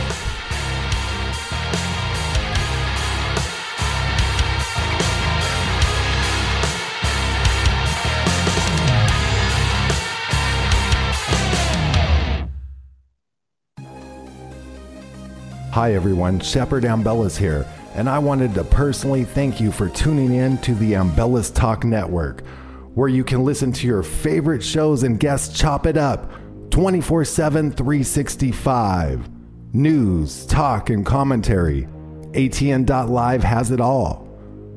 Hi 15.72 15.94
everyone, 15.94 16.38
Shepard 16.38 16.84
Ambellas 16.84 17.36
here, 17.36 17.66
and 17.96 18.08
I 18.08 18.20
wanted 18.20 18.54
to 18.54 18.62
personally 18.62 19.24
thank 19.24 19.60
you 19.60 19.72
for 19.72 19.88
tuning 19.88 20.32
in 20.32 20.58
to 20.58 20.76
the 20.76 20.92
Ambellas 20.92 21.52
Talk 21.52 21.82
Network, 21.82 22.46
where 22.94 23.08
you 23.08 23.24
can 23.24 23.44
listen 23.44 23.72
to 23.72 23.86
your 23.88 24.04
favorite 24.04 24.62
shows 24.62 25.02
and 25.02 25.18
guests 25.18 25.58
chop 25.58 25.86
it 25.86 25.96
up 25.96 26.30
24 26.76 27.24
7, 27.24 27.72
365. 27.72 29.30
News, 29.72 30.44
talk, 30.44 30.90
and 30.90 31.06
commentary. 31.06 31.84
ATN.live 32.32 33.42
has 33.42 33.70
it 33.70 33.80
all. 33.80 34.28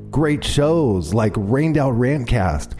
Great 0.10 0.42
shows 0.42 1.14
like 1.14 1.34
Rained 1.36 1.78
Out 1.78 1.96
Rantcast, 1.96 2.76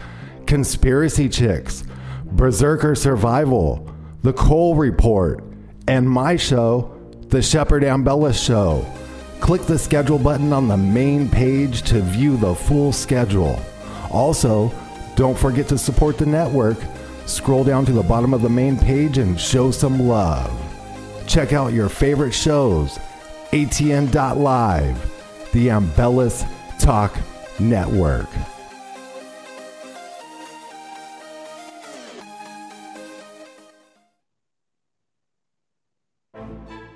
Conspiracy 0.46 1.28
Chicks, 1.28 1.84
Berserker 2.32 2.94
Survival, 2.94 3.94
The 4.22 4.32
Cole 4.32 4.74
Report, 4.74 5.44
and 5.86 6.08
my 6.08 6.36
show, 6.36 6.98
The 7.28 7.42
Shepard 7.42 7.82
Ambellas 7.82 8.42
Show. 8.42 8.90
Click 9.40 9.66
the 9.66 9.78
schedule 9.78 10.18
button 10.18 10.50
on 10.54 10.66
the 10.66 10.78
main 10.78 11.28
page 11.28 11.82
to 11.82 12.00
view 12.00 12.38
the 12.38 12.54
full 12.54 12.90
schedule. 12.90 13.60
Also, 14.10 14.72
don't 15.14 15.38
forget 15.38 15.68
to 15.68 15.76
support 15.76 16.16
the 16.16 16.24
network. 16.24 16.78
Scroll 17.30 17.62
down 17.62 17.86
to 17.86 17.92
the 17.92 18.02
bottom 18.02 18.34
of 18.34 18.42
the 18.42 18.48
main 18.48 18.76
page 18.76 19.18
and 19.18 19.40
show 19.40 19.70
some 19.70 20.08
love. 20.08 20.50
Check 21.28 21.52
out 21.52 21.72
your 21.72 21.88
favorite 21.88 22.34
shows, 22.34 22.98
atn.live, 23.52 25.52
the 25.52 25.68
Ambellas 25.68 26.44
Talk 26.80 27.16
Network. 27.60 28.26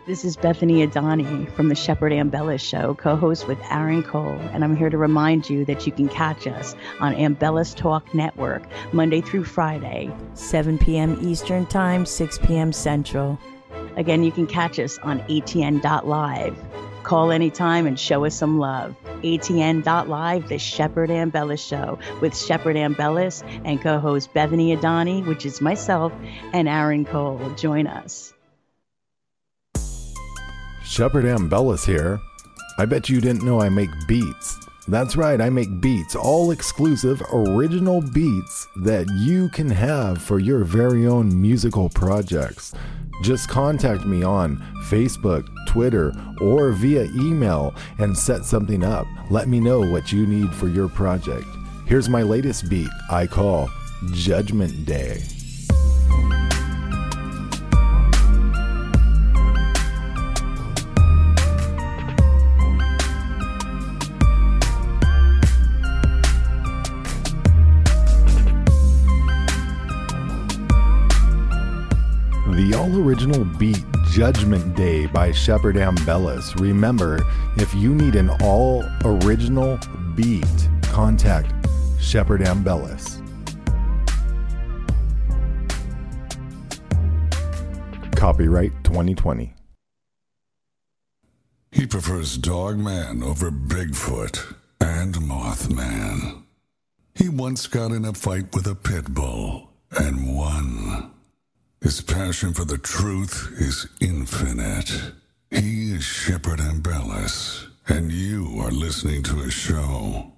This 0.06 0.22
is 0.22 0.36
Bethany 0.36 0.86
Adani 0.86 1.50
from 1.52 1.70
the 1.70 1.74
Shepard 1.74 2.12
Ambellas 2.12 2.60
Show, 2.60 2.94
co 2.94 3.16
host 3.16 3.48
with 3.48 3.58
Aaron 3.70 4.02
Cole, 4.02 4.38
and 4.52 4.62
I'm 4.62 4.76
here 4.76 4.90
to 4.90 4.98
remind 4.98 5.48
you 5.48 5.64
that 5.64 5.86
you 5.86 5.92
can 5.92 6.10
catch 6.10 6.46
us 6.46 6.76
on 7.00 7.14
Ambellas 7.14 7.74
Talk 7.74 8.12
Network 8.14 8.64
Monday 8.92 9.22
through 9.22 9.44
Friday, 9.44 10.14
7 10.34 10.76
p.m. 10.76 11.18
Eastern 11.22 11.64
Time, 11.64 12.04
6 12.04 12.38
p.m. 12.40 12.70
Central. 12.70 13.38
Again, 13.96 14.22
you 14.22 14.30
can 14.30 14.46
catch 14.46 14.78
us 14.78 14.98
on 14.98 15.20
ATN.live. 15.20 16.58
Call 17.02 17.30
anytime 17.32 17.86
and 17.86 17.98
show 17.98 18.26
us 18.26 18.34
some 18.34 18.58
love. 18.58 18.94
ATN.live, 19.22 20.48
the 20.50 20.58
Shepard 20.58 21.08
Ambellas 21.08 21.66
Show 21.66 21.98
with 22.20 22.36
Shepard 22.36 22.76
Ambellas 22.76 23.42
and 23.64 23.80
co 23.80 23.98
host 23.98 24.34
Bethany 24.34 24.76
Adani, 24.76 25.26
which 25.26 25.46
is 25.46 25.62
myself, 25.62 26.12
and 26.52 26.68
Aaron 26.68 27.06
Cole. 27.06 27.54
Join 27.56 27.86
us. 27.86 28.33
Shepard 30.94 31.24
Ambellas 31.24 31.84
here. 31.84 32.20
I 32.78 32.84
bet 32.84 33.08
you 33.08 33.20
didn't 33.20 33.44
know 33.44 33.60
I 33.60 33.68
make 33.68 33.90
beats. 34.06 34.60
That's 34.86 35.16
right, 35.16 35.40
I 35.40 35.50
make 35.50 35.80
beats, 35.80 36.14
all 36.14 36.52
exclusive, 36.52 37.20
original 37.32 38.00
beats 38.00 38.68
that 38.76 39.08
you 39.16 39.48
can 39.48 39.68
have 39.68 40.22
for 40.22 40.38
your 40.38 40.62
very 40.62 41.08
own 41.08 41.40
musical 41.42 41.88
projects. 41.88 42.74
Just 43.24 43.48
contact 43.48 44.06
me 44.06 44.22
on 44.22 44.58
Facebook, 44.84 45.48
Twitter, 45.66 46.12
or 46.40 46.70
via 46.70 47.06
email 47.16 47.74
and 47.98 48.16
set 48.16 48.44
something 48.44 48.84
up. 48.84 49.08
Let 49.30 49.48
me 49.48 49.58
know 49.58 49.80
what 49.80 50.12
you 50.12 50.28
need 50.28 50.54
for 50.54 50.68
your 50.68 50.88
project. 50.88 51.48
Here's 51.86 52.08
my 52.08 52.22
latest 52.22 52.70
beat 52.70 52.90
I 53.10 53.26
call 53.26 53.68
Judgment 54.12 54.86
Day. 54.86 55.24
All 72.84 72.98
original 72.98 73.46
beat 73.46 73.82
Judgment 74.10 74.76
Day 74.76 75.06
by 75.06 75.32
Shepard 75.32 75.76
Ambellas. 75.76 76.54
Remember, 76.60 77.18
if 77.56 77.74
you 77.74 77.94
need 77.94 78.14
an 78.14 78.28
all 78.42 78.84
original 79.06 79.78
beat, 80.14 80.68
contact 80.82 81.50
Shepard 81.98 82.42
Ambellas. 82.42 83.22
Copyright 88.14 88.72
2020. 88.84 89.54
He 91.72 91.86
prefers 91.86 92.36
Dogman 92.36 93.22
over 93.22 93.50
Bigfoot 93.50 94.56
and 94.82 95.14
Mothman. 95.14 96.42
He 97.14 97.30
once 97.30 97.66
got 97.66 97.92
in 97.92 98.04
a 98.04 98.12
fight 98.12 98.54
with 98.54 98.66
a 98.66 98.74
pit 98.74 99.06
bull 99.06 99.70
and 99.98 100.36
won. 100.36 101.13
His 101.84 102.00
passion 102.00 102.54
for 102.54 102.64
the 102.64 102.78
truth 102.78 103.52
is 103.58 103.86
infinite. 104.00 104.90
He 105.50 105.92
is 105.92 106.02
Shepard 106.02 106.58
Ambellas, 106.58 107.66
and 107.86 108.10
you 108.10 108.58
are 108.62 108.70
listening 108.70 109.22
to 109.24 109.36
his 109.40 109.52
show. 109.52 110.32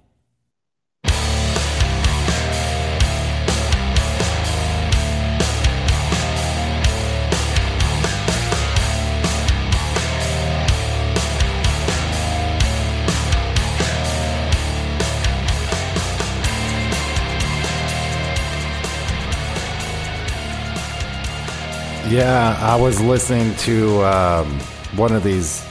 Yeah, 22.09 22.57
I 22.61 22.79
was 22.79 23.01
listening 23.01 23.53
to 23.57 24.01
um, 24.05 24.59
one 24.95 25.11
of 25.11 25.23
these 25.23 25.65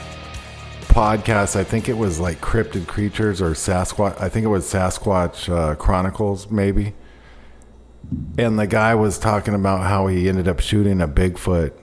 podcasts. 0.81 1.55
I 1.55 1.63
think 1.63 1.89
it 1.89 1.97
was 1.97 2.19
like 2.19 2.39
Cryptid 2.41 2.85
Creatures 2.85 3.41
or 3.41 3.51
Sasquatch. 3.51 4.21
I 4.21 4.29
think 4.29 4.43
it 4.43 4.49
was 4.49 4.71
Sasquatch 4.71 5.49
uh, 5.51 5.73
Chronicles, 5.73 6.51
maybe. 6.51 6.93
And 8.37 8.59
the 8.59 8.67
guy 8.67 8.93
was 8.93 9.17
talking 9.17 9.55
about 9.55 9.87
how 9.87 10.05
he 10.05 10.29
ended 10.29 10.47
up 10.47 10.59
shooting 10.59 11.01
a 11.01 11.07
Bigfoot. 11.07 11.73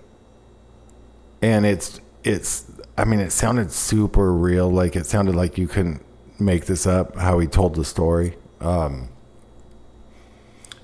And 1.43 1.67
it's, 1.67 2.01
it's, 2.23 2.71
I 2.97 3.05
mean, 3.07 3.19
it 3.19 3.33
sounded 3.33 3.73
super 3.73 4.33
real. 4.33 4.71
Like 4.71 4.95
it 4.95 5.07
sounded 5.07 5.35
like 5.35 5.59
you 5.59 5.67
couldn't 5.67 6.01
make 6.39 6.67
this 6.67 6.87
up, 6.87 7.17
how 7.17 7.41
he 7.41 7.49
told 7.49 7.75
the 7.75 7.85
story. 7.85 8.37
Um, 8.61 9.09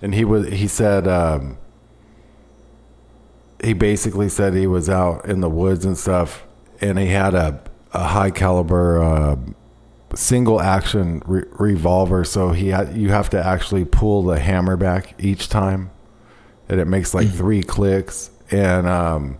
and 0.02 0.12
he 0.12 0.24
was, 0.24 0.48
he 0.48 0.66
said, 0.66 1.06
um, 1.06 1.56
he 3.62 3.72
basically 3.72 4.28
said 4.28 4.54
he 4.54 4.66
was 4.66 4.88
out 4.88 5.26
in 5.26 5.40
the 5.40 5.50
woods 5.50 5.84
and 5.84 5.96
stuff, 5.96 6.44
and 6.80 6.98
he 6.98 7.06
had 7.06 7.34
a, 7.34 7.62
a 7.92 8.04
high 8.04 8.30
caliber 8.30 9.02
uh, 9.02 9.36
single 10.14 10.60
action 10.60 11.22
re- 11.26 11.44
revolver. 11.52 12.24
So 12.24 12.52
he 12.52 12.68
you 12.68 13.10
have 13.10 13.30
to 13.30 13.44
actually 13.44 13.84
pull 13.84 14.22
the 14.22 14.38
hammer 14.38 14.76
back 14.76 15.14
each 15.22 15.48
time, 15.48 15.90
and 16.68 16.80
it 16.80 16.86
makes 16.86 17.14
like 17.14 17.28
three 17.28 17.62
clicks. 17.62 18.30
And 18.50 18.86
um, 18.86 19.38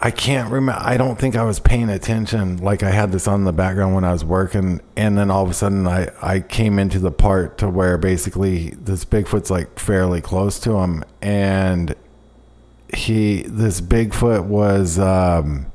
I 0.00 0.10
can't 0.10 0.52
remember. 0.52 0.80
I 0.84 0.96
don't 0.96 1.18
think 1.18 1.36
I 1.36 1.44
was 1.44 1.58
paying 1.58 1.88
attention. 1.88 2.58
Like 2.58 2.82
I 2.82 2.90
had 2.90 3.10
this 3.10 3.26
on 3.26 3.44
the 3.44 3.52
background 3.52 3.94
when 3.94 4.04
I 4.04 4.12
was 4.12 4.24
working, 4.24 4.80
and 4.96 5.16
then 5.16 5.30
all 5.30 5.42
of 5.42 5.50
a 5.50 5.54
sudden 5.54 5.86
I 5.86 6.10
I 6.20 6.40
came 6.40 6.78
into 6.78 6.98
the 6.98 7.10
part 7.10 7.58
to 7.58 7.68
where 7.68 7.96
basically 7.98 8.70
this 8.70 9.04
Bigfoot's 9.04 9.50
like 9.50 9.78
fairly 9.78 10.20
close 10.20 10.60
to 10.60 10.76
him, 10.76 11.02
and 11.22 11.94
he 12.96 13.42
this 13.42 13.80
Bigfoot 13.80 14.44
was 14.44 14.98
um 14.98 15.66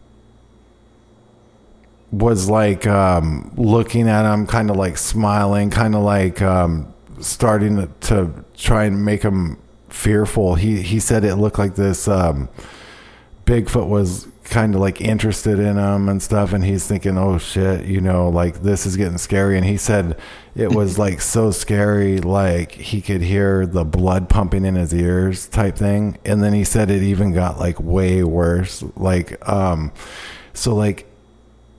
was 2.11 2.49
like 2.49 2.85
um 2.87 3.51
looking 3.55 4.09
at 4.09 4.31
him 4.31 4.45
kind 4.47 4.69
of 4.69 4.75
like 4.75 4.97
smiling 4.97 5.69
kind 5.69 5.95
of 5.95 6.01
like 6.01 6.41
um 6.41 6.91
starting 7.19 7.77
to, 7.77 7.87
to 8.01 8.45
try 8.57 8.85
and 8.85 9.05
make 9.05 9.21
him 9.23 9.57
fearful. 9.89 10.55
He 10.55 10.81
he 10.81 10.99
said 10.99 11.23
it 11.23 11.35
looked 11.35 11.59
like 11.59 11.75
this 11.75 12.07
um 12.07 12.49
Bigfoot 13.45 13.87
was 13.87 14.27
kind 14.51 14.75
of 14.75 14.81
like 14.81 14.99
interested 14.99 15.59
in 15.59 15.77
him 15.77 16.09
and 16.09 16.21
stuff 16.21 16.51
and 16.51 16.65
he's 16.65 16.85
thinking 16.85 17.17
oh 17.17 17.37
shit 17.37 17.85
you 17.85 18.01
know 18.01 18.27
like 18.27 18.61
this 18.61 18.85
is 18.85 18.97
getting 18.97 19.17
scary. 19.17 19.57
And 19.57 19.65
he 19.65 19.77
said 19.77 20.19
it 20.55 20.71
was 20.75 20.99
like 20.99 21.21
so 21.21 21.51
scary 21.51 22.19
like 22.19 22.73
he 22.73 23.01
could 23.01 23.21
hear 23.21 23.65
the 23.65 23.85
blood 23.85 24.27
pumping 24.29 24.65
in 24.65 24.75
his 24.75 24.93
ears 24.93 25.47
type 25.47 25.77
thing. 25.77 26.17
And 26.25 26.43
then 26.43 26.53
he 26.53 26.65
said 26.65 26.91
it 26.91 27.01
even 27.01 27.31
got 27.31 27.59
like 27.59 27.79
way 27.79 28.23
worse. 28.23 28.83
Like 28.97 29.47
um 29.47 29.93
so 30.53 30.75
like 30.75 31.07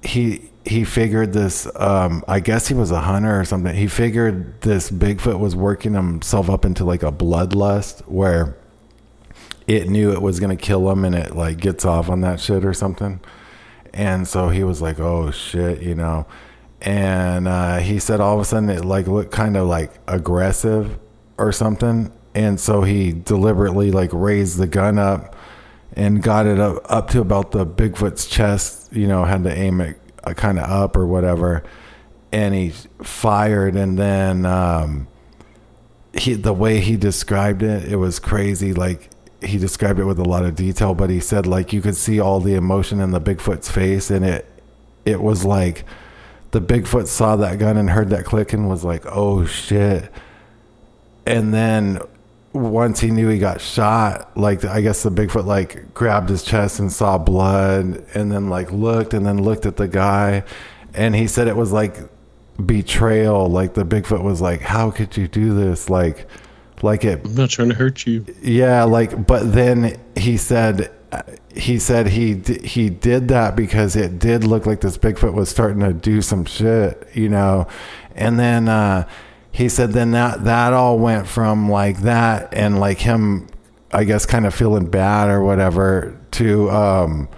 he 0.02 0.48
he 0.64 0.84
figured 0.84 1.32
this 1.32 1.66
um 1.76 2.24
i 2.28 2.38
guess 2.38 2.68
he 2.68 2.74
was 2.74 2.90
a 2.90 3.00
hunter 3.00 3.38
or 3.38 3.44
something. 3.44 3.76
He 3.76 3.86
figured 3.86 4.62
this 4.62 4.90
bigfoot 4.90 5.38
was 5.38 5.54
working 5.54 5.92
himself 5.92 6.48
up 6.48 6.64
into 6.64 6.84
like 6.84 7.02
a 7.02 7.12
bloodlust 7.12 8.00
where 8.08 8.56
it 9.66 9.88
knew 9.88 10.12
it 10.12 10.22
was 10.22 10.40
going 10.40 10.56
to 10.56 10.62
kill 10.62 10.90
him 10.90 11.04
and 11.04 11.14
it 11.14 11.34
like 11.34 11.58
gets 11.58 11.84
off 11.84 12.08
on 12.08 12.20
that 12.22 12.40
shit 12.40 12.64
or 12.64 12.74
something. 12.74 13.20
And 13.94 14.26
so 14.26 14.48
he 14.48 14.64
was 14.64 14.80
like, 14.80 14.98
oh 14.98 15.30
shit, 15.30 15.82
you 15.82 15.94
know. 15.94 16.26
And 16.80 17.46
uh, 17.46 17.78
he 17.78 17.98
said 17.98 18.20
all 18.20 18.34
of 18.34 18.40
a 18.40 18.44
sudden 18.44 18.68
it 18.68 18.84
like 18.84 19.06
looked 19.06 19.30
kind 19.30 19.56
of 19.56 19.68
like 19.68 19.92
aggressive 20.08 20.98
or 21.38 21.52
something. 21.52 22.12
And 22.34 22.58
so 22.58 22.82
he 22.82 23.12
deliberately 23.12 23.90
like 23.90 24.10
raised 24.12 24.58
the 24.58 24.66
gun 24.66 24.98
up 24.98 25.36
and 25.94 26.22
got 26.22 26.46
it 26.46 26.58
up, 26.58 26.78
up 26.90 27.10
to 27.10 27.20
about 27.20 27.52
the 27.52 27.66
Bigfoot's 27.66 28.26
chest, 28.26 28.92
you 28.92 29.06
know, 29.06 29.24
had 29.24 29.44
to 29.44 29.54
aim 29.54 29.80
it 29.80 30.00
uh, 30.24 30.32
kind 30.34 30.58
of 30.58 30.68
up 30.68 30.96
or 30.96 31.06
whatever. 31.06 31.62
And 32.32 32.54
he 32.54 32.70
fired 33.02 33.76
and 33.76 33.98
then 33.98 34.46
um, 34.46 35.06
he 36.14 36.34
the 36.34 36.54
way 36.54 36.80
he 36.80 36.96
described 36.96 37.62
it, 37.62 37.92
it 37.92 37.96
was 37.96 38.18
crazy. 38.18 38.72
Like 38.72 39.10
he 39.42 39.58
described 39.58 39.98
it 39.98 40.04
with 40.04 40.18
a 40.18 40.24
lot 40.24 40.44
of 40.44 40.54
detail, 40.54 40.94
but 40.94 41.10
he 41.10 41.20
said 41.20 41.46
like 41.46 41.72
you 41.72 41.80
could 41.80 41.96
see 41.96 42.20
all 42.20 42.40
the 42.40 42.54
emotion 42.54 43.00
in 43.00 43.10
the 43.10 43.20
Bigfoot's 43.20 43.70
face, 43.70 44.10
and 44.10 44.24
it 44.24 44.46
it 45.04 45.20
was 45.20 45.44
like 45.44 45.84
the 46.52 46.60
Bigfoot 46.60 47.06
saw 47.06 47.36
that 47.36 47.58
gun 47.58 47.76
and 47.76 47.90
heard 47.90 48.10
that 48.10 48.24
click 48.24 48.52
and 48.52 48.68
was 48.68 48.84
like, 48.84 49.04
"Oh 49.06 49.44
shit!" 49.44 50.10
And 51.26 51.52
then 51.52 51.98
once 52.52 53.00
he 53.00 53.10
knew 53.10 53.28
he 53.28 53.38
got 53.38 53.60
shot, 53.60 54.36
like 54.36 54.64
I 54.64 54.80
guess 54.80 55.02
the 55.02 55.10
Bigfoot 55.10 55.46
like 55.46 55.94
grabbed 55.94 56.28
his 56.28 56.42
chest 56.42 56.78
and 56.78 56.92
saw 56.92 57.18
blood, 57.18 58.04
and 58.14 58.30
then 58.30 58.48
like 58.48 58.70
looked 58.70 59.14
and 59.14 59.26
then 59.26 59.42
looked 59.42 59.66
at 59.66 59.76
the 59.76 59.88
guy, 59.88 60.44
and 60.94 61.14
he 61.14 61.26
said 61.26 61.48
it 61.48 61.56
was 61.56 61.72
like 61.72 61.96
betrayal. 62.64 63.48
Like 63.48 63.74
the 63.74 63.84
Bigfoot 63.84 64.22
was 64.22 64.40
like, 64.40 64.60
"How 64.60 64.90
could 64.90 65.16
you 65.16 65.28
do 65.28 65.54
this?" 65.54 65.88
Like, 65.88 66.26
like 66.82 67.04
it. 67.04 67.24
I'm 67.24 67.34
not 67.34 67.50
trying 67.50 67.68
to 67.70 67.74
hurt 67.74 68.06
you. 68.06 68.24
Yeah, 68.42 68.84
like, 68.84 69.26
but 69.26 69.52
then 69.52 70.00
he 70.16 70.36
said, 70.36 70.90
he 71.54 71.78
said 71.78 72.06
he 72.08 72.34
he 72.64 72.88
did 72.90 73.28
that 73.28 73.54
because 73.56 73.96
it 73.96 74.18
did 74.18 74.44
look 74.44 74.64
like 74.66 74.80
this 74.80 74.96
Bigfoot 74.98 75.34
was 75.34 75.48
starting 75.48 75.80
to 75.80 75.92
do 75.92 76.22
some 76.22 76.44
shit, 76.44 77.08
you 77.14 77.28
know, 77.28 77.66
and 78.14 78.38
then. 78.38 78.68
uh 78.68 79.08
he 79.54 79.68
said 79.68 79.92
then 79.92 80.12
that 80.12 80.44
that 80.44 80.72
all 80.72 80.98
went 80.98 81.26
from 81.26 81.70
like 81.70 82.00
that 82.00 82.54
and 82.54 82.80
like 82.80 82.96
him 82.98 83.46
i 83.92 84.02
guess 84.02 84.24
kind 84.24 84.46
of 84.46 84.54
feeling 84.54 84.86
bad 84.86 85.28
or 85.28 85.42
whatever 85.44 86.18
to 86.30 86.70
um 86.70 87.28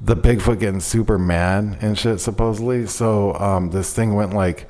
the 0.00 0.16
bigfoot 0.16 0.58
getting 0.58 0.80
super 0.80 1.16
mad 1.16 1.78
and 1.80 1.96
shit 1.96 2.18
supposedly 2.18 2.86
so 2.88 3.34
um 3.34 3.70
this 3.70 3.94
thing 3.94 4.14
went 4.16 4.32
like 4.32 4.68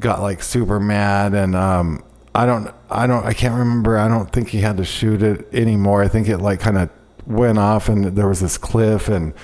got 0.00 0.20
like 0.20 0.42
super 0.42 0.80
mad 0.80 1.34
and 1.34 1.54
um 1.54 2.02
i 2.38 2.46
don't 2.46 2.72
i 2.90 3.06
don't 3.06 3.24
i 3.24 3.32
can't 3.32 3.54
remember. 3.54 3.98
I 3.98 4.08
don't 4.08 4.30
think 4.30 4.48
he 4.50 4.60
had 4.60 4.76
to 4.76 4.84
shoot 4.84 5.22
it 5.22 5.52
anymore. 5.52 6.02
I 6.02 6.08
think 6.08 6.28
it 6.28 6.38
like 6.38 6.60
kind 6.60 6.78
of 6.78 6.90
went 7.26 7.58
off 7.58 7.88
and 7.88 8.04
there 8.16 8.28
was 8.28 8.40
this 8.40 8.56
cliff 8.56 9.08
and 9.08 9.34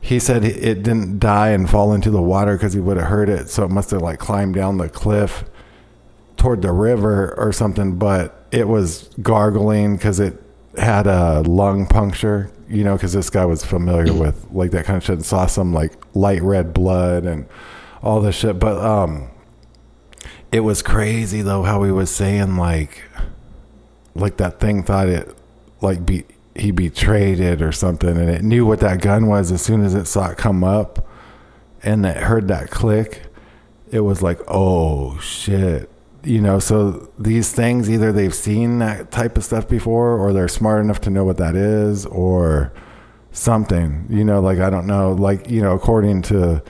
he 0.00 0.18
said 0.18 0.44
it 0.44 0.82
didn't 0.82 1.18
die 1.18 1.48
and 1.48 1.68
fall 1.68 1.94
into 1.94 2.10
the 2.10 2.20
water 2.20 2.56
because 2.56 2.74
he 2.74 2.80
would 2.80 2.98
have 2.98 3.06
heard 3.06 3.30
it. 3.30 3.48
So 3.48 3.64
it 3.64 3.70
must 3.70 3.90
have 3.90 4.02
like 4.02 4.18
climbed 4.18 4.54
down 4.54 4.76
the 4.76 4.90
cliff 4.90 5.44
toward 6.36 6.60
the 6.60 6.72
river 6.72 7.34
or 7.38 7.52
something, 7.52 7.98
but 7.98 8.46
it 8.52 8.68
was 8.68 9.08
gargling 9.22 9.96
because 9.96 10.20
it 10.20 10.38
had 10.76 11.06
a 11.06 11.40
lung 11.40 11.86
puncture, 11.86 12.52
you 12.68 12.84
know, 12.84 12.96
because 12.96 13.14
this 13.14 13.30
guy 13.30 13.46
was 13.46 13.64
familiar 13.64 14.12
with 14.12 14.46
like 14.50 14.72
that 14.72 14.84
kind 14.84 14.98
of 14.98 15.04
shit 15.04 15.14
and 15.14 15.24
saw 15.24 15.46
some 15.46 15.72
like 15.72 15.94
light 16.14 16.42
red 16.42 16.74
blood 16.74 17.24
and 17.24 17.48
all 18.02 18.20
this 18.20 18.36
shit. 18.36 18.58
But 18.58 18.76
um, 18.84 19.30
it 20.54 20.60
was 20.60 20.82
crazy 20.82 21.42
though 21.42 21.64
how 21.64 21.82
he 21.82 21.90
was 21.90 22.14
saying 22.14 22.56
like, 22.56 23.02
like 24.14 24.36
that 24.36 24.60
thing 24.60 24.84
thought 24.84 25.08
it 25.08 25.34
like 25.80 26.06
be 26.06 26.24
he 26.54 26.70
betrayed 26.70 27.40
it 27.40 27.60
or 27.60 27.72
something, 27.72 28.16
and 28.16 28.30
it 28.30 28.44
knew 28.44 28.64
what 28.64 28.78
that 28.78 29.02
gun 29.02 29.26
was 29.26 29.50
as 29.50 29.60
soon 29.60 29.82
as 29.82 29.94
it 29.94 30.06
saw 30.06 30.30
it 30.30 30.38
come 30.38 30.62
up, 30.62 31.08
and 31.82 32.06
it 32.06 32.16
heard 32.18 32.46
that 32.46 32.70
click. 32.70 33.22
It 33.90 34.00
was 34.00 34.22
like, 34.22 34.38
oh 34.46 35.18
shit 35.18 35.90
you 36.22 36.40
know, 36.40 36.58
so 36.58 37.10
these 37.18 37.52
things 37.52 37.90
either 37.90 38.10
they've 38.12 38.34
seen 38.34 38.78
that 38.78 39.10
type 39.10 39.36
of 39.36 39.44
stuff 39.44 39.68
before 39.68 40.16
or 40.16 40.32
they're 40.32 40.48
smart 40.48 40.82
enough 40.82 41.00
to 41.02 41.10
know 41.10 41.24
what 41.24 41.36
that 41.36 41.54
is 41.54 42.06
or 42.06 42.72
something, 43.32 44.06
you 44.08 44.24
know, 44.24 44.40
like 44.40 44.58
I 44.58 44.70
don't 44.70 44.86
know, 44.86 45.12
like, 45.12 45.50
you 45.50 45.60
know, 45.60 45.72
according 45.72 46.22
to 46.22 46.62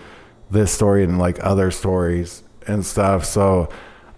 this 0.51 0.73
story 0.73 1.05
and 1.05 1.19
like 1.19 1.39
other 1.41 1.71
stories 1.71 2.43
and 2.67 2.85
stuff. 2.85 3.25
So 3.25 3.69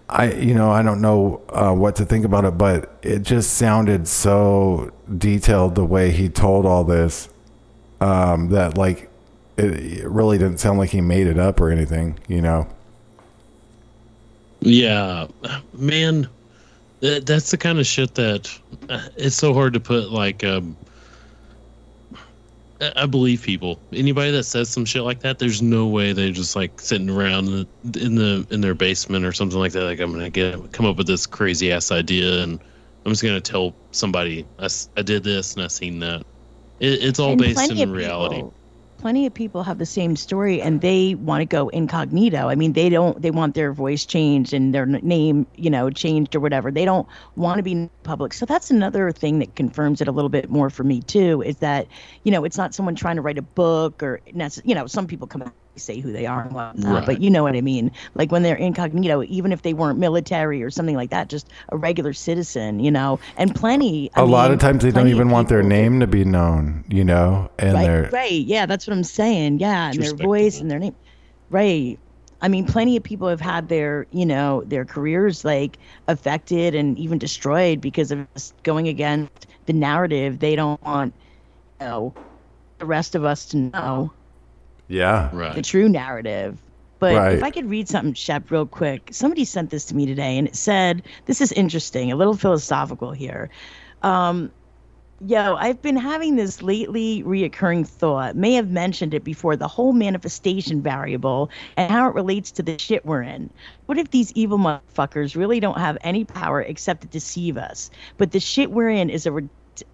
I, 0.09 0.31
you 0.31 0.53
know, 0.53 0.71
I 0.71 0.83
don't 0.83 1.01
know 1.01 1.41
uh, 1.49 1.73
what 1.73 1.95
to 1.97 2.05
think 2.05 2.25
about 2.25 2.45
it, 2.45 2.57
but 2.57 2.97
it 3.01 3.23
just 3.23 3.55
sounded 3.55 4.07
so 4.07 4.91
detailed 5.17 5.75
the 5.75 5.85
way 5.85 6.11
he 6.11 6.29
told 6.29 6.65
all 6.65 6.83
this 6.83 7.29
um, 7.99 8.49
that 8.49 8.77
like 8.77 9.09
it, 9.57 9.65
it 9.65 10.09
really 10.09 10.37
didn't 10.37 10.59
sound 10.59 10.79
like 10.79 10.91
he 10.91 11.01
made 11.01 11.27
it 11.27 11.37
up 11.37 11.59
or 11.59 11.69
anything, 11.69 12.19
you 12.27 12.41
know. 12.41 12.67
Yeah, 14.59 15.27
man, 15.73 16.27
that, 17.01 17.25
that's 17.25 17.51
the 17.51 17.57
kind 17.57 17.79
of 17.79 17.85
shit 17.85 18.15
that 18.15 18.57
uh, 18.89 19.07
it's 19.17 19.35
so 19.35 19.53
hard 19.53 19.73
to 19.73 19.79
put 19.79 20.11
like. 20.11 20.43
Um, 20.43 20.75
I 22.95 23.05
believe 23.07 23.41
people. 23.41 23.79
Anybody 23.91 24.31
that 24.31 24.43
says 24.43 24.69
some 24.69 24.85
shit 24.85 25.01
like 25.03 25.19
that, 25.21 25.39
there's 25.39 25.61
no 25.61 25.87
way 25.87 26.13
they're 26.13 26.31
just 26.31 26.55
like 26.55 26.79
sitting 26.79 27.09
around 27.09 27.47
in 27.47 27.67
the 27.91 28.05
in, 28.05 28.15
the, 28.15 28.47
in 28.51 28.61
their 28.61 28.75
basement 28.75 29.25
or 29.25 29.31
something 29.33 29.57
like 29.59 29.71
that. 29.71 29.83
Like 29.83 29.99
I'm 29.99 30.11
gonna 30.11 30.29
get 30.29 30.71
come 30.73 30.85
up 30.85 30.97
with 30.97 31.07
this 31.07 31.25
crazy 31.25 31.71
ass 31.71 31.91
idea, 31.91 32.43
and 32.43 32.61
I'm 33.05 33.11
just 33.11 33.23
gonna 33.23 33.41
tell 33.41 33.73
somebody 33.91 34.45
I, 34.59 34.67
I 34.95 35.01
did 35.01 35.23
this 35.23 35.55
and 35.55 35.63
I 35.63 35.67
seen 35.67 35.99
that. 35.99 36.21
It, 36.79 37.03
it's 37.03 37.19
all 37.19 37.31
And 37.31 37.39
based 37.39 37.71
in 37.71 37.91
reality. 37.91 38.35
people- 38.35 38.53
plenty 38.97 39.25
of 39.25 39.33
people 39.33 39.63
have 39.63 39.77
the 39.77 39.85
same 39.85 40.15
story 40.15 40.61
and 40.61 40.81
they 40.81 41.15
want 41.15 41.41
to 41.41 41.45
go 41.45 41.69
incognito. 41.69 42.49
I 42.49 42.55
mean 42.55 42.73
they 42.73 42.89
don't 42.89 43.21
they 43.21 43.31
want 43.31 43.55
their 43.55 43.73
voice 43.73 44.05
changed 44.05 44.53
and 44.53 44.73
their 44.73 44.85
name 44.85 45.47
you 45.55 45.69
know 45.69 45.89
changed 45.89 46.35
or 46.35 46.39
whatever. 46.39 46.71
They 46.71 46.85
don't 46.85 47.07
want 47.35 47.57
to 47.57 47.63
be 47.63 47.89
public. 48.03 48.33
So 48.33 48.45
that's 48.45 48.71
another 48.71 49.11
thing 49.11 49.39
that 49.39 49.55
confirms 49.55 50.01
it 50.01 50.07
a 50.07 50.11
little 50.11 50.29
bit 50.29 50.49
more 50.49 50.69
for 50.69 50.83
me 50.83 51.01
too 51.01 51.41
is 51.41 51.57
that 51.57 51.87
you 52.23 52.31
know 52.31 52.43
it's 52.43 52.57
not 52.57 52.73
someone 52.73 52.95
trying 52.95 53.17
to 53.17 53.21
write 53.21 53.37
a 53.37 53.43
book 53.43 54.01
or 54.03 54.21
you 54.25 54.75
know 54.75 54.87
some 54.87 55.07
people 55.07 55.27
come 55.27 55.41
out 55.41 55.53
say 55.77 55.99
who 55.99 56.11
they 56.11 56.25
are 56.25 56.41
and 56.41 56.51
whatnot 56.53 56.93
Right. 56.93 57.05
but 57.05 57.21
you 57.21 57.29
know 57.29 57.43
what 57.43 57.55
i 57.55 57.61
mean 57.61 57.91
like 58.15 58.31
when 58.31 58.43
they're 58.43 58.55
incognito 58.55 59.23
even 59.23 59.51
if 59.51 59.61
they 59.61 59.73
weren't 59.73 59.99
military 59.99 60.61
or 60.63 60.69
something 60.69 60.95
like 60.95 61.09
that 61.11 61.29
just 61.29 61.49
a 61.69 61.77
regular 61.77 62.13
citizen 62.13 62.79
you 62.79 62.91
know 62.91 63.19
and 63.37 63.53
plenty 63.55 64.09
I 64.15 64.21
a 64.21 64.25
lot 64.25 64.51
of 64.51 64.59
times 64.59 64.83
they 64.83 64.91
don't 64.91 65.07
even 65.07 65.29
want 65.29 65.49
their 65.49 65.63
name 65.63 65.99
to 65.99 66.07
be 66.07 66.23
known, 66.25 66.83
you 66.89 67.03
know, 67.03 67.49
and 67.59 67.75
they're 67.77 68.03
right, 68.03 68.13
right. 68.13 68.31
Yeah, 68.31 68.65
that's 68.65 68.87
what 68.87 68.93
I'm 68.93 69.03
saying. 69.03 69.59
Yeah, 69.59 69.89
and 69.91 70.01
their 70.01 70.13
voice 70.15 70.59
and 70.59 70.69
their 70.69 70.79
name. 70.79 70.95
Right. 71.49 71.99
I 72.41 72.47
mean, 72.49 72.65
plenty 72.65 72.97
of 72.97 73.03
people 73.03 73.27
have 73.27 73.41
had 73.41 73.67
their, 73.69 74.05
you 74.11 74.25
know, 74.25 74.63
their 74.65 74.85
careers 74.85 75.43
like 75.43 75.77
affected 76.07 76.75
and 76.75 76.97
even 76.99 77.17
destroyed 77.17 77.81
because 77.81 78.11
of 78.11 78.27
going 78.63 78.87
against 78.87 79.47
the 79.65 79.73
narrative 79.73 80.39
they 80.39 80.55
don't 80.55 80.81
want, 80.83 81.13
you 81.79 81.87
know, 81.87 82.13
the 82.79 82.85
rest 82.85 83.15
of 83.15 83.25
us 83.25 83.45
to 83.47 83.57
know 83.57 84.11
yeah, 84.87 85.29
Right. 85.33 85.55
the 85.55 85.61
true 85.61 85.89
narrative. 85.89 86.61
But 86.99 87.15
Right. 87.15 87.33
if 87.33 87.43
I 87.43 87.51
could 87.51 87.69
read 87.69 87.87
something, 87.87 88.13
Shep, 88.15 88.49
real 88.49 88.65
quick. 88.65 89.09
Somebody 89.11 89.45
sent 89.45 89.69
this 89.69 89.85
to 89.85 89.95
me 89.95 90.05
today, 90.07 90.37
and 90.37 90.47
it 90.47 90.55
said, 90.55 91.03
"This 91.25 91.41
is 91.41 91.51
interesting, 91.51 92.11
a 92.11 92.15
little 92.15 92.35
philosophical 92.35 93.11
here." 93.11 93.49
Um, 94.01 94.51
yo, 95.25 95.55
I've 95.55 95.81
been 95.81 95.95
having 95.95 96.35
this 96.37 96.61
lately 96.63 97.23
reoccurring 97.23 97.87
thought. 97.87 98.35
May 98.35 98.53
have 98.53 98.69
mentioned 98.69 99.13
it 99.13 99.23
before. 99.23 99.55
The 99.55 99.67
whole 99.67 99.93
manifestation 99.93 100.81
variable 100.81 101.49
and 101.75 101.91
how 101.91 102.07
it 102.09 102.15
relates 102.15 102.51
to 102.53 102.63
the 102.63 102.77
shit 102.79 103.05
we're 103.05 103.23
in. 103.23 103.51
What 103.85 103.97
if 103.99 104.09
these 104.11 104.31
evil 104.33 104.57
motherfuckers 104.57 105.35
really 105.35 105.59
don't 105.59 105.79
have 105.79 105.97
any 106.01 106.23
power 106.23 106.61
except 106.61 107.01
to 107.01 107.07
deceive 107.07 107.57
us? 107.57 107.89
But 108.17 108.31
the 108.31 108.39
shit 108.39 108.71
we're 108.71 108.89
in 108.89 109.09
is 109.11 109.25
a 109.25 109.31
re- 109.31 109.49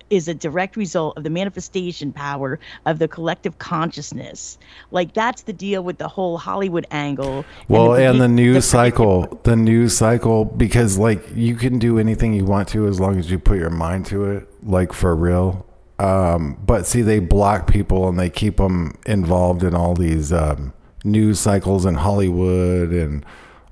is 0.09 0.27
a 0.27 0.33
direct 0.33 0.75
result 0.75 1.17
of 1.17 1.23
the 1.23 1.29
manifestation 1.29 2.11
power 2.11 2.59
of 2.85 2.99
the 2.99 3.07
collective 3.07 3.57
consciousness. 3.57 4.57
Like 4.91 5.13
that's 5.13 5.43
the 5.43 5.53
deal 5.53 5.83
with 5.83 5.97
the 5.97 6.07
whole 6.07 6.37
Hollywood 6.37 6.85
angle. 6.91 7.45
Well, 7.67 7.93
and 7.95 8.19
the 8.19 8.27
belief- 8.27 8.35
news 8.35 8.55
the 8.55 8.61
cycle, 8.61 9.39
the 9.43 9.55
news 9.55 9.97
cycle, 9.97 10.45
because 10.45 10.97
like 10.97 11.23
you 11.35 11.55
can 11.55 11.79
do 11.79 11.99
anything 11.99 12.33
you 12.33 12.45
want 12.45 12.67
to 12.69 12.87
as 12.87 12.99
long 12.99 13.17
as 13.17 13.31
you 13.31 13.39
put 13.39 13.57
your 13.57 13.69
mind 13.69 14.05
to 14.07 14.25
it, 14.25 14.47
like 14.63 14.93
for 14.93 15.15
real. 15.15 15.65
Um, 15.99 16.57
but 16.65 16.85
see, 16.85 17.01
they 17.01 17.19
block 17.19 17.67
people 17.71 18.09
and 18.09 18.19
they 18.19 18.29
keep 18.29 18.57
them 18.57 18.97
involved 19.05 19.63
in 19.63 19.75
all 19.75 19.93
these 19.93 20.33
um, 20.33 20.73
news 21.03 21.39
cycles 21.39 21.85
in 21.85 21.95
Hollywood 21.95 22.89
and 22.89 23.25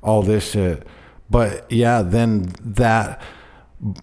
all 0.03 0.21
this 0.21 0.51
shit. 0.51 0.87
But 1.29 1.71
yeah, 1.71 2.01
then 2.01 2.53
that 2.61 3.21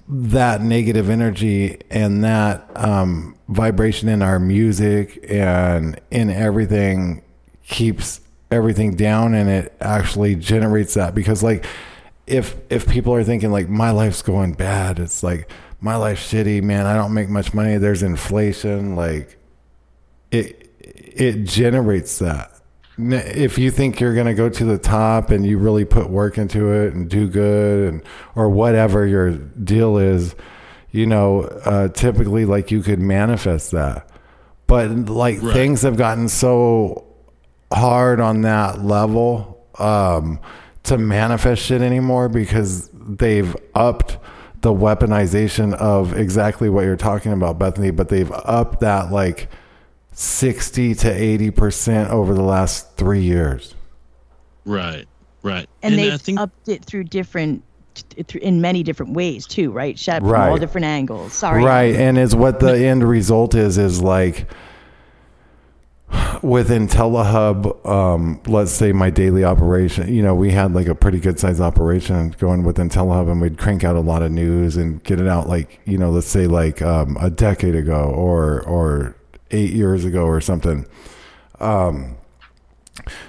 that 0.08 0.60
negative 0.60 1.08
energy 1.08 1.80
and 1.90 2.24
that 2.24 2.68
um, 2.74 3.36
vibration 3.48 4.08
in 4.08 4.22
our 4.22 4.38
music 4.38 5.24
and 5.28 6.00
in 6.10 6.30
everything 6.30 7.22
keeps 7.62 8.20
everything 8.50 8.96
down 8.96 9.34
and 9.34 9.48
it 9.48 9.76
actually 9.80 10.34
generates 10.34 10.94
that. 10.94 11.14
Because 11.14 11.42
like 11.42 11.64
if 12.26 12.56
if 12.70 12.88
people 12.88 13.14
are 13.14 13.24
thinking 13.24 13.52
like 13.52 13.68
my 13.68 13.90
life's 13.90 14.20
going 14.20 14.52
bad 14.52 14.98
it's 14.98 15.22
like 15.22 15.50
my 15.80 15.96
life's 15.96 16.32
shitty 16.32 16.62
man. 16.62 16.86
I 16.86 16.94
don't 16.96 17.14
make 17.14 17.28
much 17.28 17.54
money. 17.54 17.76
There's 17.76 18.02
inflation. 18.02 18.96
Like 18.96 19.38
it 20.30 20.72
it 20.80 21.44
generates 21.44 22.18
that 22.18 22.57
if 22.99 23.59
you 23.59 23.70
think 23.70 24.01
you're 24.01 24.14
going 24.14 24.26
to 24.26 24.34
go 24.34 24.49
to 24.49 24.64
the 24.64 24.78
top 24.78 25.30
and 25.30 25.46
you 25.46 25.57
really 25.59 25.84
put 25.84 26.11
work 26.11 26.36
into 26.36 26.72
it 26.72 26.92
and 26.94 27.09
do 27.09 27.28
good 27.28 27.92
and 27.92 28.03
or 28.34 28.49
whatever 28.49 29.07
your 29.07 29.30
deal 29.32 29.99
is 29.99 30.34
you 30.90 31.07
know 31.07 31.42
uh, 31.64 31.88
typically 31.88 32.44
like 32.44 32.70
you 32.70 32.82
could 32.82 32.99
manifest 32.99 33.70
that 33.70 34.09
but 34.66 34.90
like 35.09 35.40
Right. 35.42 35.53
things 35.53 35.82
have 35.82 35.96
gotten 35.96 36.28
so 36.28 37.05
hard 37.72 38.18
on 38.20 38.40
that 38.42 38.82
level 38.84 39.64
um, 39.78 40.40
to 40.84 40.99
manifest 40.99 41.62
shit 41.62 41.82
anymore 41.82 42.28
because 42.28 42.90
they've 42.92 43.55
upped 43.74 44.18
the 44.62 44.72
weaponization 44.72 45.72
of 45.74 46.14
exactly 46.18 46.68
what 46.68 46.84
you're 46.84 46.96
talking 46.96 47.32
about, 47.32 47.59
Bethany, 47.61 47.90
but 47.92 48.09
they've 48.09 48.32
upped 48.32 48.80
that 48.80 49.12
like 49.12 49.49
60 50.18 50.96
to 50.96 51.06
80% 51.06 52.10
over 52.10 52.34
the 52.34 52.42
last 52.42 52.96
three 52.96 53.22
years. 53.22 53.76
Right, 54.64 55.06
right. 55.44 55.68
and, 55.80 55.94
I 55.94 55.96
they've 55.96 56.20
think 56.20 56.40
upped 56.40 56.68
it 56.68 56.84
through 56.84 57.04
different 57.04 57.62
through, 58.26 58.40
in 58.40 58.60
many 58.60 58.82
different 58.82 59.12
ways 59.12 59.46
too 59.46 59.70
right 59.70 59.98
Shep? 59.98 60.22
from 60.22 60.30
Right. 60.30 60.50
all 60.50 60.56
different 60.56 60.86
angles 60.86 61.32
sorry 61.32 61.62
Right. 61.64 61.94
And 61.94 62.18
is 62.18 62.34
what 62.34 62.58
the 62.58 62.76
end 62.76 63.02
result 63.08 63.54
is, 63.54 63.78
is 63.78 64.02
like 64.02 64.48
with 66.42 66.68
IntelliHub, 66.70 67.86
um, 67.88 68.40
let's 68.46 68.72
say 68.72 68.90
my 68.92 69.10
daily 69.10 69.44
operation, 69.44 70.12
you 70.12 70.22
know, 70.22 70.34
we 70.34 70.50
had 70.50 70.74
like 70.74 70.88
a 70.88 70.94
pretty 70.96 71.20
good 71.20 71.38
sized 71.38 71.60
operation 71.60 72.34
going 72.38 72.64
with 72.64 72.76
IntelliHub 72.76 73.30
and 73.30 73.40
we'd 73.40 73.56
crank 73.56 73.84
out 73.84 73.94
a 73.94 74.00
lot 74.00 74.22
of 74.22 74.32
news 74.32 74.76
and 74.76 75.02
get 75.04 75.20
it 75.20 75.28
out 75.28 75.48
like, 75.48 75.80
you 75.84 75.96
know, 75.96 76.10
let's 76.10 76.26
say 76.26 76.48
like 76.48 76.82
um, 76.82 77.16
a 77.20 77.30
decade 77.30 77.76
ago 77.76 78.12
or, 78.14 78.62
or 78.62 79.14
eight 79.51 79.72
years 79.72 80.05
ago 80.05 80.24
or 80.24 80.40
something. 80.40 80.86
Um, 81.61 82.16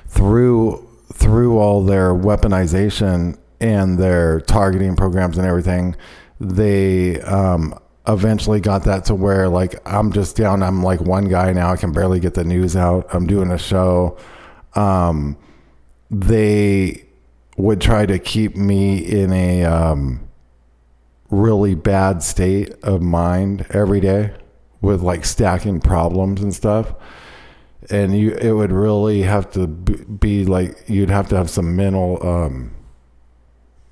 through 0.08 0.88
through 1.14 1.58
all 1.58 1.84
their 1.84 2.14
weaponization 2.14 3.38
and 3.60 3.98
their 3.98 4.40
targeting 4.42 4.96
programs 4.96 5.38
and 5.38 5.46
everything, 5.46 5.96
they 6.40 7.20
um, 7.22 7.78
eventually 8.08 8.60
got 8.60 8.84
that 8.86 9.06
to 9.06 9.16
where 9.16 9.50
like 9.50 9.76
I'm 9.86 10.12
just 10.12 10.36
down. 10.36 10.64
I'm 10.64 10.84
like 10.84 11.02
one 11.02 11.28
guy 11.28 11.52
now. 11.54 11.72
I 11.72 11.78
can 11.78 11.92
barely 11.92 12.20
get 12.20 12.34
the 12.34 12.44
news 12.44 12.76
out. 12.76 13.08
I'm 13.14 13.28
doing 13.28 13.52
a 13.52 13.58
show. 13.58 14.18
Um, 14.76 15.38
they 16.10 17.06
would 17.58 17.82
try 17.82 18.06
to 18.06 18.18
keep 18.18 18.56
me 18.56 18.98
in 18.98 19.34
a 19.34 19.66
um, 19.66 20.28
really 21.30 21.76
bad 21.76 22.24
state 22.24 22.72
of 22.84 23.02
mind 23.02 23.66
every 23.72 24.00
day 24.00 24.34
with 24.82 25.02
like 25.02 25.26
stacking 25.26 25.80
problems 25.80 26.42
and 26.42 26.54
stuff. 26.54 26.94
And 27.90 28.18
you 28.18 28.32
it 28.36 28.52
would 28.52 28.72
really 28.72 29.22
have 29.24 29.52
to 29.52 29.68
be, 29.68 30.46
like 30.46 30.78
you'd 30.88 31.10
have 31.10 31.30
to 31.30 31.38
have 31.38 31.50
some 31.50 31.76
mental 31.76 32.26
um 32.28 32.76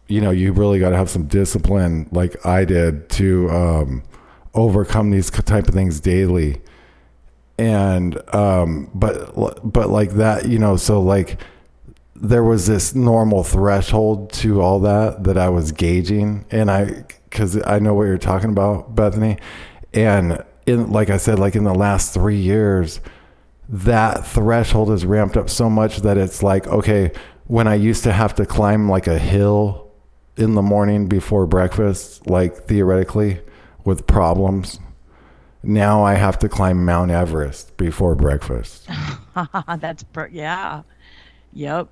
you 0.07 0.21
know 0.21 0.31
you 0.31 0.53
really 0.53 0.79
got 0.79 0.89
to 0.89 0.97
have 0.97 1.09
some 1.09 1.25
discipline 1.25 2.07
like 2.11 2.45
i 2.45 2.63
did 2.63 3.09
to 3.09 3.49
um 3.49 4.03
overcome 4.53 5.11
these 5.11 5.29
type 5.29 5.67
of 5.67 5.73
things 5.73 5.99
daily. 5.99 6.61
And 7.57 8.19
um 8.35 8.91
but 8.93 9.31
but 9.63 9.89
like 9.89 10.11
that 10.11 10.47
you 10.47 10.59
know 10.59 10.75
so 10.75 11.01
like 11.01 11.39
there 12.15 12.43
was 12.43 12.67
this 12.67 12.95
normal 12.95 13.43
threshold 13.43 14.31
to 14.33 14.61
all 14.61 14.79
that 14.81 15.23
that 15.23 15.37
i 15.37 15.49
was 15.49 15.71
gauging. 15.71 16.45
And 16.51 16.69
i 16.69 17.05
because 17.29 17.61
i 17.65 17.79
know 17.79 17.93
what 17.93 18.03
you're 18.03 18.17
talking 18.17 18.49
about 18.49 18.95
bethany. 18.95 19.37
And 19.93 20.43
in 20.67 20.91
like 20.91 21.09
i 21.09 21.17
said 21.17 21.39
like 21.39 21.55
in 21.55 21.63
the 21.63 21.73
last 21.73 22.13
three 22.13 22.37
years 22.37 22.99
that 23.69 24.25
threshold 24.25 24.91
is 24.91 25.05
ramped 25.05 25.35
up 25.35 25.49
so 25.49 25.69
much 25.69 25.97
that 25.97 26.17
it's 26.17 26.43
like 26.43 26.67
okay 26.67 27.11
when 27.45 27.67
i 27.67 27.73
used 27.73 28.03
to 28.03 28.11
have 28.11 28.35
to 28.35 28.45
climb 28.45 28.89
like 28.89 29.07
a 29.07 29.17
hill 29.17 29.89
in 30.35 30.53
the 30.53 30.61
morning 30.61 31.07
before 31.07 31.47
breakfast 31.47 32.27
like 32.27 32.65
theoretically 32.65 33.41
with 33.85 34.05
problems 34.05 34.79
now 35.63 36.03
i 36.03 36.13
have 36.13 36.37
to 36.37 36.47
climb 36.47 36.85
mount 36.85 37.09
everest 37.11 37.75
before 37.77 38.15
breakfast. 38.15 38.87
That's 39.79 40.03
per- 40.03 40.29
yeah. 40.31 40.83
Yep 41.53 41.89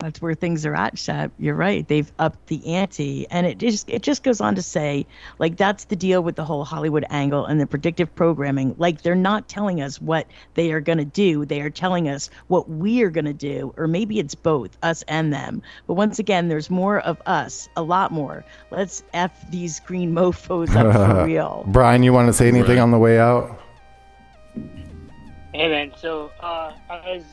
that's 0.00 0.20
where 0.22 0.34
things 0.34 0.64
are 0.64 0.74
at 0.74 0.98
Shep. 0.98 1.30
you're 1.38 1.54
right. 1.54 1.86
They've 1.86 2.10
upped 2.18 2.46
the 2.48 2.74
ante. 2.74 3.26
And 3.30 3.46
it 3.46 3.58
just 3.58 3.88
it 3.88 4.02
just 4.02 4.22
goes 4.22 4.40
on 4.40 4.54
to 4.54 4.62
say 4.62 5.06
like 5.38 5.56
that's 5.56 5.84
the 5.84 5.96
deal 5.96 6.22
with 6.22 6.36
the 6.36 6.44
whole 6.44 6.64
hollywood 6.64 7.04
angle 7.10 7.44
and 7.44 7.60
the 7.60 7.66
predictive 7.66 8.14
programming. 8.14 8.74
Like 8.78 9.02
they're 9.02 9.14
not 9.14 9.48
telling 9.48 9.80
us 9.82 10.00
what 10.00 10.26
they 10.54 10.72
are 10.72 10.80
going 10.80 10.98
to 10.98 11.04
do. 11.04 11.44
They 11.44 11.60
are 11.60 11.70
telling 11.70 12.08
us 12.08 12.30
what 12.48 12.68
we 12.68 13.02
are 13.02 13.10
going 13.10 13.26
to 13.26 13.32
do 13.34 13.74
or 13.76 13.86
maybe 13.86 14.18
it's 14.18 14.34
both 14.34 14.76
us 14.82 15.02
and 15.06 15.32
them. 15.32 15.62
But 15.86 15.94
once 15.94 16.18
again 16.18 16.48
there's 16.48 16.70
more 16.70 17.00
of 17.00 17.20
us 17.26 17.68
a 17.76 17.82
lot 17.82 18.10
more. 18.10 18.44
Let's 18.70 19.02
f 19.12 19.50
these 19.50 19.80
green 19.80 20.12
mofos 20.14 20.74
up 20.74 20.92
for 20.94 21.24
real. 21.26 21.64
Brian 21.68 22.02
you 22.02 22.12
want 22.12 22.28
to 22.28 22.32
say 22.32 22.48
anything 22.48 22.76
Right. 22.76 22.82
on 22.82 22.90
the 22.90 22.98
way 22.98 23.18
out? 23.18 23.60
Hey 25.52 25.68
man, 25.68 25.92
so 25.98 26.30
uh, 26.40 26.72
I 26.88 26.96
was 27.10 27.24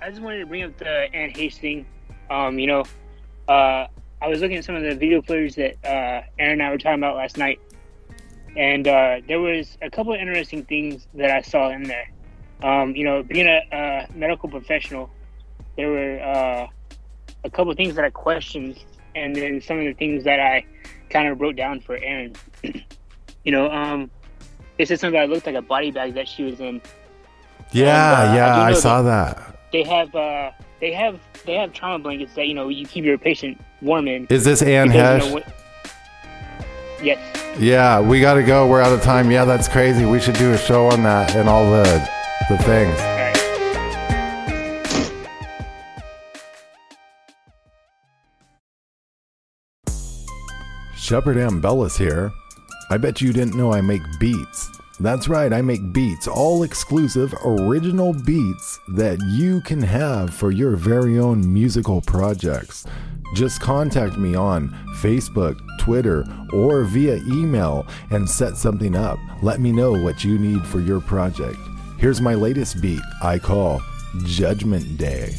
I 0.00 0.10
just 0.10 0.22
wanted 0.22 0.38
to 0.40 0.46
bring 0.46 0.62
up 0.62 0.76
the 0.78 1.08
Anne 1.14 1.30
Heche 1.30 1.54
thing. 1.56 1.86
Um, 2.30 2.58
you 2.58 2.66
know, 2.66 2.84
uh, 3.48 3.86
I 4.20 4.28
was 4.28 4.40
looking 4.40 4.56
at 4.56 4.64
some 4.64 4.74
of 4.74 4.82
the 4.82 4.94
video 4.94 5.22
footage 5.22 5.54
that 5.56 5.76
uh, 5.84 6.22
Aaron 6.38 6.60
and 6.60 6.62
I 6.62 6.70
were 6.70 6.78
talking 6.78 6.98
about 6.98 7.16
last 7.16 7.36
night, 7.36 7.60
and 8.56 8.86
uh, 8.88 9.20
there 9.28 9.40
was 9.40 9.76
a 9.82 9.90
couple 9.90 10.14
of 10.14 10.20
interesting 10.20 10.64
things 10.64 11.06
that 11.14 11.30
I 11.30 11.42
saw 11.42 11.70
in 11.70 11.84
there. 11.84 12.10
Um, 12.62 12.96
you 12.96 13.04
know, 13.04 13.22
being 13.22 13.46
a, 13.46 13.60
a 13.72 14.08
medical 14.14 14.48
professional, 14.48 15.10
there 15.76 15.90
were 15.90 16.20
uh, 16.20 16.66
a 17.44 17.50
couple 17.50 17.70
of 17.70 17.76
things 17.76 17.94
that 17.96 18.04
I 18.04 18.10
questioned, 18.10 18.82
and 19.14 19.34
then 19.36 19.60
some 19.60 19.78
of 19.78 19.84
the 19.84 19.92
things 19.92 20.24
that 20.24 20.40
I 20.40 20.64
kind 21.10 21.28
of 21.28 21.40
wrote 21.40 21.56
down 21.56 21.80
for 21.80 21.96
Aaron. 21.98 22.34
you 23.44 23.52
know, 23.52 23.70
um, 23.70 24.10
this 24.78 24.90
is 24.90 25.00
something 25.00 25.20
that 25.20 25.28
looked 25.28 25.46
like 25.46 25.54
a 25.54 25.62
body 25.62 25.90
bag 25.90 26.14
that 26.14 26.26
she 26.28 26.42
was 26.44 26.60
in. 26.60 26.80
yeah 27.72 28.22
And, 28.22 28.30
uh, 28.30 28.34
yeah 28.34 28.56
I 28.56 28.68
i 28.68 28.72
saw 28.72 29.02
that 29.02 29.58
they 29.72 29.82
have 29.82 30.14
uh 30.14 30.50
they 30.80 30.92
have 30.92 31.20
they 31.44 31.54
have 31.54 31.72
trauma 31.72 32.02
blankets 32.02 32.34
that 32.34 32.46
you 32.46 32.54
know 32.54 32.68
you 32.68 32.86
keep 32.86 33.04
your 33.04 33.18
patient 33.18 33.60
warm 33.80 34.08
in. 34.08 34.26
is 34.26 34.44
this 34.44 34.62
ann 34.62 34.88
because, 34.88 35.22
hesh 35.22 35.32
you 35.32 35.40
know, 35.40 35.46
yes. 37.02 37.58
Yeah, 37.58 38.00
we 38.00 38.20
got 38.20 38.34
to 38.34 38.42
go. 38.42 38.68
We're 38.68 38.82
out 38.82 38.92
of 38.92 39.02
time. 39.02 39.30
Yeah, 39.30 39.46
that's 39.46 39.66
crazy. 39.66 40.04
We 40.04 40.20
should 40.20 40.34
do 40.34 40.52
a 40.52 40.58
show 40.58 40.88
on 40.88 41.02
that 41.04 41.34
and 41.34 41.48
all 41.48 41.64
the 41.70 41.84
the 42.50 42.58
things. 42.58 42.98
Right. 42.98 43.32
Shepard 50.94 51.36
Ambellas 51.36 51.96
here. 51.96 52.30
I 52.90 52.98
bet 52.98 53.20
you 53.20 53.32
didn't 53.32 53.56
know 53.56 53.72
I 53.72 53.80
make 53.80 54.02
beats. 54.20 54.75
That's 54.98 55.28
right, 55.28 55.52
I 55.52 55.60
make 55.60 55.92
beats, 55.92 56.26
all 56.26 56.62
exclusive, 56.62 57.34
original 57.44 58.14
beats 58.14 58.80
that 58.88 59.20
you 59.28 59.60
can 59.60 59.82
have 59.82 60.32
for 60.32 60.50
your 60.50 60.74
very 60.74 61.18
own 61.18 61.52
musical 61.52 62.00
projects. 62.00 62.86
Just 63.34 63.60
contact 63.60 64.16
me 64.16 64.34
on 64.34 64.70
Facebook, 65.00 65.60
Twitter, 65.78 66.24
or 66.52 66.84
via 66.84 67.16
email 67.26 67.86
and 68.10 68.28
set 68.28 68.56
something 68.56 68.96
up. 68.96 69.18
Let 69.42 69.60
me 69.60 69.70
know 69.70 69.92
what 69.92 70.24
you 70.24 70.38
need 70.38 70.64
for 70.64 70.80
your 70.80 71.00
project. 71.02 71.58
Here's 71.98 72.22
my 72.22 72.34
latest 72.34 72.80
beat 72.80 73.02
I 73.22 73.38
call 73.38 73.82
Judgment 74.24 74.96
Day. 74.96 75.34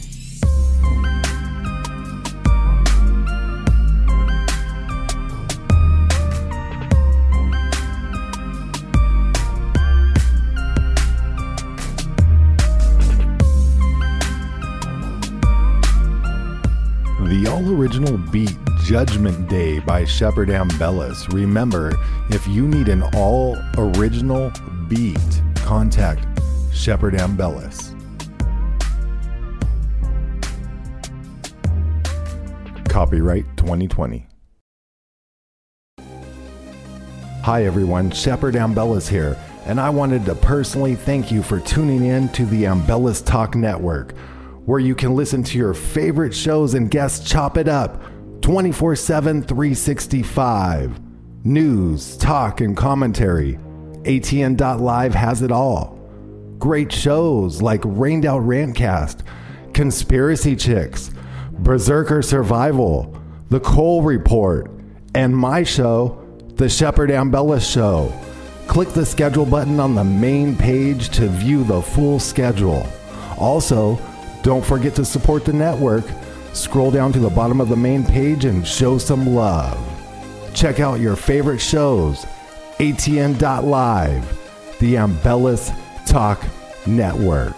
The 17.28 17.46
all 17.48 17.70
original 17.70 18.18
beat 18.18 18.56
Judgment 18.86 19.50
Day 19.50 19.80
by 19.80 20.06
Shepard 20.06 20.48
Ambellas. 20.48 21.28
Remember, 21.34 21.92
if 22.30 22.48
you 22.48 22.66
need 22.66 22.88
an 22.88 23.04
all 23.16 23.58
original 23.78 24.50
beat, 24.88 25.42
contact 25.56 26.26
Shepard 26.72 27.16
Ambellas. 27.16 27.94
Copyright 32.88 33.46
2020. 33.58 34.26
Hi 37.42 37.66
everyone, 37.66 38.10
Shepard 38.12 38.56
Ambellas 38.56 39.10
here, 39.10 39.38
and 39.66 39.82
I 39.82 39.90
wanted 39.90 40.24
to 40.28 40.36
personally 40.36 40.96
thank 40.96 41.30
you 41.30 41.44
for 41.44 41.60
tuning 41.60 42.06
in 42.06 42.30
to 42.30 42.46
the 42.46 42.64
Ambellas 42.64 43.26
Talk 43.26 43.54
Network, 43.54 44.14
where 44.68 44.82
you 44.82 44.94
can 44.94 45.16
listen 45.16 45.42
to 45.42 45.58
your 45.58 45.74
favorite 45.74 46.36
shows 46.36 46.74
and 46.74 46.92
guests 46.92 47.28
chop 47.28 47.58
it 47.58 47.70
up 47.70 48.04
24 48.42 48.98
7, 48.98 49.42
365. 49.42 51.00
News, 51.46 52.18
talk, 52.18 52.60
and 52.60 52.76
commentary. 52.76 53.58
ATN.live 54.04 55.14
has 55.14 55.42
it 55.42 55.54
all. 55.54 55.98
Great 56.60 56.92
shows 56.92 57.62
like 57.62 57.82
Rained 57.86 58.26
Out 58.26 58.42
Rantcast, 58.42 59.22
Conspiracy 59.74 60.54
Chicks, 60.58 61.12
Berserker 61.54 62.22
Survival, 62.22 63.18
The 63.50 63.62
Cole 63.62 64.02
Report, 64.02 64.70
and 65.16 65.36
my 65.36 65.64
show, 65.64 66.22
The 66.56 66.68
Shepard 66.68 67.10
Ambella 67.10 67.62
Show. 67.62 68.14
Click 68.68 68.90
the 68.90 69.06
schedule 69.06 69.46
button 69.46 69.80
on 69.80 69.96
the 69.96 70.04
main 70.04 70.58
page 70.58 71.08
to 71.12 71.30
view 71.30 71.64
the 71.64 71.82
full 71.82 72.20
schedule. 72.20 72.86
Also, 73.38 73.98
don't 74.48 74.66
forget 74.66 74.96
to 74.96 75.04
support 75.04 75.44
the 75.44 75.52
network. 75.52 76.06
Scroll 76.54 76.90
down 76.90 77.12
to 77.12 77.20
the 77.20 77.30
bottom 77.30 77.60
of 77.60 77.68
the 77.68 77.76
main 77.76 78.06
page 78.06 78.46
and 78.46 78.66
show 78.66 78.98
some 78.98 79.36
love. 79.36 79.78
Check 80.54 80.80
out 80.80 81.02
your 81.02 81.18
favorite 81.18 81.60
shows. 81.60 82.24
ATN.live, 82.80 84.80
the 84.80 84.96
Ambellas 84.96 85.76
Talk 86.06 86.42
Network. 86.88 87.56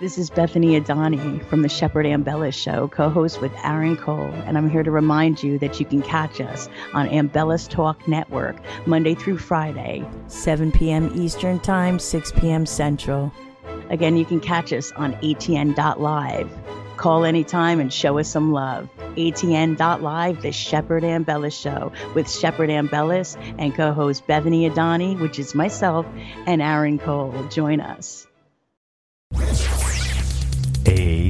This 0.00 0.16
is 0.16 0.30
Bethany 0.30 0.80
Adani 0.80 1.44
from 1.44 1.60
the 1.60 1.68
Shepard 1.68 2.06
Ambellas 2.06 2.54
Show, 2.54 2.88
co 2.88 3.10
host 3.10 3.42
with 3.42 3.52
Aaron 3.62 3.98
Cole, 3.98 4.32
and 4.46 4.56
I'm 4.56 4.70
here 4.70 4.82
to 4.82 4.90
remind 4.90 5.42
you 5.42 5.58
that 5.58 5.78
you 5.78 5.84
can 5.84 6.00
catch 6.00 6.40
us 6.40 6.70
on 6.94 7.06
Ambellas 7.10 7.68
Talk 7.68 8.08
Network 8.08 8.56
Monday 8.86 9.14
through 9.14 9.36
Friday, 9.36 10.02
7 10.28 10.72
p.m. 10.72 11.12
Eastern 11.14 11.60
Time, 11.60 11.98
6 11.98 12.32
p.m. 12.32 12.64
Central. 12.64 13.30
Again, 13.90 14.16
you 14.16 14.24
can 14.24 14.40
catch 14.40 14.72
us 14.72 14.90
on 14.92 15.12
ATN.live. 15.16 16.50
Call 16.96 17.26
anytime 17.26 17.78
and 17.78 17.92
show 17.92 18.18
us 18.18 18.30
some 18.30 18.52
love. 18.52 18.88
ATN.live, 19.16 20.40
the 20.40 20.50
Shepard 20.50 21.02
Ambellas 21.02 21.52
Show 21.60 21.92
with 22.14 22.30
Shepard 22.30 22.70
Ambellas 22.70 23.36
and 23.58 23.74
co 23.74 23.92
host 23.92 24.26
Bethany 24.26 24.66
Adani, 24.70 25.20
which 25.20 25.38
is 25.38 25.54
myself, 25.54 26.06
and 26.46 26.62
Aaron 26.62 26.98
Cole. 26.98 27.34
Join 27.50 27.82
us. 27.82 28.26
A 30.90 31.29